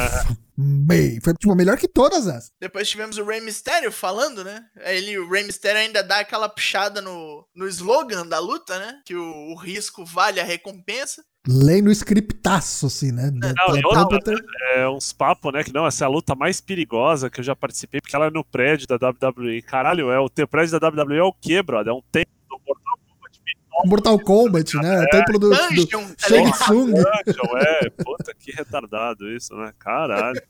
me? 0.58 1.20
Foi, 1.22 1.34
tipo, 1.34 1.56
melhor 1.56 1.78
que 1.78 1.88
todas 1.88 2.28
essas. 2.28 2.52
Depois 2.60 2.90
tivemos 2.90 3.18
o 3.18 3.24
Rey 3.26 3.42
Mysterio 3.42 3.92
falando, 3.92 4.44
né? 4.44 4.64
Ele, 4.86 5.18
o 5.18 5.30
Rey 5.30 5.44
Mysterio 5.44 5.82
ainda 5.82 6.04
dá 6.04 6.20
aquela 6.20 6.48
puxada 6.50 7.02
no, 7.02 7.46
no 7.56 7.68
slogan 7.68 8.26
da 8.28 8.40
luta, 8.40 8.78
né? 8.80 9.02
Que 9.06 9.16
o, 9.16 9.24
o 9.52 9.56
risco 9.56 10.06
vale 10.06 10.40
a 10.40 10.44
recompensa. 10.44 11.24
Lendo 11.46 11.88
o 11.88 11.92
scriptaço, 11.92 12.86
assim, 12.86 13.12
né? 13.12 13.30
Não, 13.34 13.74
pela- 13.74 14.02
outra, 14.02 14.20
pela- 14.22 14.40
É 14.76 14.88
uns 14.88 15.12
papos, 15.12 15.52
né? 15.52 15.64
Que 15.64 15.74
não, 15.74 15.86
essa 15.86 16.06
é 16.06 16.08
a 16.08 16.10
luta 16.10 16.36
mais 16.36 16.62
perigosa 16.62 17.30
que 17.30 17.40
eu 17.42 17.44
já 17.44 17.56
participei, 17.56 18.00
porque 18.00 18.16
ela 18.16 18.28
é 18.28 18.32
no 18.32 18.46
prédio 18.46 18.88
da 18.88 18.96
WWE. 18.96 19.62
Caralho, 19.64 20.10
é 20.10 20.20
o 20.20 20.30
teu 20.30 20.48
prédio 20.48 20.80
da 20.80 20.88
WWE 20.88 21.18
é 21.18 21.24
o 21.24 21.34
quê, 21.34 21.62
brother? 21.62 21.92
É 21.92 21.96
um 21.96 22.02
templo 22.12 22.32
do 22.50 22.58
Mortal 23.86 24.20
Kombat 24.20 24.20
Mortal 24.20 24.20
Kombat, 24.20 24.78
né? 24.78 25.02
O 25.02 25.10
templo 25.10 25.40
do, 25.40 25.50
do 25.50 25.56
Dungeon, 25.56 26.14
tá 26.16 26.28
Shang? 26.28 26.52
Tsung. 26.52 26.86
Dungeon, 26.94 27.58
é. 27.58 27.90
Puta, 27.90 28.34
que 28.36 28.52
retardado 28.52 29.30
isso, 29.30 29.56
né? 29.56 29.74
Caralho. 29.80 30.42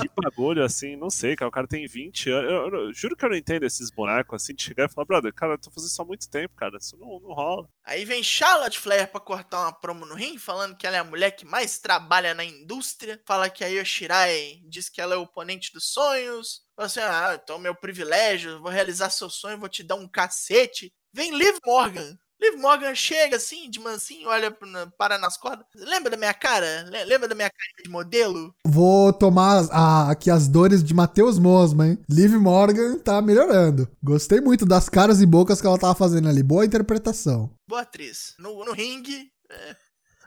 Que 0.00 0.08
bagulho 0.16 0.64
assim, 0.64 0.96
não 0.96 1.10
sei, 1.10 1.36
cara. 1.36 1.48
O 1.48 1.52
cara 1.52 1.66
tem 1.66 1.86
20 1.86 2.30
anos. 2.30 2.50
Eu, 2.50 2.56
eu- 2.68 2.84
eu 2.86 2.92
juro 2.92 3.16
que 3.16 3.24
eu 3.24 3.28
não 3.30 3.36
entendo 3.36 3.64
esses 3.64 3.90
bonecos 3.90 4.42
assim 4.42 4.54
de 4.54 4.62
chegar 4.62 4.86
e 4.86 4.92
falar, 4.92 5.04
brother, 5.06 5.32
cara, 5.34 5.54
eu 5.54 5.58
tô 5.58 5.70
fazendo 5.70 5.90
isso 5.90 6.02
há 6.02 6.04
muito 6.04 6.30
tempo, 6.30 6.54
cara. 6.56 6.76
Isso 6.78 6.96
não, 6.98 7.20
não 7.20 7.34
rola. 7.34 7.68
Aí 7.84 8.04
vem 8.04 8.22
Charlotte 8.22 8.78
Flair 8.78 9.10
pra 9.10 9.20
cortar 9.20 9.60
uma 9.62 9.72
promo 9.72 10.06
no 10.06 10.14
ring, 10.14 10.38
falando 10.38 10.76
que 10.76 10.86
ela 10.86 10.96
é 10.96 11.00
a 11.00 11.04
mulher 11.04 11.32
que 11.32 11.44
mais 11.44 11.78
trabalha 11.78 12.32
na 12.34 12.44
indústria. 12.44 13.20
Fala 13.26 13.50
que 13.50 13.64
a 13.64 13.68
Io 13.68 13.84
Shirai 13.84 14.60
diz 14.68 14.88
que 14.88 15.00
ela 15.00 15.14
é 15.14 15.18
o 15.18 15.22
oponente 15.22 15.72
dos 15.72 15.92
sonhos. 15.92 16.62
Fala 16.76 16.86
assim, 16.86 17.00
ah, 17.00 17.38
então 17.42 17.58
meu 17.58 17.74
privilégio, 17.74 18.60
vou 18.62 18.70
realizar 18.70 19.10
seu 19.10 19.28
sonho, 19.28 19.58
vou 19.58 19.68
te 19.68 19.82
dar 19.82 19.96
um 19.96 20.08
cacete. 20.08 20.92
Vem 21.12 21.36
Liv 21.36 21.56
Morgan. 21.66 22.16
Liv 22.40 22.56
Morgan 22.58 22.94
chega 22.94 23.36
assim, 23.36 23.68
de 23.68 23.78
mansinho, 23.78 24.26
olha 24.28 24.50
para 24.96 25.18
nas 25.18 25.36
cordas. 25.36 25.66
Lembra 25.76 26.08
da 26.10 26.16
minha 26.16 26.32
cara? 26.32 26.86
Le- 26.90 27.04
Lembra 27.04 27.28
da 27.28 27.34
minha 27.34 27.50
cara 27.50 27.82
de 27.84 27.90
modelo? 27.90 28.54
Vou 28.64 29.12
tomar 29.12 29.66
a- 29.70 30.10
aqui 30.10 30.30
as 30.30 30.48
dores 30.48 30.82
de 30.82 30.94
Matheus 30.94 31.38
Mosman, 31.38 31.90
hein? 31.90 31.98
Liv 32.08 32.32
Morgan 32.36 32.96
tá 32.98 33.20
melhorando. 33.20 33.86
Gostei 34.02 34.40
muito 34.40 34.64
das 34.64 34.88
caras 34.88 35.20
e 35.20 35.26
bocas 35.26 35.60
que 35.60 35.66
ela 35.66 35.78
tava 35.78 35.94
fazendo 35.94 36.30
ali. 36.30 36.42
Boa 36.42 36.64
interpretação. 36.64 37.50
Boa 37.68 37.82
atriz. 37.82 38.34
No, 38.38 38.64
no 38.64 38.72
ringue, 38.72 39.30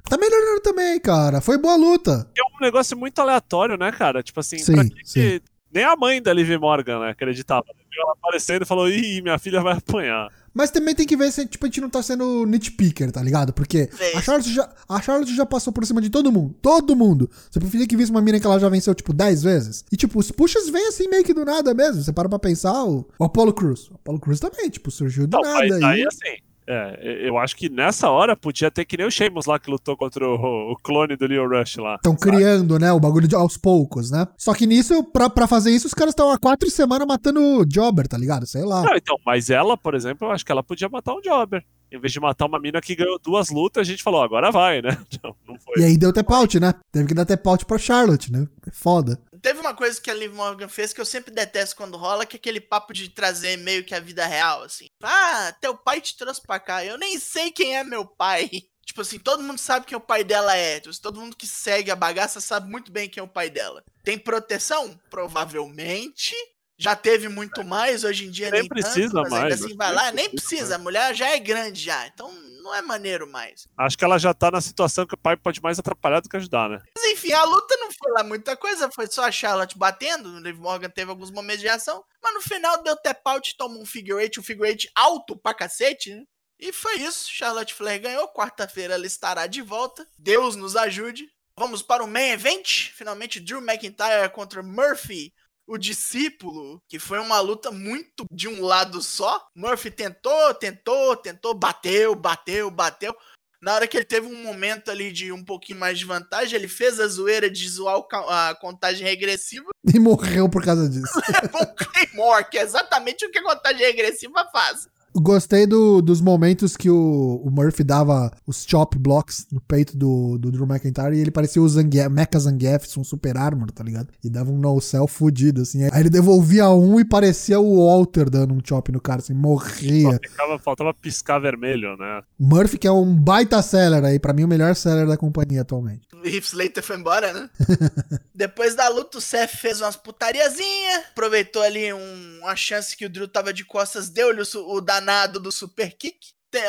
Tá 0.10 0.18
melhorando 0.18 0.60
também, 0.62 1.00
cara. 1.00 1.40
Foi 1.40 1.58
boa 1.58 1.78
luta. 1.78 2.30
É 2.38 2.42
um 2.58 2.60
negócio 2.62 2.96
muito 2.98 3.18
aleatório, 3.20 3.78
né, 3.78 3.90
cara? 3.90 4.22
Tipo 4.22 4.42
assim, 4.42 4.58
Sim, 4.60 4.74
pra 4.74 4.84
que 4.84 4.92
sim. 5.06 5.20
que- 5.22 5.42
Nem 5.72 5.86
a 5.86 5.96
mãe 5.96 6.22
da 6.22 6.34
Liv 6.34 6.52
Morgan, 6.60 7.00
né, 7.00 7.10
acreditava. 7.12 7.64
Viu 7.74 8.02
ela 8.04 8.12
aparecendo 8.14 8.62
e 8.64 8.66
falou, 8.66 8.90
ih, 8.90 9.22
minha 9.22 9.40
filha 9.40 9.62
vai 9.62 9.74
apanhar. 9.78 10.28
Mas 10.54 10.70
também 10.70 10.94
tem 10.94 11.06
que 11.06 11.18
ver 11.18 11.32
se 11.32 11.46
tipo, 11.46 11.66
a 11.66 11.68
gente 11.68 11.82
não 11.82 11.90
tá 11.90 12.04
sendo 12.04 12.46
nitpicker, 12.46 13.12
tá 13.12 13.22
ligado? 13.24 13.52
Porque 13.54 13.90
a 14.16 14.22
Charlotte, 14.22 14.54
já, 14.54 14.70
a 14.88 15.02
Charlotte 15.02 15.36
já 15.36 15.46
passou 15.46 15.74
por 15.74 15.86
cima 15.86 16.00
de 16.00 16.10
todo 16.10 16.32
mundo. 16.32 16.56
Todo 16.62 16.96
mundo. 16.96 17.30
Você 17.50 17.60
preferia 17.60 17.88
que 17.88 17.98
visse 17.98 18.12
uma 18.12 18.22
mina 18.22 18.40
que 18.40 18.46
ela 18.46 18.60
já 18.60 18.70
venceu, 18.70 18.94
tipo, 18.94 19.14
10 19.14 19.44
vezes? 19.44 19.84
E, 19.92 19.98
tipo, 19.98 20.20
os 20.20 20.30
pushes 20.32 20.70
vêm 20.70 20.88
assim 20.88 21.08
meio 21.08 21.24
que 21.24 21.34
do 21.34 21.44
nada 21.44 21.74
mesmo. 21.74 22.04
Você 22.04 22.14
para 22.14 22.30
pra 22.30 22.38
pensar, 22.38 22.84
o, 22.86 23.08
o 23.18 23.24
Apollo 23.24 23.54
Cruz. 23.54 23.90
O 23.90 23.96
Apollo 23.96 24.20
Cruz 24.20 24.40
também, 24.40 24.70
tipo, 24.70 24.92
surgiu 24.92 25.26
do 25.26 25.38
Não, 25.38 25.42
nada. 25.42 25.60
mas 25.68 25.72
aí 25.72 25.84
aí. 25.84 26.06
assim. 26.06 26.38
É, 26.66 27.28
eu 27.28 27.38
acho 27.38 27.56
que 27.56 27.70
nessa 27.70 28.10
hora 28.10 28.36
podia 28.36 28.72
ter 28.72 28.86
que 28.86 28.98
nem 28.98 29.06
o 29.06 29.12
Sheamus 29.12 29.46
lá 29.46 29.60
que 29.60 29.70
lutou 29.70 29.98
contra 29.98 30.26
o, 30.28 30.72
o 30.72 30.76
clone 30.78 31.16
do 31.16 31.28
Leo 31.28 31.48
Rush 31.48 31.78
lá. 31.78 31.96
Estão 31.96 32.16
criando, 32.16 32.80
né, 32.80 32.92
o 32.92 33.00
bagulho 33.00 33.28
de, 33.28 33.36
aos 33.36 33.58
poucos, 33.58 34.10
né? 34.12 34.28
Só 34.38 34.54
que 34.54 34.66
nisso, 34.66 35.04
pra, 35.04 35.30
pra 35.30 35.48
fazer 35.48 35.72
isso, 35.72 35.88
os 35.88 35.94
caras 35.94 36.12
estão 36.12 36.32
há 36.32 36.38
quatro 36.38 36.70
semanas 36.70 37.08
matando 37.08 37.42
o 37.42 37.66
Jobber, 37.66 38.08
tá 38.08 38.18
ligado? 38.18 38.46
Sei 38.46 38.64
lá. 38.64 38.82
Não, 38.84 38.96
então, 38.96 39.18
mas 39.26 39.50
ela, 39.50 39.78
por 39.78 39.94
exemplo, 39.94 40.28
eu 40.28 40.32
acho 40.32 40.46
que 40.46 40.52
ela 40.52 40.64
podia 40.64 40.88
matar 40.90 41.14
um 41.14 41.22
Jobber. 41.22 41.64
Em 41.92 42.00
vez 42.00 42.12
de 42.12 42.20
matar 42.20 42.48
uma 42.48 42.60
mina 42.60 42.82
que 42.82 42.96
ganhou 42.96 43.20
duas 43.20 43.50
lutas, 43.50 43.82
a 43.82 43.84
gente 43.84 44.02
falou, 44.02 44.24
agora 44.24 44.50
vai, 44.52 44.82
né? 44.82 44.98
Não, 45.24 45.36
não 45.48 45.60
foi. 45.60 45.80
E 45.80 45.86
aí 45.86 45.98
deu 45.98 46.12
tap 46.12 46.30
out, 46.32 46.60
né? 46.60 46.74
Teve 46.92 47.08
que 47.08 47.14
dar 47.14 47.24
tap 47.26 47.46
out 47.46 47.66
pra 47.66 47.78
Charlotte, 47.78 48.32
né? 48.32 48.48
É 48.68 48.72
foda. 48.72 49.20
Teve 49.44 49.60
uma 49.60 49.74
coisa 49.76 50.00
que 50.00 50.10
a 50.10 50.14
Liv 50.14 50.34
Morgan 50.34 50.70
fez 50.70 50.94
que 50.94 51.02
eu 51.02 51.06
sempre 51.06 51.30
detesto 51.30 51.76
quando 51.76 51.98
rola, 51.98 52.26
que 52.26 52.38
é 52.38 52.40
aquele 52.40 52.62
papo 52.62 52.94
de 52.94 53.10
trazer 53.10 53.58
meio 53.58 53.84
que 53.84 53.94
a 53.94 54.00
vida 54.00 54.26
real, 54.26 54.64
assim. 54.64 54.88
Ah, 55.04 55.54
teu 55.60 55.76
pai 55.76 56.00
te 56.00 56.16
trouxe 56.16 56.42
pra 56.42 56.62
cá. 56.62 56.86
Eu 56.86 56.98
nem 56.98 57.20
sei 57.20 57.52
quem 57.52 57.76
é 57.76 57.84
meu 57.84 58.06
pai. 58.06 58.50
Tipo 58.86 59.02
assim, 59.02 59.20
todo 59.20 59.44
mundo 59.44 59.58
sabe 59.58 59.86
quem 59.86 59.98
o 59.98 60.02
pai 60.02 60.24
dela 60.24 60.56
é. 60.56 60.80
Todo 61.02 61.20
mundo 61.20 61.36
que 61.36 61.46
segue 61.46 61.92
a 61.92 61.96
bagaça 61.96 62.40
sabe 62.40 62.70
muito 62.70 62.90
bem 62.90 63.10
quem 63.10 63.20
é 63.20 63.24
o 63.24 63.28
pai 63.28 63.50
dela. 63.50 63.84
Tem 64.02 64.18
proteção? 64.18 64.98
Provavelmente. 65.10 66.34
Já 66.78 66.96
teve 66.96 67.28
muito 67.28 67.64
mais, 67.64 68.04
hoje 68.04 68.26
em 68.26 68.32
dia 68.32 68.50
Nem 68.50 68.62
nem, 68.62 68.70
precisa 68.70 69.14
tanto, 69.14 69.30
mais, 69.30 69.62
assim 69.62 69.76
vai 69.76 69.94
lá, 69.94 70.12
nem 70.12 70.30
precisa. 70.30 70.76
A 70.76 70.80
mulher 70.80 71.14
já 71.14 71.30
é 71.30 71.40
grande 71.40 71.82
já, 71.82 72.08
então 72.08 72.30
não 72.64 72.74
é 72.74 72.82
maneiro 72.82 73.30
mais. 73.30 73.68
Acho 73.78 73.98
que 73.98 74.06
ela 74.06 74.18
já 74.18 74.34
tá 74.34 74.50
na 74.50 74.62
situação 74.62 75.06
que 75.06 75.14
o 75.14 75.18
pai 75.18 75.36
pode 75.36 75.62
mais 75.62 75.78
atrapalhar 75.78 76.22
do 76.22 76.30
que 76.30 76.38
ajudar, 76.38 76.70
né? 76.70 76.82
Mas 76.96 77.06
enfim, 77.12 77.34
a 77.34 77.44
luta 77.44 77.76
não 77.78 77.90
foi 77.92 78.12
lá 78.14 78.24
muita 78.24 78.56
coisa, 78.56 78.90
foi 78.90 79.08
só 79.08 79.26
a 79.26 79.32
Charlotte 79.32 79.78
batendo. 79.78 80.30
O 80.30 80.40
Liv 80.40 80.58
Morgan 80.58 80.90
teve 80.90 81.12
alguns 81.12 81.30
momentos 81.30 81.62
de 81.62 81.68
ação, 81.68 82.04
mas 82.22 82.34
no 82.34 82.42
final 82.42 82.82
deu 82.82 82.96
tap 82.96 83.22
out, 83.26 83.56
tomou 83.58 83.82
um 83.82 83.86
figure 83.86 84.22
eight, 84.24 84.40
um 84.40 84.44
figure 84.44 84.70
eight 84.70 84.90
alto 84.96 85.38
pra 85.38 85.54
cacete, 85.54 86.16
né? 86.16 86.24
E 86.60 86.72
foi 86.72 86.96
isso. 86.96 87.30
Charlotte 87.30 87.74
Flair 87.74 88.02
ganhou. 88.02 88.28
Quarta-feira 88.30 88.94
ela 88.94 89.06
estará 89.06 89.48
de 89.48 89.62
volta. 89.62 90.08
Deus 90.18 90.56
nos 90.56 90.78
ajude. 90.78 91.28
Vamos 91.58 91.82
para 91.82 92.04
o 92.04 92.08
main 92.08 92.32
event. 92.32 92.90
Finalmente, 92.94 93.40
Drew 93.42 93.60
McIntyre 93.60 94.30
contra 94.32 94.64
Murphy, 94.64 95.34
o 95.68 95.78
discípulo, 95.78 96.82
que 96.88 97.00
foi 97.00 97.20
uma 97.20 97.40
luta 97.40 97.72
muito 97.72 98.26
de 98.32 98.48
um 98.48 98.64
lado 98.64 99.02
só. 99.02 99.48
Murphy 99.56 99.92
tentou, 99.92 100.54
tentou, 100.54 101.16
tentou, 101.16 101.54
bateu, 101.54 102.16
bateu, 102.16 102.70
bateu. 102.70 103.16
Na 103.62 103.76
hora 103.76 103.88
que 103.88 103.96
ele 103.96 104.04
teve 104.04 104.28
um 104.28 104.44
momento 104.44 104.92
ali 104.92 105.10
de 105.10 105.32
um 105.32 105.42
pouquinho 105.42 105.80
mais 105.80 105.98
de 105.98 106.04
vantagem, 106.04 106.60
ele 106.60 106.68
fez 106.68 107.00
a 107.00 107.08
zoeira 107.08 107.50
de 107.50 107.70
zoar 107.70 108.02
a 108.28 108.54
contagem 108.60 109.08
regressiva. 109.08 109.68
E 109.94 110.00
morreu 110.00 110.50
por 110.50 110.64
causa 110.64 110.90
disso. 110.90 111.14
Levou 111.44 111.62
um 111.62 111.76
Claymore, 111.76 112.50
que 112.50 112.58
é 112.58 112.62
exatamente 112.62 113.26
o 113.26 113.32
que 113.32 113.38
a 113.38 113.44
contagem 113.44 113.86
regressiva 113.86 114.50
faz. 114.52 114.88
Gostei 115.16 115.68
do- 115.68 116.02
dos 116.02 116.20
momentos 116.22 116.76
que 116.76 116.90
o, 116.90 117.42
o 117.46 117.52
Murphy 117.52 117.84
dava 117.84 118.32
os 118.48 118.66
chop 118.68 118.98
blocks 118.98 119.46
no 119.52 119.62
peito 119.62 119.96
do, 119.96 120.38
do 120.38 120.52
Drew 120.52 120.66
McIntyre 120.66 121.16
e 121.16 121.20
ele 121.20 121.32
parecia 121.32 121.62
o 121.62 121.70
Zangief, 121.70 122.10
Mecha 122.10 122.40
Zangief, 122.40 122.88
um 122.98 123.04
super 123.04 123.38
armor, 123.38 123.72
tá 123.72 123.84
ligado? 123.84 124.08
E 124.24 124.30
dava 124.30 124.52
um 124.52 124.58
no-cell 124.58 125.08
fudido, 125.08 125.62
assim. 125.62 125.84
Aí 125.84 126.00
ele 126.02 126.10
devolvia 126.10 126.70
um 126.70 127.00
e 127.00 127.06
parecia 127.06 127.60
o 127.60 127.86
Walter 127.88 128.30
dando 128.30 128.54
um 128.54 128.60
chop 128.64 128.92
no 128.92 129.00
cara, 129.02 129.20
assim, 129.20 129.34
morria. 129.34 130.12
Só 130.14 130.18
ficava, 130.30 130.60
faltava 130.60 130.94
piscar 130.94 131.40
vermelho, 131.40 131.96
né? 131.98 132.22
Murphy, 132.40 132.78
que 132.78 132.88
é 132.88 132.92
um 132.92 133.14
baita 133.16 133.62
seller 133.62 134.04
aí, 134.04 134.18
pra 134.20 134.34
mim 134.34 134.44
o 134.44 134.48
melhor 134.48 134.76
seller 134.76 135.08
da 135.08 135.16
companhia 135.18 135.62
atualmente. 135.62 136.08
O 136.14 136.26
Heath 136.28 136.46
Slater 136.46 136.82
foi 136.84 136.98
embora, 136.98 137.34
né? 137.34 137.50
Depois 138.34 138.76
da 138.76 138.88
luta, 138.90 139.18
o 139.18 139.22
Seth 139.22 139.52
fez 139.58 139.82
umas 139.82 139.96
putariazinha, 139.96 141.00
aproveitou 141.12 141.62
ali 141.62 141.94
um- 141.94 142.40
uma 142.42 142.56
chance 142.56 142.96
que 142.98 143.06
o 143.06 143.10
Drew 143.10 143.28
tava 143.28 143.54
de 143.54 143.64
costas, 143.66 144.10
deu-lhe 144.10 144.42
o, 144.42 144.76
o 144.76 144.82
danado 145.04 145.40
do 145.40 145.52
super 145.52 145.96
kick. 145.98 146.18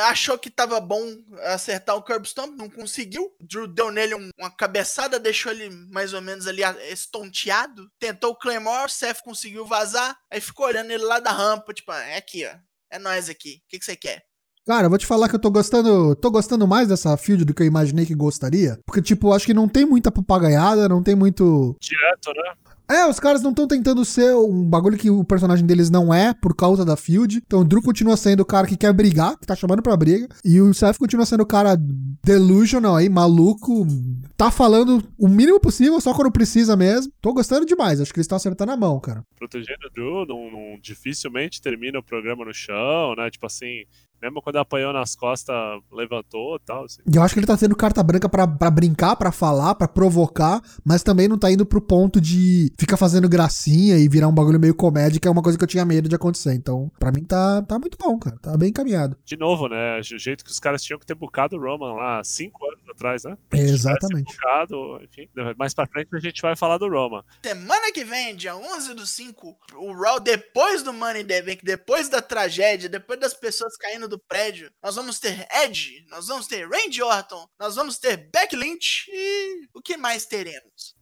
Achou 0.06 0.38
que 0.38 0.48
tava 0.48 0.80
bom 0.80 1.02
acertar 1.52 1.94
o 1.94 2.02
curb 2.02 2.26
stomp, 2.26 2.56
não 2.56 2.70
conseguiu. 2.70 3.30
Drew 3.38 3.66
deu 3.66 3.90
nele 3.90 4.14
um- 4.14 4.30
uma 4.38 4.50
cabeçada, 4.50 5.18
deixou 5.20 5.52
ele 5.52 5.68
mais 5.92 6.14
ou 6.14 6.22
menos 6.22 6.46
ali 6.46 6.62
estonteado. 6.90 7.86
Tentou 7.98 8.30
o 8.30 8.36
Claymore, 8.36 8.90
Seth 8.90 9.20
conseguiu 9.22 9.66
vazar. 9.66 10.16
Aí 10.30 10.40
ficou 10.40 10.66
olhando 10.66 10.90
ele 10.90 11.04
lá 11.04 11.20
da 11.20 11.30
rampa, 11.30 11.74
tipo, 11.74 11.92
"Ah, 11.92 12.02
é 12.02 12.16
aqui, 12.16 12.46
ó. 12.46 12.56
É 12.90 12.98
nós 12.98 13.28
aqui. 13.28 13.56
O 13.66 13.68
que 13.68 13.78
que 13.78 13.84
você 13.84 13.94
quer? 13.94 14.22
Cara, 14.66 14.86
eu 14.86 14.88
vou 14.88 14.98
te 14.98 15.04
falar 15.04 15.28
que 15.28 15.34
eu 15.34 15.38
tô 15.40 15.50
gostando, 15.50 16.16
tô 16.16 16.30
gostando 16.30 16.66
mais 16.66 16.88
dessa 16.88 17.14
field 17.18 17.44
do 17.44 17.52
que 17.52 17.62
eu 17.62 17.66
imaginei 17.66 18.06
que 18.06 18.14
gostaria. 18.14 18.78
Porque, 18.86 19.02
tipo, 19.02 19.34
acho 19.34 19.44
que 19.44 19.52
não 19.52 19.68
tem 19.68 19.84
muita 19.84 20.10
papagaiada, 20.10 20.88
não 20.88 21.02
tem 21.02 21.14
muito. 21.14 21.76
Direto, 21.78 22.32
né? 22.34 22.73
É, 22.88 23.06
os 23.08 23.18
caras 23.18 23.40
não 23.42 23.50
estão 23.50 23.66
tentando 23.66 24.04
ser 24.04 24.34
um 24.36 24.62
bagulho 24.68 24.98
que 24.98 25.10
o 25.10 25.24
personagem 25.24 25.64
deles 25.64 25.88
não 25.88 26.12
é 26.12 26.34
por 26.34 26.54
causa 26.54 26.84
da 26.84 26.96
field. 26.96 27.42
Então 27.46 27.60
o 27.60 27.64
Drew 27.64 27.80
continua 27.82 28.16
sendo 28.16 28.40
o 28.40 28.44
cara 28.44 28.66
que 28.66 28.76
quer 28.76 28.92
brigar, 28.92 29.38
que 29.38 29.46
tá 29.46 29.56
chamando 29.56 29.82
pra 29.82 29.96
briga. 29.96 30.28
E 30.44 30.60
o 30.60 30.72
Seth 30.74 30.98
continua 30.98 31.24
sendo 31.24 31.42
o 31.42 31.46
cara 31.46 31.76
delusional 32.22 32.96
aí, 32.96 33.08
maluco. 33.08 33.86
Tá 34.36 34.50
falando 34.50 35.02
o 35.18 35.28
mínimo 35.28 35.60
possível, 35.60 36.00
só 36.00 36.12
quando 36.12 36.30
precisa 36.30 36.76
mesmo. 36.76 37.12
Tô 37.20 37.32
gostando 37.32 37.64
demais, 37.64 38.00
acho 38.00 38.12
que 38.12 38.18
eles 38.18 38.24
estão 38.26 38.36
acertando 38.36 38.72
a 38.72 38.76
mão, 38.76 38.98
cara. 39.00 39.22
Protegendo 39.38 39.86
o 39.86 39.90
Drew, 39.92 40.26
não, 40.26 40.50
não- 40.50 40.78
dificilmente 40.82 41.62
termina 41.62 41.98
o 41.98 42.02
programa 42.02 42.44
no 42.44 42.52
chão, 42.52 43.14
né? 43.16 43.30
Tipo 43.30 43.46
assim, 43.46 43.84
mesmo 44.24 44.40
quando 44.40 44.56
apanhou 44.56 44.92
nas 44.92 45.14
costas, 45.14 45.54
levantou 45.92 46.56
e 46.56 46.60
tal. 46.60 46.84
Assim. 46.84 47.02
E 47.10 47.16
eu 47.16 47.22
acho 47.22 47.34
que 47.34 47.40
ele 47.40 47.46
tá 47.46 47.56
tendo 47.56 47.76
carta 47.76 48.02
branca 48.02 48.28
pra, 48.28 48.46
pra 48.46 48.70
brincar, 48.70 49.16
pra 49.16 49.30
falar, 49.30 49.74
pra 49.74 49.86
provocar, 49.86 50.62
mas 50.84 51.02
também 51.02 51.28
não 51.28 51.38
tá 51.38 51.50
indo 51.50 51.66
pro 51.66 51.80
ponto 51.80 52.20
de 52.20 52.72
ficar 52.78 52.96
fazendo 52.96 53.28
gracinha 53.28 53.98
e 53.98 54.08
virar 54.08 54.28
um 54.28 54.34
bagulho 54.34 54.58
meio 54.58 54.74
comédia, 54.74 55.20
que 55.20 55.28
é 55.28 55.30
uma 55.30 55.42
coisa 55.42 55.58
que 55.58 55.64
eu 55.64 55.68
tinha 55.68 55.84
medo 55.84 56.08
de 56.08 56.14
acontecer. 56.14 56.54
Então, 56.54 56.90
pra 56.98 57.12
mim 57.12 57.22
tá, 57.22 57.62
tá 57.62 57.78
muito 57.78 57.98
bom, 57.98 58.18
cara. 58.18 58.36
Tá 58.40 58.56
bem 58.56 58.70
encaminhado. 58.70 59.16
De 59.24 59.36
novo, 59.36 59.68
né? 59.68 60.00
O 60.00 60.02
jeito 60.02 60.44
que 60.44 60.50
os 60.50 60.58
caras 60.58 60.82
tinham 60.82 60.98
que 60.98 61.06
ter 61.06 61.14
bucado 61.14 61.56
o 61.56 61.60
Roman 61.60 61.94
lá 61.94 62.22
cinco 62.24 62.64
anos 62.66 62.83
atrás, 62.94 63.24
né? 63.24 63.36
Exatamente. 63.52 64.32
Bucado, 64.32 65.00
enfim, 65.02 65.28
mais 65.56 65.74
pra 65.74 65.86
frente 65.86 66.08
a 66.14 66.18
gente 66.18 66.40
vai 66.40 66.56
falar 66.56 66.78
do 66.78 66.88
Roman. 66.88 67.22
Semana 67.44 67.92
que 67.92 68.04
vem, 68.04 68.34
dia 68.36 68.56
11 68.56 68.94
do 68.94 69.06
5, 69.06 69.58
o 69.74 69.92
Raw, 69.92 70.20
depois 70.20 70.82
do 70.82 70.92
Money 70.92 71.22
in 71.22 71.26
the 71.26 71.42
Bank, 71.42 71.64
depois 71.64 72.08
da 72.08 72.22
tragédia, 72.22 72.88
depois 72.88 73.18
das 73.18 73.34
pessoas 73.34 73.76
caindo 73.76 74.08
do 74.08 74.18
prédio, 74.18 74.70
nós 74.82 74.96
vamos 74.96 75.18
ter 75.18 75.46
Edge, 75.64 76.04
nós 76.08 76.28
vamos 76.28 76.46
ter 76.46 76.68
Randy 76.68 77.02
Orton, 77.02 77.46
nós 77.58 77.76
vamos 77.76 77.98
ter 77.98 78.28
Becky 78.32 78.56
Lynch 78.56 79.06
e 79.08 79.68
o 79.74 79.82
que 79.82 79.96
mais 79.96 80.26
teremos? 80.26 80.93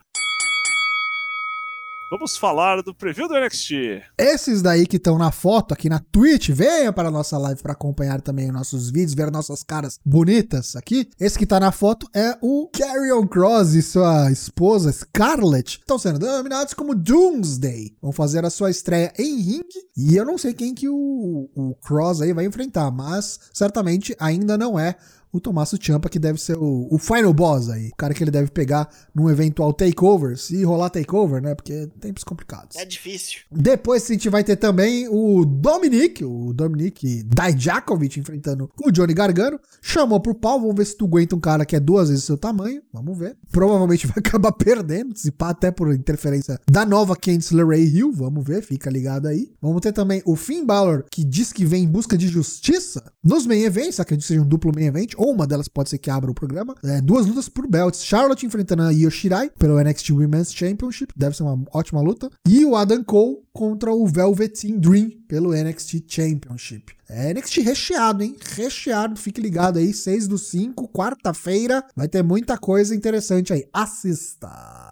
Vamos 2.12 2.36
falar 2.36 2.82
do 2.82 2.94
preview 2.94 3.26
do 3.26 3.40
NXT. 3.40 4.02
Esses 4.18 4.60
daí 4.60 4.86
que 4.86 4.98
estão 4.98 5.16
na 5.16 5.32
foto 5.32 5.72
aqui 5.72 5.88
na 5.88 5.98
Twitch, 5.98 6.50
venha 6.50 6.92
para 6.92 7.08
a 7.08 7.10
nossa 7.10 7.38
live 7.38 7.62
para 7.62 7.72
acompanhar 7.72 8.20
também 8.20 8.48
os 8.48 8.52
nossos 8.52 8.90
vídeos, 8.90 9.14
ver 9.14 9.30
nossas 9.30 9.62
caras 9.62 9.98
bonitas 10.04 10.76
aqui. 10.76 11.08
Esse 11.18 11.38
que 11.38 11.46
tá 11.46 11.58
na 11.58 11.72
foto 11.72 12.06
é 12.14 12.36
o 12.42 12.68
Carrion 12.68 13.26
Cross 13.26 13.72
e 13.72 13.80
sua 13.80 14.30
esposa 14.30 14.92
Scarlett. 14.92 15.78
Estão 15.78 15.98
sendo 15.98 16.18
denominados 16.18 16.74
como 16.74 16.94
Doomsday. 16.94 17.96
Vão 18.02 18.12
fazer 18.12 18.44
a 18.44 18.50
sua 18.50 18.70
estreia 18.70 19.10
em 19.18 19.40
ringue. 19.40 19.88
E 19.96 20.14
eu 20.14 20.26
não 20.26 20.36
sei 20.36 20.52
quem 20.52 20.74
que 20.74 20.90
o, 20.90 21.48
o 21.54 21.74
Cross 21.76 22.20
aí 22.20 22.34
vai 22.34 22.44
enfrentar, 22.44 22.90
mas 22.90 23.40
certamente 23.54 24.14
ainda 24.20 24.58
não 24.58 24.78
é 24.78 24.96
o 25.32 25.40
Tommaso 25.40 25.78
Ciampa, 25.80 26.08
que 26.08 26.18
deve 26.18 26.40
ser 26.40 26.56
o, 26.58 26.88
o 26.90 26.98
final 26.98 27.32
boss 27.32 27.70
aí. 27.70 27.88
O 27.88 27.96
cara 27.96 28.12
que 28.12 28.22
ele 28.22 28.30
deve 28.30 28.50
pegar 28.50 28.88
num 29.14 29.30
eventual 29.30 29.72
takeover, 29.72 30.36
se 30.36 30.62
rolar 30.62 30.90
takeover, 30.90 31.40
né? 31.40 31.54
Porque 31.54 31.88
tempos 32.00 32.22
complicados. 32.22 32.76
É 32.76 32.84
difícil. 32.84 33.40
Depois 33.50 34.04
a 34.04 34.12
gente 34.12 34.28
vai 34.28 34.44
ter 34.44 34.56
também 34.56 35.08
o 35.08 35.44
Dominic, 35.44 36.22
o 36.24 36.52
Dominic 36.52 37.24
Dijakovic 37.24 38.20
enfrentando 38.20 38.70
o 38.84 38.90
Johnny 38.90 39.14
Gargano. 39.14 39.58
Chamou 39.80 40.20
pro 40.20 40.34
pau, 40.34 40.60
vamos 40.60 40.76
ver 40.76 40.84
se 40.84 40.96
tu 40.96 41.06
aguenta 41.06 41.34
um 41.34 41.40
cara 41.40 41.64
que 41.64 41.74
é 41.74 41.80
duas 41.80 42.10
vezes 42.10 42.24
o 42.24 42.26
seu 42.26 42.36
tamanho. 42.36 42.82
Vamos 42.92 43.16
ver. 43.16 43.36
Provavelmente 43.50 44.06
vai 44.08 44.18
acabar 44.18 44.52
perdendo, 44.52 45.16
se 45.16 45.30
pá, 45.30 45.50
até 45.50 45.70
por 45.70 45.92
interferência 45.94 46.60
da 46.70 46.84
nova 46.84 47.16
Candice 47.16 47.54
LeRae 47.54 47.86
Hill. 47.86 48.12
Vamos 48.12 48.44
ver, 48.44 48.62
fica 48.62 48.90
ligado 48.90 49.28
aí. 49.28 49.50
Vamos 49.60 49.80
ter 49.80 49.92
também 49.92 50.22
o 50.26 50.36
Finn 50.36 50.66
Balor, 50.66 51.04
que 51.10 51.24
diz 51.24 51.52
que 51.52 51.64
vem 51.64 51.84
em 51.84 51.88
busca 51.88 52.18
de 52.18 52.28
justiça 52.28 53.02
nos 53.22 53.46
main 53.46 53.62
events, 53.62 54.00
acredito 54.00 54.22
que 54.22 54.28
seja 54.28 54.42
um 54.42 54.46
duplo 54.46 54.72
main 54.74 54.86
event, 54.86 55.12
ou 55.22 55.32
uma 55.32 55.46
delas 55.46 55.68
pode 55.68 55.88
ser 55.88 55.98
que 55.98 56.10
abra 56.10 56.28
o 56.28 56.34
programa. 56.34 56.74
É, 56.82 57.00
duas 57.00 57.26
lutas 57.26 57.48
por 57.48 57.68
belts. 57.68 58.04
Charlotte 58.04 58.44
enfrentando 58.44 58.82
a 58.82 58.92
Io 58.92 59.08
Shirai 59.08 59.50
pelo 59.50 59.80
NXT 59.80 60.10
Women's 60.10 60.52
Championship, 60.52 61.12
deve 61.16 61.36
ser 61.36 61.44
uma 61.44 61.64
ótima 61.72 62.00
luta. 62.00 62.28
E 62.44 62.64
o 62.64 62.74
Adam 62.74 63.04
Cole 63.04 63.38
contra 63.52 63.92
o 63.92 64.04
Velveteen 64.04 64.80
Dream 64.80 65.10
pelo 65.28 65.54
NXT 65.54 66.02
Championship. 66.08 66.92
É 67.08 67.32
NXT 67.32 67.58
recheado, 67.58 68.24
hein? 68.24 68.34
Recheado, 68.56 69.16
fique 69.16 69.40
ligado 69.40 69.78
aí, 69.78 69.92
6 69.94 70.26
do 70.26 70.38
5, 70.38 70.88
quarta-feira, 70.88 71.84
vai 71.94 72.08
ter 72.08 72.24
muita 72.24 72.58
coisa 72.58 72.92
interessante 72.92 73.52
aí. 73.52 73.64
Assista! 73.72 74.91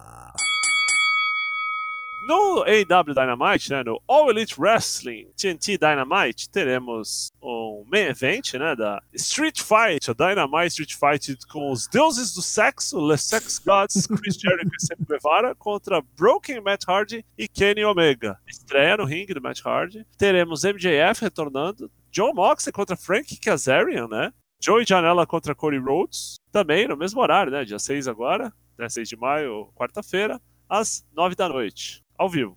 No 2.23 2.63
AW 2.63 3.15
Dynamite, 3.15 3.71
né, 3.71 3.83
no 3.83 3.99
All 4.07 4.29
Elite 4.29 4.53
Wrestling 4.61 5.31
TNT 5.35 5.75
Dynamite, 5.79 6.47
teremos 6.51 7.31
um 7.41 7.83
main 7.91 8.09
event, 8.09 8.53
né, 8.53 8.75
da 8.75 9.01
Street 9.11 9.59
Fight, 9.59 10.07
a 10.07 10.13
Dynamite 10.13 10.67
Street 10.67 10.93
Fight 10.93 11.35
com 11.47 11.71
os 11.71 11.87
deuses 11.87 12.31
do 12.35 12.43
sexo, 12.43 13.09
The 13.09 13.17
Sex 13.17 13.57
Gods, 13.57 14.05
Chris 14.21 14.35
Jericho 14.35 14.69
e 14.69 14.85
Sammy 14.85 15.03
Guevara, 15.09 15.55
contra 15.55 15.99
Broken 16.15 16.61
Matt 16.61 16.83
Hardy 16.87 17.25
e 17.35 17.47
Kenny 17.47 17.83
Omega. 17.83 18.37
Estreia 18.47 18.97
no 18.97 19.05
ringue 19.05 19.33
do 19.33 19.41
Matt 19.41 19.61
Hardy. 19.65 20.05
Teremos 20.15 20.63
MJF 20.63 21.21
retornando, 21.21 21.89
John 22.11 22.33
Moxley 22.35 22.71
contra 22.71 22.95
Frank 22.95 23.35
Kazarian, 23.37 24.07
né, 24.07 24.31
Joey 24.61 24.85
Janela 24.85 25.25
contra 25.25 25.55
Cody 25.55 25.79
Rhodes, 25.79 26.35
também 26.51 26.87
no 26.87 26.95
mesmo 26.95 27.19
horário, 27.19 27.51
né, 27.51 27.65
dia 27.65 27.79
6 27.79 28.07
agora, 28.07 28.53
né, 28.77 28.87
6 28.87 29.09
de 29.09 29.17
maio, 29.17 29.71
quarta-feira, 29.73 30.39
às 30.69 31.03
9 31.13 31.35
da 31.35 31.49
noite 31.49 32.03
ao 32.21 32.29
vivo. 32.29 32.55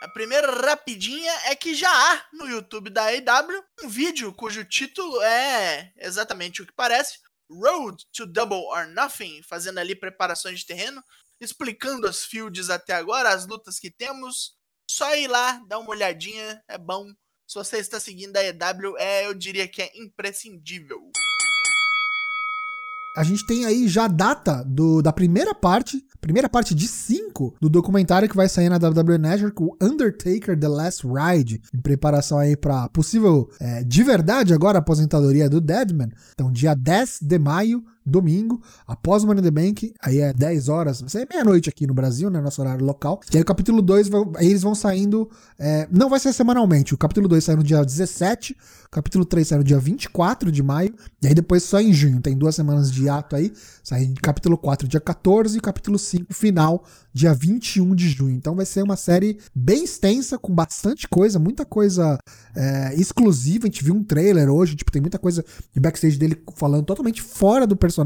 A 0.00 0.08
primeira 0.08 0.50
rapidinha 0.50 1.32
é 1.46 1.54
que 1.54 1.74
já 1.74 1.88
há 1.90 2.26
no 2.32 2.48
YouTube 2.48 2.90
da 2.90 3.06
AEW 3.06 3.64
um 3.84 3.88
vídeo 3.88 4.32
cujo 4.32 4.64
título 4.64 5.20
é 5.22 5.92
exatamente 5.96 6.62
o 6.62 6.66
que 6.66 6.72
parece: 6.72 7.18
Road 7.48 8.04
to 8.12 8.26
Double 8.26 8.64
or 8.70 8.88
Nothing, 8.88 9.42
fazendo 9.42 9.78
ali 9.78 9.94
preparações 9.94 10.60
de 10.60 10.66
terreno, 10.66 11.02
explicando 11.40 12.08
as 12.08 12.24
fields 12.24 12.70
até 12.70 12.94
agora, 12.94 13.30
as 13.30 13.46
lutas 13.46 13.78
que 13.78 13.90
temos. 13.90 14.56
Só 14.90 15.14
ir 15.14 15.28
lá, 15.28 15.62
dar 15.68 15.78
uma 15.78 15.90
olhadinha, 15.90 16.62
é 16.66 16.78
bom. 16.78 17.06
Se 17.46 17.54
você 17.54 17.78
está 17.78 18.00
seguindo 18.00 18.36
a 18.36 18.42
EW, 18.42 18.96
é, 18.98 19.26
eu 19.26 19.34
diria 19.34 19.68
que 19.68 19.82
é 19.82 19.90
imprescindível. 19.94 21.10
A 23.18 23.24
gente 23.24 23.44
tem 23.44 23.64
aí 23.64 23.88
já 23.88 24.04
a 24.04 24.08
data 24.08 24.62
do, 24.64 25.02
da 25.02 25.12
primeira 25.12 25.52
parte, 25.52 26.06
primeira 26.20 26.48
parte 26.48 26.72
de 26.72 26.86
5 26.86 27.56
do 27.60 27.68
documentário 27.68 28.28
que 28.28 28.36
vai 28.36 28.48
sair 28.48 28.68
na 28.68 28.76
WWE 28.76 29.18
Network, 29.18 29.60
o 29.60 29.76
Undertaker 29.82 30.56
The 30.56 30.68
Last 30.68 31.04
Ride, 31.04 31.60
em 31.74 31.80
preparação 31.80 32.38
aí 32.38 32.56
para 32.56 32.88
possível, 32.90 33.50
é, 33.58 33.82
de 33.82 34.04
verdade 34.04 34.54
agora, 34.54 34.78
aposentadoria 34.78 35.50
do 35.50 35.60
Deadman. 35.60 36.12
Então, 36.32 36.52
dia 36.52 36.76
10 36.76 37.18
de 37.22 37.38
maio, 37.40 37.82
domingo, 38.08 38.60
após 38.86 39.22
o 39.22 39.26
Money 39.26 39.40
in 39.40 39.44
the 39.44 39.50
Bank, 39.50 39.94
aí 40.02 40.18
é 40.18 40.32
10 40.32 40.68
horas, 40.68 41.00
vai 41.00 41.10
ser 41.10 41.26
meia-noite 41.30 41.68
aqui 41.68 41.86
no 41.86 41.94
Brasil, 41.94 42.30
né, 42.30 42.40
nosso 42.40 42.60
horário 42.60 42.84
local. 42.84 43.20
E 43.32 43.36
aí 43.36 43.42
o 43.42 43.46
capítulo 43.46 43.82
2, 43.82 44.10
aí 44.36 44.48
eles 44.48 44.62
vão 44.62 44.74
saindo, 44.74 45.30
é, 45.58 45.86
não 45.90 46.08
vai 46.08 46.18
ser 46.18 46.32
semanalmente, 46.32 46.94
o 46.94 46.98
capítulo 46.98 47.28
2 47.28 47.44
sai 47.44 47.56
no 47.56 47.62
dia 47.62 47.84
17, 47.84 48.56
o 48.86 48.90
capítulo 48.90 49.24
3 49.24 49.46
sai 49.46 49.58
no 49.58 49.64
dia 49.64 49.78
24 49.78 50.50
de 50.50 50.62
maio, 50.62 50.94
e 51.22 51.26
aí 51.26 51.34
depois 51.34 51.62
só 51.62 51.80
em 51.80 51.92
junho, 51.92 52.20
tem 52.20 52.36
duas 52.36 52.54
semanas 52.54 52.90
de 52.90 53.08
ato 53.08 53.36
aí, 53.36 53.52
sai 53.82 54.12
capítulo 54.22 54.56
4 54.56 54.88
dia 54.88 55.00
14 55.00 55.58
e 55.58 55.60
capítulo 55.60 55.98
5 55.98 56.32
final 56.32 56.84
dia 57.18 57.34
21 57.34 57.94
de 57.94 58.08
junho. 58.08 58.36
Então 58.36 58.54
vai 58.54 58.64
ser 58.64 58.82
uma 58.82 58.96
série 58.96 59.38
bem 59.54 59.84
extensa, 59.84 60.38
com 60.38 60.54
bastante 60.54 61.08
coisa, 61.08 61.38
muita 61.38 61.64
coisa 61.64 62.18
é, 62.54 62.94
exclusiva. 62.94 63.64
A 63.64 63.66
gente 63.66 63.82
viu 63.82 63.94
um 63.94 64.04
trailer 64.04 64.48
hoje, 64.48 64.76
tipo, 64.76 64.92
tem 64.92 65.02
muita 65.02 65.18
coisa 65.18 65.44
de 65.72 65.80
backstage 65.80 66.16
dele 66.16 66.40
falando 66.56 66.84
totalmente 66.84 67.20
fora 67.20 67.66
do 67.66 67.76
personagem, 67.76 67.97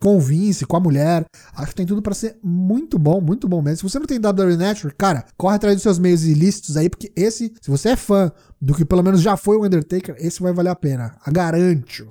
com 0.00 0.16
o 0.16 0.20
Vince, 0.20 0.66
com 0.66 0.76
a 0.76 0.80
mulher. 0.80 1.24
Acho 1.54 1.68
que 1.68 1.74
tem 1.74 1.86
tudo 1.86 2.02
para 2.02 2.14
ser 2.14 2.36
muito 2.42 2.98
bom, 2.98 3.20
muito 3.20 3.48
bom 3.48 3.62
mesmo. 3.62 3.76
Se 3.76 3.82
você 3.82 3.98
não 3.98 4.06
tem 4.06 4.18
WWE 4.18 4.56
Network, 4.56 4.96
cara, 4.96 5.24
corre 5.36 5.56
atrás 5.56 5.76
dos 5.76 5.82
seus 5.82 5.98
meios 5.98 6.24
ilícitos 6.24 6.76
aí, 6.76 6.88
porque 6.88 7.12
esse, 7.16 7.52
se 7.60 7.70
você 7.70 7.90
é 7.90 7.96
fã 7.96 8.30
do 8.60 8.74
que 8.74 8.84
pelo 8.84 9.02
menos 9.02 9.20
já 9.20 9.36
foi 9.36 9.56
o 9.56 9.64
Undertaker, 9.64 10.16
esse 10.18 10.42
vai 10.42 10.52
valer 10.52 10.70
a 10.70 10.76
pena. 10.76 11.16
A 11.24 11.30
garanto. 11.30 12.06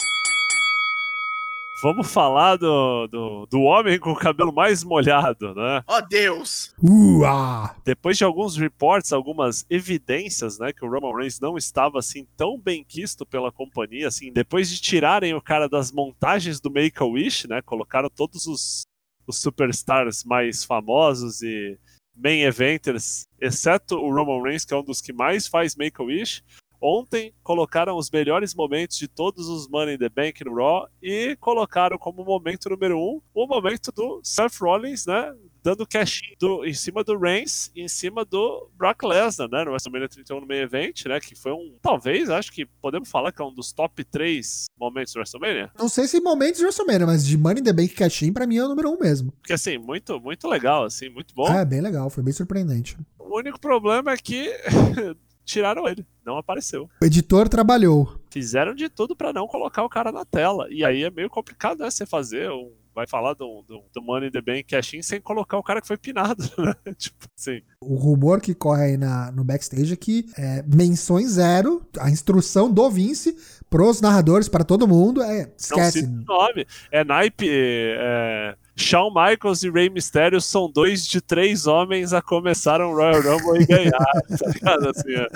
Vamos 1.83 2.13
falar 2.13 2.55
do, 2.55 3.07
do, 3.07 3.45
do, 3.45 3.61
homem 3.63 3.99
com 3.99 4.13
o 4.13 4.15
cabelo 4.15 4.53
mais 4.53 4.85
molhado, 4.85 5.53
né? 5.53 5.83
Oh, 5.85 5.99
Deus! 5.99 6.73
Uá! 6.81 7.75
Depois 7.83 8.17
de 8.17 8.23
alguns 8.23 8.55
reports, 8.55 9.11
algumas 9.11 9.65
evidências, 9.69 10.57
né, 10.57 10.71
que 10.71 10.85
o 10.85 10.89
Roman 10.89 11.13
Reigns 11.13 11.41
não 11.41 11.57
estava 11.57 11.99
assim 11.99 12.25
tão 12.37 12.57
bem 12.57 12.85
quisto 12.85 13.25
pela 13.25 13.51
companhia, 13.51 14.07
assim, 14.07 14.31
depois 14.31 14.69
de 14.69 14.79
tirarem 14.79 15.33
o 15.33 15.41
cara 15.41 15.67
das 15.67 15.91
montagens 15.91 16.61
do 16.61 16.71
Make-A-Wish, 16.71 17.49
né, 17.49 17.61
colocaram 17.61 18.09
todos 18.09 18.47
os, 18.47 18.83
os 19.27 19.41
superstars 19.41 20.23
mais 20.23 20.63
famosos 20.63 21.41
e 21.41 21.77
main 22.15 22.43
eventers, 22.43 23.23
exceto 23.41 23.97
o 23.97 24.09
Roman 24.09 24.41
Reigns, 24.41 24.63
que 24.63 24.73
é 24.73 24.77
um 24.77 24.85
dos 24.85 25.01
que 25.01 25.11
mais 25.11 25.47
faz 25.47 25.75
Make-A-Wish, 25.75 26.43
Ontem 26.85 27.33
colocaram 27.41 27.95
os 27.95 28.11
melhores 28.11 28.53
momentos 28.53 28.97
de 28.97 29.07
todos 29.07 29.47
os 29.47 29.69
Money 29.69 29.95
in 29.95 29.97
the 29.97 30.09
Bank 30.09 30.43
no 30.43 30.53
Raw 30.53 30.85
e 31.01 31.33
colocaram 31.39 31.97
como 31.97 32.25
momento 32.25 32.69
número 32.69 32.97
um 32.97 33.21
o 33.33 33.47
momento 33.47 33.89
do 33.89 34.19
Seth 34.21 34.57
Rollins, 34.59 35.05
né? 35.05 35.33
Dando 35.63 35.87
cash 35.87 36.19
do, 36.37 36.65
em 36.65 36.73
cima 36.73 37.01
do 37.01 37.17
Reigns 37.17 37.71
e 37.73 37.83
em 37.83 37.87
cima 37.87 38.25
do 38.25 38.69
Brock 38.75 39.01
Lesnar, 39.01 39.47
né? 39.49 39.63
No 39.63 39.71
WrestleMania 39.71 40.09
31 40.09 40.41
no 40.41 40.45
meio 40.45 40.63
event, 40.63 41.05
né? 41.05 41.21
Que 41.21 41.35
foi 41.35 41.53
um. 41.53 41.77
Talvez, 41.81 42.29
acho 42.29 42.51
que 42.51 42.65
podemos 42.81 43.09
falar 43.09 43.31
que 43.31 43.41
é 43.41 43.45
um 43.45 43.53
dos 43.53 43.71
top 43.71 44.03
3 44.03 44.65
momentos 44.77 45.13
do 45.13 45.19
WrestleMania. 45.19 45.71
Não 45.79 45.87
sei 45.87 46.05
se 46.05 46.19
momentos 46.19 46.57
de 46.57 46.65
WrestleMania, 46.65 47.07
mas 47.07 47.25
de 47.25 47.37
Money 47.37 47.61
in 47.61 47.63
the 47.63 47.71
Bank 47.71 47.93
cash 47.93 48.29
pra 48.33 48.45
mim 48.45 48.57
é 48.57 48.65
o 48.65 48.67
número 48.67 48.91
um 48.91 48.99
mesmo. 48.99 49.31
Porque 49.39 49.53
assim, 49.53 49.77
muito, 49.77 50.19
muito 50.19 50.49
legal, 50.49 50.83
assim, 50.83 51.07
muito 51.07 51.33
bom. 51.33 51.47
É, 51.47 51.63
bem 51.63 51.79
legal, 51.79 52.09
foi 52.09 52.21
bem 52.21 52.33
surpreendente. 52.33 52.97
O 53.17 53.37
único 53.37 53.57
problema 53.57 54.11
é 54.11 54.17
que 54.17 54.51
tiraram 55.45 55.87
ele. 55.87 56.05
Não 56.25 56.37
apareceu. 56.37 56.89
O 57.01 57.05
editor 57.05 57.49
trabalhou. 57.49 58.19
Fizeram 58.29 58.73
de 58.73 58.89
tudo 58.89 59.15
para 59.15 59.33
não 59.33 59.47
colocar 59.47 59.83
o 59.83 59.89
cara 59.89 60.11
na 60.11 60.25
tela. 60.25 60.67
E 60.69 60.83
aí 60.83 61.03
é 61.03 61.09
meio 61.09 61.29
complicado, 61.29 61.79
né? 61.79 61.91
Você 61.91 62.05
fazer 62.05 62.49
um. 62.49 62.71
Vai 62.95 63.07
falar 63.07 63.33
do, 63.33 63.63
do, 63.67 63.81
do 63.91 64.01
Money 64.03 64.29
in 64.29 64.31
the 64.31 64.39
Bank 64.39 64.65
cash 64.65 64.91
sem 65.01 65.19
colocar 65.19 65.57
o 65.57 65.63
cara 65.63 65.81
que 65.81 65.87
foi 65.87 65.97
pinado, 65.97 66.43
né? 66.59 66.75
tipo 66.95 67.25
assim. 67.35 67.59
O 67.81 67.95
rumor 67.95 68.39
que 68.39 68.53
corre 68.53 68.83
aí 68.83 68.97
na, 68.97 69.31
no 69.31 69.43
backstage 69.43 69.93
é 69.93 69.95
que 69.95 70.27
é, 70.37 70.61
menções 70.61 71.31
zero, 71.31 71.83
a 71.99 72.11
instrução 72.11 72.71
do 72.71 72.87
Vince 72.91 73.35
pros 73.67 73.99
narradores, 73.99 74.47
para 74.47 74.63
todo 74.63 74.87
mundo, 74.87 75.23
é. 75.23 75.51
Esquece. 75.57 76.05
Não 76.05 76.23
nome. 76.23 76.67
É 76.91 77.03
naipe. 77.03 77.49
É, 77.49 78.55
Shawn 78.75 79.11
Michaels 79.13 79.63
e 79.63 79.69
Rey 79.69 79.89
Mysterio 79.89 80.41
são 80.41 80.69
dois 80.69 81.07
de 81.07 81.21
três 81.21 81.67
homens 81.67 82.11
a 82.11 82.21
começar 82.21 82.81
um 82.81 82.93
Royal 82.93 83.21
Rumble 83.21 83.61
e 83.61 83.65
ganhar, 83.65 83.91
tá 84.39 84.49
ligado? 84.51 84.89
Assim, 84.89 85.13
é. 85.13 85.27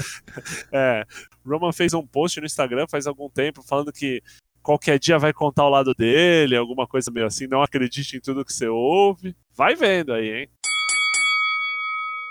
é. 0.71 1.05
Roman 1.45 1.71
fez 1.71 1.93
um 1.93 2.05
post 2.05 2.39
no 2.39 2.45
Instagram 2.45 2.87
faz 2.89 3.07
algum 3.07 3.29
tempo 3.29 3.63
falando 3.63 3.91
que 3.91 4.21
qualquer 4.61 4.99
dia 4.99 5.17
vai 5.17 5.31
contar 5.31 5.65
o 5.65 5.69
lado 5.69 5.93
dele, 5.93 6.57
alguma 6.57 6.85
coisa 6.85 7.09
meio 7.09 7.25
assim, 7.25 7.47
não 7.47 7.61
acredite 7.61 8.17
em 8.17 8.19
tudo 8.19 8.43
que 8.43 8.51
você 8.51 8.67
ouve. 8.67 9.35
Vai 9.55 9.75
vendo 9.75 10.11
aí, 10.11 10.41
hein? 10.41 10.49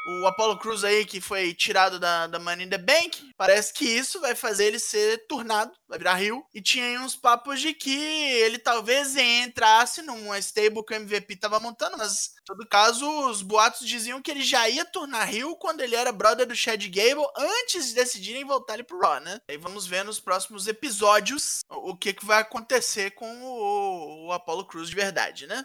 O 0.07 0.27
Apollo 0.27 0.59
Cruz 0.59 0.85
aí 0.85 1.05
que 1.05 1.21
foi 1.21 1.53
tirado 1.53 1.99
da, 1.99 2.27
da 2.27 2.39
Money 2.39 2.67
in 2.67 2.71
the 2.71 2.79
Bank, 2.79 3.33
parece 3.37 3.73
que 3.73 3.85
isso 3.85 4.21
vai 4.21 4.35
fazer 4.35 4.67
ele 4.67 4.79
ser 4.79 5.27
turnado, 5.27 5.73
vai 5.89 5.99
virar 5.99 6.15
Rio. 6.15 6.45
E 6.55 6.63
tinha 6.63 6.85
aí 6.85 6.99
uns 6.99 7.17
papos 7.17 7.61
de 7.61 7.75
que 7.75 7.97
ele 7.97 8.59
talvez 8.59 9.17
entrasse 9.17 10.03
numa 10.03 10.39
stable 10.39 10.85
que 10.85 10.95
o 10.95 10.97
MVP 10.97 11.37
tava 11.37 11.59
montando, 11.59 11.99
mas 11.99 12.37
em 12.41 12.45
todo 12.45 12.69
caso 12.69 13.09
os 13.29 13.43
boatos 13.43 13.87
diziam 13.87 14.23
que 14.23 14.31
ele 14.31 14.43
já 14.43 14.69
ia 14.69 14.85
turnar 14.85 15.29
Rio 15.29 15.57
quando 15.57 15.81
ele 15.81 15.97
era 15.97 16.13
brother 16.13 16.47
do 16.47 16.55
Chad 16.55 16.83
Gable 16.85 17.27
antes 17.37 17.89
de 17.89 17.95
decidirem 17.95 18.45
voltar 18.45 18.75
ele 18.75 18.85
pro 18.85 19.01
Raw, 19.01 19.21
né? 19.21 19.41
Aí 19.49 19.57
vamos 19.57 19.87
ver 19.87 20.05
nos 20.05 20.21
próximos 20.21 20.67
episódios 20.69 21.61
o 21.69 21.97
que, 21.97 22.13
que 22.13 22.25
vai 22.25 22.41
acontecer 22.41 23.11
com 23.13 23.43
o, 23.43 24.27
o 24.27 24.33
Apollo 24.33 24.67
Cruz 24.67 24.89
de 24.89 24.95
verdade, 24.95 25.47
né? 25.47 25.65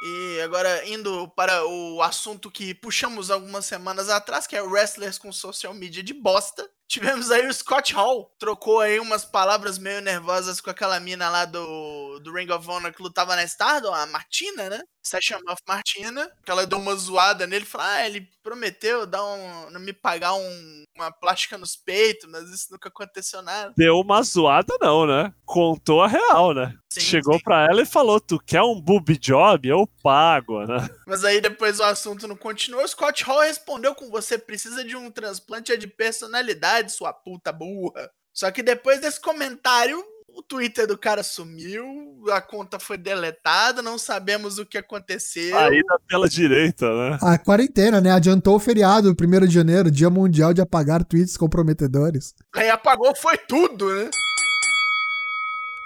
E 0.00 0.40
agora, 0.40 0.88
indo 0.88 1.28
para 1.36 1.64
o 1.66 2.00
assunto 2.00 2.50
que 2.50 2.74
puxamos 2.74 3.30
algumas 3.30 3.66
semanas 3.66 4.08
atrás, 4.08 4.46
que 4.46 4.56
é 4.56 4.62
wrestlers 4.62 5.18
com 5.18 5.30
social 5.30 5.74
media 5.74 6.02
de 6.02 6.14
bosta. 6.14 6.68
Tivemos 6.88 7.30
aí 7.30 7.46
o 7.46 7.54
Scott 7.54 7.94
Hall, 7.94 8.34
trocou 8.36 8.80
aí 8.80 8.98
umas 8.98 9.24
palavras 9.24 9.78
meio 9.78 10.00
nervosas 10.00 10.60
com 10.60 10.70
aquela 10.70 10.98
mina 10.98 11.30
lá 11.30 11.44
do, 11.44 12.18
do 12.18 12.32
Ring 12.32 12.50
of 12.50 12.68
Honor 12.68 12.92
que 12.92 13.00
lutava 13.00 13.36
na 13.36 13.44
Stardom, 13.44 13.94
a 13.94 14.06
Martina, 14.06 14.68
né? 14.68 14.80
Session 15.00 15.38
of 15.48 15.62
Martina, 15.68 16.28
que 16.44 16.50
ela 16.50 16.66
deu 16.66 16.78
uma 16.78 16.94
zoada 16.96 17.46
nele, 17.46 17.64
falou, 17.64 17.86
ah, 17.86 18.04
ele 18.04 18.28
prometeu 18.42 19.06
dar 19.06 19.24
um, 19.24 19.78
me 19.78 19.92
pagar 19.92 20.34
um, 20.34 20.84
uma 20.96 21.12
plástica 21.12 21.56
nos 21.56 21.76
peitos, 21.76 22.28
mas 22.28 22.50
isso 22.50 22.66
nunca 22.72 22.88
aconteceu 22.88 23.40
nada. 23.40 23.72
Deu 23.76 24.00
uma 24.00 24.20
zoada 24.22 24.76
não, 24.80 25.06
né? 25.06 25.32
Contou 25.44 26.02
a 26.02 26.08
real, 26.08 26.52
né? 26.52 26.74
Sim, 26.92 27.00
Chegou 27.00 27.34
sim. 27.34 27.44
pra 27.44 27.66
ela 27.66 27.82
e 27.82 27.86
falou, 27.86 28.20
tu 28.20 28.38
quer 28.44 28.62
um 28.62 28.80
boob 28.80 29.16
job? 29.16 29.68
Eu 29.68 29.88
pago, 30.02 30.66
né? 30.66 30.88
Mas 31.06 31.24
aí 31.24 31.40
depois 31.40 31.78
o 31.78 31.84
assunto 31.84 32.26
não 32.26 32.36
continuou, 32.36 32.86
Scott 32.86 33.22
Hall 33.24 33.42
respondeu 33.42 33.94
com 33.94 34.10
você 34.10 34.36
precisa 34.36 34.84
de 34.84 34.96
um 34.96 35.10
transplante 35.10 35.76
de 35.76 35.86
personalidade, 35.86 36.92
sua 36.92 37.12
puta 37.12 37.52
burra. 37.52 38.10
Só 38.32 38.50
que 38.50 38.62
depois 38.62 39.00
desse 39.00 39.20
comentário, 39.20 40.02
o 40.34 40.42
Twitter 40.42 40.86
do 40.86 40.98
cara 40.98 41.22
sumiu, 41.22 41.84
a 42.32 42.40
conta 42.40 42.78
foi 42.78 42.96
deletada, 42.96 43.82
não 43.82 43.98
sabemos 43.98 44.58
o 44.58 44.66
que 44.66 44.78
aconteceu. 44.78 45.56
Aí 45.58 45.82
na 45.84 45.98
tela 46.08 46.28
direita, 46.28 46.86
né? 46.86 47.18
A 47.22 47.38
quarentena, 47.38 48.00
né? 48.00 48.10
Adiantou 48.10 48.56
o 48.56 48.60
feriado, 48.60 49.10
1 49.10 49.46
de 49.46 49.54
janeiro, 49.54 49.90
dia 49.90 50.10
mundial 50.10 50.52
de 50.52 50.60
apagar 50.60 51.04
tweets 51.04 51.36
comprometedores. 51.36 52.34
Aí 52.54 52.68
apagou 52.68 53.14
foi 53.14 53.36
tudo, 53.38 53.92
né? 53.92 54.10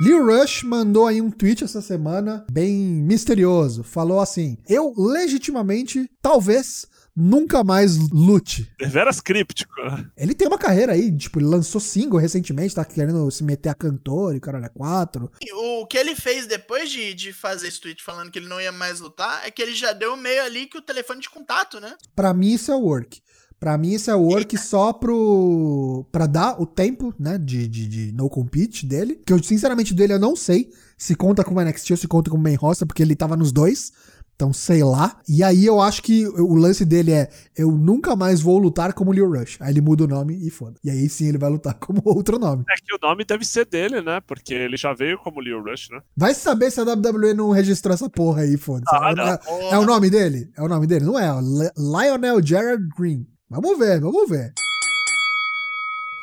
Lil 0.01 0.27
Rush 0.27 0.65
mandou 0.65 1.07
aí 1.07 1.21
um 1.21 1.31
tweet 1.31 1.63
essa 1.63 1.81
semana 1.81 2.45
bem 2.51 2.75
misterioso. 2.75 3.85
Falou 3.85 4.19
assim: 4.19 4.59
Eu 4.69 4.93
legitimamente, 4.97 6.11
talvez, 6.21 6.85
nunca 7.15 7.63
mais 7.63 8.11
lute. 8.11 8.69
Deveras 8.77 9.21
críptico. 9.21 9.73
Né? 9.85 10.05
Ele 10.17 10.35
tem 10.35 10.49
uma 10.49 10.59
carreira 10.59 10.93
aí, 10.93 11.17
tipo, 11.17 11.39
ele 11.39 11.47
lançou 11.47 11.81
single 11.81 12.19
recentemente, 12.19 12.75
tá 12.75 12.85
querendo 12.85 13.31
se 13.31 13.45
meter 13.45 13.69
a 13.69 13.75
cantor 13.75 14.35
e 14.35 14.41
caralho, 14.41 14.65
é 14.65 14.69
quatro. 14.69 15.31
O 15.53 15.87
que 15.87 15.97
ele 15.97 16.17
fez 16.17 16.47
depois 16.47 16.91
de, 16.91 17.15
de 17.15 17.33
fazer 17.33 17.69
esse 17.69 17.81
tweet 17.81 18.03
falando 18.03 18.33
que 18.33 18.39
ele 18.39 18.49
não 18.49 18.61
ia 18.61 18.73
mais 18.73 18.99
lutar 18.99 19.47
é 19.47 19.51
que 19.51 19.63
ele 19.63 19.75
já 19.75 19.93
deu 19.93 20.17
meio 20.17 20.43
ali 20.43 20.67
que 20.67 20.79
o 20.79 20.83
telefone 20.83 21.21
de 21.21 21.31
contato, 21.31 21.79
né? 21.79 21.95
Pra 22.17 22.35
mim 22.35 22.53
isso 22.53 22.73
é 22.73 22.75
work. 22.75 23.23
Pra 23.65 23.79
mim, 23.79 23.93
isso 23.93 24.11
é 24.11 24.15
work 24.15 24.59
só 24.59 24.93
pro. 24.93 26.05
pra 26.13 26.27
dar 26.27 26.61
o 26.61 26.67
tempo, 26.67 27.15
né? 27.19 27.39
De, 27.39 27.67
de, 27.67 27.89
de 27.89 28.13
no 28.13 28.29
compete 28.29 28.85
dele. 28.85 29.19
Que 29.25 29.33
eu, 29.33 29.43
sinceramente, 29.43 29.95
dele 29.95 30.13
eu 30.13 30.19
não 30.19 30.37
sei 30.37 30.69
se 30.99 31.15
conta 31.15 31.43
como 31.43 31.63
NXT 31.63 31.93
ou 31.93 31.97
se 31.97 32.07
conta 32.07 32.31
como 32.31 32.43
main 32.43 32.57
roster, 32.57 32.87
porque 32.87 33.03
ele 33.03 33.17
tava 33.17 33.39
nos 33.39 33.53
dois. 33.53 33.91
Então, 34.35 34.53
sei 34.53 34.85
lá. 34.85 35.19
E 35.27 35.43
aí 35.43 35.65
eu 35.65 35.81
acho 35.81 36.03
que 36.03 36.27
o 36.27 36.55
lance 36.55 36.85
dele 36.85 37.13
é: 37.13 37.31
eu 37.57 37.71
nunca 37.71 38.15
mais 38.15 38.43
vou 38.43 38.59
lutar 38.59 38.93
como 38.93 39.15
Lil 39.15 39.31
Rush. 39.31 39.57
Aí 39.63 39.73
ele 39.73 39.81
muda 39.81 40.05
o 40.05 40.09
nome 40.09 40.47
e 40.47 40.51
foda. 40.51 40.75
E 40.85 40.91
aí 40.91 41.09
sim 41.09 41.29
ele 41.29 41.39
vai 41.39 41.49
lutar 41.49 41.73
como 41.73 42.03
outro 42.05 42.39
nome. 42.39 42.65
É 42.69 42.75
que 42.75 42.95
o 42.95 42.99
nome 43.01 43.25
deve 43.25 43.47
ser 43.47 43.65
dele, 43.65 44.03
né? 44.03 44.21
Porque 44.21 44.53
ele 44.53 44.77
já 44.77 44.93
veio 44.93 45.17
como 45.17 45.41
Lil 45.41 45.63
Rush, 45.63 45.89
né? 45.89 46.03
Vai 46.15 46.35
saber 46.35 46.71
se 46.71 46.81
a 46.81 46.83
WWE 46.83 47.33
não 47.33 47.51
registrou 47.51 47.95
essa 47.95 48.11
porra 48.11 48.43
aí, 48.43 48.59
foda-se. 48.59 48.95
Ah, 48.95 49.41
é, 49.71 49.75
é, 49.75 49.79
o 49.79 49.87
nome 49.87 50.11
dele? 50.11 50.51
É 50.55 50.61
o 50.61 50.69
nome 50.69 50.87
dele? 50.87 51.07
Não 51.07 51.19
é? 51.19 51.31
Lionel 51.79 52.45
Jared 52.45 52.87
Green. 52.95 53.27
Vamos 53.51 53.79
ver, 53.79 54.01
vamos 54.01 54.29
ver. 54.29 54.53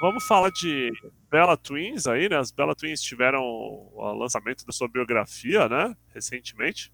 Vamos 0.01 0.25
falar 0.25 0.49
de 0.49 0.91
Bella 1.29 1.55
Twins 1.55 2.07
aí, 2.07 2.27
né? 2.27 2.37
As 2.37 2.51
Bella 2.51 2.75
Twins 2.75 3.01
tiveram 3.01 3.41
o 3.43 4.13
lançamento 4.13 4.65
da 4.65 4.73
sua 4.73 4.87
biografia, 4.87 5.69
né? 5.69 5.95
Recentemente. 6.07 6.91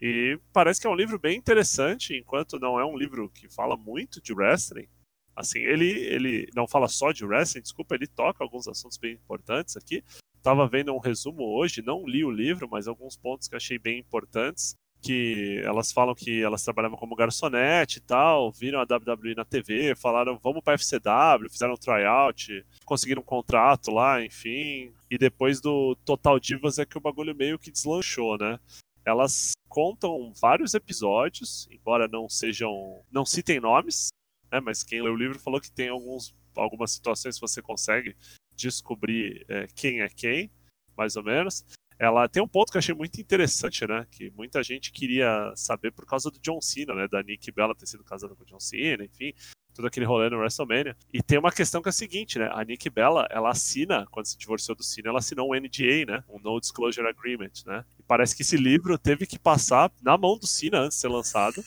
E 0.00 0.38
parece 0.52 0.80
que 0.80 0.86
é 0.86 0.90
um 0.90 0.96
livro 0.96 1.18
bem 1.18 1.38
interessante, 1.38 2.16
enquanto 2.16 2.58
não 2.58 2.78
é 2.78 2.84
um 2.84 2.96
livro 2.96 3.30
que 3.30 3.48
fala 3.48 3.76
muito 3.76 4.20
de 4.20 4.32
wrestling. 4.32 4.88
Assim, 5.34 5.60
ele, 5.60 5.88
ele 5.88 6.48
não 6.54 6.66
fala 6.66 6.88
só 6.88 7.12
de 7.12 7.24
wrestling, 7.24 7.62
desculpa, 7.62 7.94
ele 7.94 8.08
toca 8.08 8.42
alguns 8.42 8.66
assuntos 8.66 8.98
bem 8.98 9.14
importantes 9.14 9.76
aqui. 9.76 10.02
tava 10.42 10.68
vendo 10.68 10.92
um 10.92 10.98
resumo 10.98 11.44
hoje, 11.44 11.80
não 11.82 12.04
li 12.04 12.24
o 12.24 12.30
livro, 12.30 12.68
mas 12.68 12.88
alguns 12.88 13.16
pontos 13.16 13.46
que 13.46 13.54
achei 13.54 13.78
bem 13.78 14.00
importantes 14.00 14.74
que 15.00 15.60
elas 15.64 15.92
falam 15.92 16.14
que 16.14 16.42
elas 16.42 16.62
trabalhavam 16.62 16.98
como 16.98 17.14
garçonete 17.14 17.98
e 17.98 18.00
tal, 18.00 18.50
viram 18.50 18.80
a 18.80 18.82
WWE 18.82 19.34
na 19.36 19.44
TV, 19.44 19.94
falaram 19.94 20.38
vamos 20.38 20.62
para 20.62 20.74
FCW, 20.74 21.50
fizeram 21.50 21.74
um 21.74 21.76
tryout, 21.76 22.64
conseguiram 22.84 23.22
um 23.22 23.24
contrato 23.24 23.90
lá, 23.90 24.24
enfim. 24.24 24.92
E 25.10 25.16
depois 25.16 25.60
do 25.60 25.96
Total 26.04 26.38
Divas 26.38 26.78
é 26.78 26.84
que 26.84 26.98
o 26.98 27.00
bagulho 27.00 27.34
meio 27.34 27.58
que 27.58 27.70
deslanchou, 27.70 28.36
né? 28.36 28.58
Elas 29.04 29.52
contam 29.68 30.32
vários 30.40 30.74
episódios, 30.74 31.68
embora 31.70 32.08
não 32.08 32.28
sejam, 32.28 33.02
não 33.10 33.24
citem 33.24 33.60
nomes, 33.60 34.08
né? 34.50 34.60
Mas 34.60 34.82
quem 34.82 35.00
leu 35.00 35.12
o 35.12 35.16
livro 35.16 35.38
falou 35.38 35.60
que 35.60 35.70
tem 35.70 35.88
alguns, 35.88 36.34
algumas 36.56 36.90
situações 36.90 37.36
que 37.36 37.40
você 37.40 37.62
consegue 37.62 38.16
descobrir 38.56 39.46
é, 39.48 39.66
quem 39.74 40.00
é 40.00 40.08
quem, 40.08 40.50
mais 40.96 41.14
ou 41.14 41.22
menos 41.22 41.64
ela 41.98 42.28
tem 42.28 42.42
um 42.42 42.48
ponto 42.48 42.70
que 42.70 42.76
eu 42.76 42.80
achei 42.80 42.94
muito 42.94 43.20
interessante, 43.20 43.86
né? 43.86 44.06
Que 44.10 44.30
muita 44.30 44.62
gente 44.62 44.92
queria 44.92 45.52
saber 45.56 45.90
por 45.92 46.06
causa 46.06 46.30
do 46.30 46.38
John 46.38 46.60
Cena, 46.60 46.94
né? 46.94 47.08
Da 47.08 47.22
Nick 47.22 47.50
Bella 47.50 47.74
ter 47.74 47.86
sido 47.86 48.04
casada 48.04 48.34
com 48.34 48.42
o 48.42 48.46
John 48.46 48.60
Cena, 48.60 49.04
enfim 49.04 49.34
todo 49.78 49.86
aquele 49.86 50.04
rolê 50.04 50.28
no 50.28 50.38
WrestleMania. 50.38 50.96
E 51.12 51.22
tem 51.22 51.38
uma 51.38 51.52
questão 51.52 51.80
que 51.80 51.88
é 51.88 51.90
a 51.90 51.92
seguinte, 51.92 52.36
né? 52.36 52.50
A 52.52 52.64
Nick 52.64 52.90
Bella, 52.90 53.28
ela 53.30 53.50
assina, 53.50 54.06
quando 54.10 54.26
se 54.26 54.36
divorciou 54.36 54.76
do 54.76 54.82
Cena, 54.82 55.10
ela 55.10 55.20
assinou 55.20 55.50
um 55.50 55.54
NDA, 55.54 56.04
né? 56.04 56.24
Um 56.28 56.40
No 56.42 56.60
Disclosure 56.60 57.06
Agreement, 57.06 57.52
né? 57.64 57.84
E 57.96 58.02
parece 58.02 58.34
que 58.34 58.42
esse 58.42 58.56
livro 58.56 58.98
teve 58.98 59.24
que 59.24 59.38
passar 59.38 59.90
na 60.02 60.18
mão 60.18 60.36
do 60.36 60.48
Cena 60.48 60.80
antes 60.80 60.96
de 60.96 61.02
ser 61.02 61.08
lançado. 61.08 61.64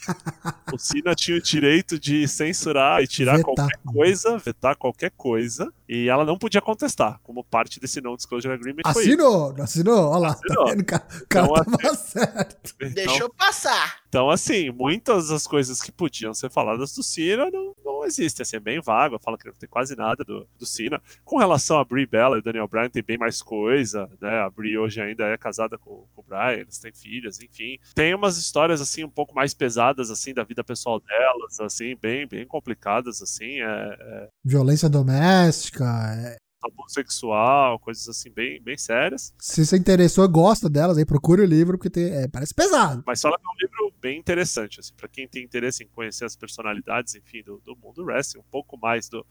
o 0.73 0.77
Cena 0.77 1.15
tinha 1.15 1.37
o 1.37 1.41
direito 1.41 1.97
de 1.97 2.27
censurar 2.27 3.01
e 3.01 3.07
tirar 3.07 3.37
vetar. 3.37 3.45
qualquer 3.55 3.79
coisa, 3.85 4.37
vetar 4.37 4.75
qualquer 4.75 5.11
coisa, 5.11 5.73
e 5.87 6.09
ela 6.09 6.25
não 6.25 6.37
podia 6.37 6.61
contestar, 6.61 7.19
como 7.23 7.43
parte 7.45 7.79
desse 7.79 8.01
No 8.01 8.17
Disclosure 8.17 8.53
Agreement. 8.53 8.81
Assinou, 8.83 9.55
assinou, 9.59 10.09
olha 10.09 10.19
lá, 10.19 10.33
tá 10.33 10.39
assinou. 10.39 10.65
tá 10.65 10.71
vendo? 10.71 10.81
O 10.81 11.27
cara 11.27 11.45
então, 11.45 11.63
tava 11.63 11.93
assim, 11.93 12.19
certo. 12.19 12.75
Então, 12.75 12.89
Deixou 12.93 13.29
passar. 13.33 14.01
Então, 14.09 14.29
assim, 14.29 14.69
muitas 14.71 15.29
das 15.29 15.47
coisas 15.47 15.81
que 15.81 15.91
podiam 15.91 16.33
ser 16.33 16.49
faladas 16.49 16.93
do 16.93 17.03
Cena 17.03 17.49
não, 17.49 17.73
existe, 18.05 18.41
assim, 18.41 18.57
é 18.57 18.59
bem 18.59 18.81
vago, 18.81 19.19
fala 19.19 19.37
que 19.37 19.47
não 19.47 19.53
tem 19.53 19.69
quase 19.69 19.95
nada 19.95 20.23
do, 20.23 20.47
do 20.57 20.65
Cena. 20.65 21.01
Com 21.23 21.37
relação 21.37 21.79
a 21.79 21.85
Brie 21.85 22.05
Bella 22.05 22.37
e 22.37 22.39
o 22.39 22.43
Daniel 22.43 22.67
Bryan, 22.67 22.89
tem 22.89 23.03
bem 23.03 23.17
mais 23.17 23.41
coisa, 23.41 24.09
né? 24.19 24.39
A 24.41 24.49
Brie 24.49 24.77
hoje 24.77 25.01
ainda 25.01 25.25
é 25.25 25.37
casada 25.37 25.77
com, 25.77 26.05
com 26.13 26.21
o 26.21 26.23
Bryan, 26.23 26.61
eles 26.61 26.79
têm 26.79 26.93
filhas, 26.93 27.41
enfim. 27.41 27.77
Tem 27.93 28.13
umas 28.13 28.37
histórias, 28.37 28.81
assim, 28.81 29.03
um 29.03 29.09
pouco 29.09 29.33
mais 29.35 29.53
pesadas, 29.53 30.09
assim, 30.09 30.33
da 30.33 30.43
vida 30.43 30.63
pessoal 30.63 30.99
delas, 30.99 31.59
assim, 31.59 31.95
bem, 32.01 32.27
bem 32.27 32.45
complicadas, 32.45 33.21
assim, 33.21 33.61
é... 33.61 33.97
é... 33.99 34.27
Violência 34.43 34.89
doméstica, 34.89 35.85
é 36.15 36.37
abuso 36.63 36.93
sexual, 36.93 37.79
coisas 37.79 38.07
assim 38.07 38.29
bem, 38.29 38.61
bem 38.61 38.77
sérias. 38.77 39.33
Se 39.39 39.65
você 39.65 39.77
interessou, 39.77 40.27
gosta 40.29 40.69
delas, 40.69 40.97
aí 40.97 41.05
procure 41.05 41.41
o 41.41 41.45
livro, 41.45 41.77
porque 41.77 41.89
tem, 41.89 42.05
é, 42.05 42.27
parece 42.27 42.53
pesado. 42.53 43.03
Mas 43.05 43.21
fala 43.21 43.37
que 43.37 43.45
é 43.45 43.49
um 43.49 43.67
livro 43.67 43.93
bem 43.99 44.19
interessante, 44.19 44.79
assim, 44.79 44.93
para 44.95 45.07
quem 45.07 45.27
tem 45.27 45.43
interesse 45.43 45.83
em 45.83 45.87
conhecer 45.87 46.25
as 46.25 46.35
personalidades, 46.35 47.15
enfim, 47.15 47.41
do, 47.43 47.59
do 47.59 47.75
mundo 47.75 48.03
wrestling, 48.03 48.41
um 48.41 48.51
pouco 48.51 48.77
mais 48.77 49.09
do, 49.09 49.25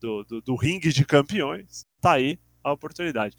do, 0.00 0.24
do, 0.24 0.40
do 0.40 0.54
ringue 0.54 0.92
de 0.92 1.04
campeões, 1.04 1.84
tá 2.00 2.12
aí 2.12 2.38
a 2.62 2.72
oportunidade. 2.72 3.36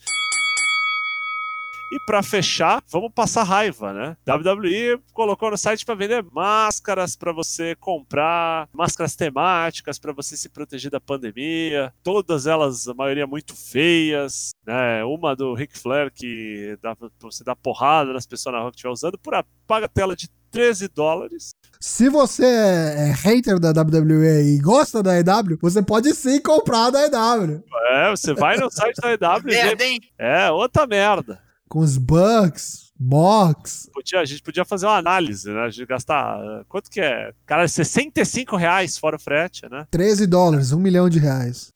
E 1.89 1.99
para 2.05 2.21
fechar, 2.21 2.83
vamos 2.91 3.11
passar 3.13 3.43
raiva, 3.43 3.93
né? 3.93 4.17
WWE 4.27 5.01
colocou 5.13 5.49
no 5.49 5.57
site 5.57 5.85
para 5.85 5.95
vender 5.95 6.25
máscaras 6.33 7.15
para 7.15 7.31
você 7.31 7.75
comprar, 7.75 8.67
máscaras 8.73 9.15
temáticas 9.15 9.97
para 9.97 10.11
você 10.11 10.35
se 10.35 10.49
proteger 10.49 10.91
da 10.91 10.99
pandemia. 10.99 11.93
Todas 12.03 12.45
elas, 12.45 12.89
a 12.89 12.93
maioria 12.93 13.25
muito 13.25 13.55
feias, 13.55 14.51
né? 14.65 15.01
Uma 15.05 15.33
do 15.33 15.53
Ric 15.53 15.77
Flair 15.79 16.11
que 16.13 16.77
dá 16.81 16.93
pra 16.93 17.09
você 17.21 17.43
dar 17.43 17.55
porrada 17.55 18.11
nas 18.11 18.25
pessoas 18.25 18.53
na 18.53 18.59
rua 18.59 18.71
que 18.71 18.75
estiver 18.75 18.91
usando 18.91 19.17
por 19.17 19.33
a 19.33 19.45
paga 19.65 19.88
tela 19.88 20.13
de 20.13 20.29
13 20.51 20.89
dólares. 20.89 21.51
Se 21.79 22.09
você 22.09 22.45
é 22.45 23.13
hater 23.15 23.59
da 23.59 23.69
WWE 23.69 24.55
e 24.55 24.59
gosta 24.59 25.01
da 25.01 25.17
EW, 25.17 25.57
você 25.61 25.81
pode 25.81 26.13
sim 26.13 26.41
comprar 26.41 26.89
da 26.89 27.05
EW. 27.05 27.63
É, 27.91 28.09
você 28.09 28.33
vai 28.33 28.57
no 28.57 28.69
site 28.69 28.99
da 28.99 29.13
EW. 29.13 29.43
merda, 29.45 29.85
hein? 29.85 29.99
É, 30.17 30.51
outra 30.51 30.85
merda 30.85 31.46
com 31.68 31.80
os 31.80 31.97
bugs, 31.97 32.91
mocks. 32.99 33.89
Podia, 33.93 34.20
a 34.20 34.26
gente 34.26 34.41
podia 34.41 34.65
fazer 34.65 34.86
uma 34.86 34.97
análise, 34.97 35.49
né? 35.49 35.61
A 35.61 35.70
gente 35.70 35.86
gastar. 35.86 36.39
Quanto 36.68 36.89
que 36.89 37.01
é? 37.01 37.32
Cara, 37.45 37.68
65 37.68 38.55
reais 38.55 38.97
fora 38.97 39.18
o 39.18 39.20
frete, 39.20 39.68
né? 39.70 39.86
13 39.91 40.26
dólares, 40.28 40.72
um 40.72 40.80
milhão 40.80 41.09
de 41.09 41.20
reais. 41.20 41.72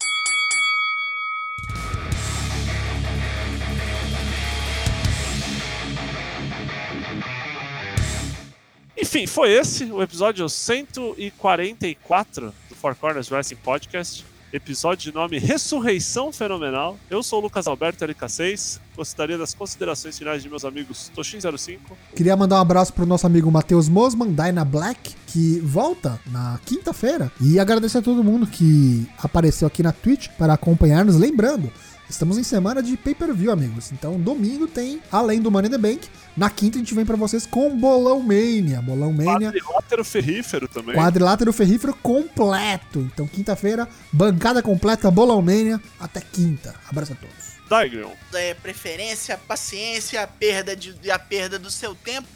Enfim, 8.98 9.28
foi 9.28 9.52
esse 9.52 9.86
o 9.86 10.02
episódio 10.02 10.48
144 10.48 12.54
do 12.70 12.76
Four 12.76 12.96
Corners 12.96 13.32
Wrestling 13.32 13.58
Podcast 13.58 14.24
episódio 14.54 15.12
de 15.12 15.16
nome 15.18 15.39
Ressurreição 15.39 16.32
Fenomenal. 16.32 16.97
Eu 17.10 17.24
sou 17.24 17.39
o 17.39 17.43
Lucas 17.43 17.68
Alberto 17.68 18.06
LK6. 18.06 18.80
Gostaria 18.95 19.38
das 19.38 19.54
considerações 19.54 20.18
finais 20.18 20.43
de 20.43 20.49
meus 20.49 20.66
amigos 20.66 21.12
Toshin05. 21.16 21.80
Queria 22.16 22.36
mandar 22.36 22.58
um 22.58 22.62
abraço 22.62 22.93
pro 22.93 23.06
nosso 23.06 23.26
amigo 23.26 23.49
Matheus 23.49 23.88
Mosman, 23.88 24.34
Dyna 24.34 24.66
Black, 24.66 25.16
que 25.28 25.60
volta 25.60 26.20
na 26.28 26.60
quinta-feira. 26.66 27.32
E 27.39 27.60
agradecer 27.60 27.99
a 27.99 28.02
todo 28.02 28.24
mundo 28.24 28.45
que 28.45 29.08
apareceu 29.18 29.68
aqui 29.68 29.82
na 29.82 29.91
Twitch 29.91 30.28
para 30.38 30.54
acompanhar-nos. 30.54 31.16
Lembrando, 31.16 31.72
Estamos 32.12 32.38
em 32.38 32.43
semana 32.43 32.84
de 32.84 32.97
pay-per-view, 32.97 33.49
amigos. 33.53 33.89
Então, 33.93 34.20
domingo 34.20 34.68
tem, 34.68 35.01
além 35.09 35.41
do 35.41 35.49
Money 35.49 35.70
in 35.70 35.72
the 35.72 35.78
Bank, 35.78 36.09
na 36.36 36.49
quinta 36.49 36.78
a 36.78 36.80
gente 36.80 36.93
vem 36.93 37.05
para 37.05 37.16
vocês 37.16 37.47
com 37.47 37.74
Bolão 37.78 38.20
Mania. 38.20 38.82
Bolão 38.82 39.14
Mania. 39.14 39.49
Quadrilátero 39.49 40.03
ferrífero 40.03 40.68
também. 40.68 40.93
Quadrilátero 40.93 41.53
ferrífero 41.53 41.93
completo. 41.93 42.99
Então, 42.99 43.26
quinta-feira, 43.26 43.88
bancada 44.12 44.62
completa, 44.62 45.09
Bolão 45.09 45.41
Mania. 45.41 45.80
Até 45.97 46.20
quinta. 46.20 46.76
Abraço 46.89 47.14
a 47.14 47.16
todos. 47.16 47.53
Daigron. 47.70 48.12
É, 48.34 48.53
preferência, 48.55 49.38
paciência, 49.38 50.22
a 50.22 50.28
perda, 50.28 50.76
de, 50.76 51.09
a 51.09 51.18
perda 51.18 51.57
do 51.57 51.72
seu 51.72 51.95
tempo. 51.95 52.28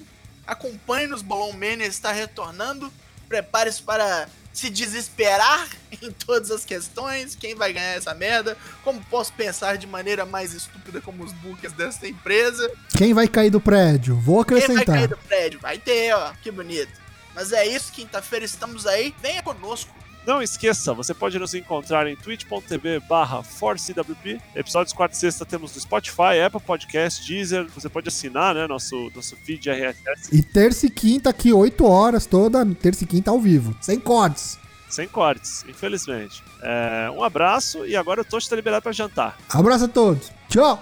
Acompanhe 0.48 1.08
nos 1.08 1.22
Bolão 1.22 1.52
Mania 1.52 1.86
está 1.86 2.14
retornando. 2.14 2.90
Prepare-se 3.28 3.82
para 3.82 4.30
se 4.56 4.70
desesperar 4.70 5.68
em 6.02 6.10
todas 6.12 6.50
as 6.50 6.64
questões, 6.64 7.36
quem 7.36 7.54
vai 7.54 7.74
ganhar 7.74 7.96
essa 7.96 8.14
merda, 8.14 8.58
como 8.84 9.04
posso 9.06 9.34
pensar 9.34 9.78
de 9.78 9.86
maneira 9.86 10.26
mais 10.26 10.54
estúpida 10.54 11.02
como 11.02 11.24
os 11.24 11.34
bookers 11.34 11.74
dessa 11.74 12.08
empresa. 12.08 12.72
Quem 12.98 13.14
vai 13.14 13.28
cair 13.28 13.50
do 13.50 13.60
prédio? 13.60 14.16
Vou 14.16 14.40
acrescentar. 14.40 14.78
Quem 14.78 14.86
vai 14.86 14.96
cair 14.96 15.08
do 15.10 15.18
prédio? 15.18 15.60
Vai 15.60 15.78
ter, 15.78 16.14
ó, 16.14 16.32
que 16.42 16.50
bonito. 16.50 16.92
Mas 17.36 17.52
é 17.52 17.68
isso, 17.68 17.92
quinta-feira 17.92 18.46
estamos 18.46 18.88
aí, 18.88 19.14
venha 19.22 19.44
conosco. 19.44 19.94
Não 20.26 20.42
esqueça, 20.42 20.92
você 20.92 21.14
pode 21.14 21.38
nos 21.38 21.54
encontrar 21.54 22.08
em 22.08 22.16
twitch.tv 22.16 23.00
barra 23.08 23.44
ForceWP. 23.44 24.42
Episódios 24.56 24.92
quarta 24.92 25.16
e 25.16 25.20
sexta 25.20 25.46
temos 25.46 25.76
no 25.76 25.80
Spotify, 25.80 26.42
Apple 26.44 26.60
Podcast, 26.62 27.28
Deezer. 27.28 27.68
Você 27.76 27.88
pode 27.88 28.08
assinar, 28.08 28.56
né, 28.56 28.66
nosso, 28.66 29.12
nosso 29.16 29.36
feed 29.36 29.70
RSS. 29.70 30.36
E 30.36 30.42
terça 30.42 30.88
e 30.88 30.90
quinta 30.90 31.30
aqui, 31.30 31.54
8 31.54 31.86
horas, 31.86 32.26
toda 32.26 32.66
terça 32.74 33.04
e 33.04 33.08
quinta 33.08 33.30
ao 33.30 33.40
vivo. 33.40 33.76
Sem 33.80 34.00
cortes. 34.00 34.58
Sem 34.90 35.08
cortes, 35.08 35.64
infelizmente. 35.68 36.44
É, 36.62 37.10
um 37.12 37.24
abraço 37.24 37.86
e 37.86 37.96
agora 37.96 38.22
o 38.22 38.26
Tocho 38.26 38.46
está 38.46 38.56
liberado 38.56 38.82
para 38.82 38.92
jantar. 38.92 39.38
Abraço 39.50 39.86
a 39.86 39.88
todos. 39.88 40.32
Tchau! 40.50 40.82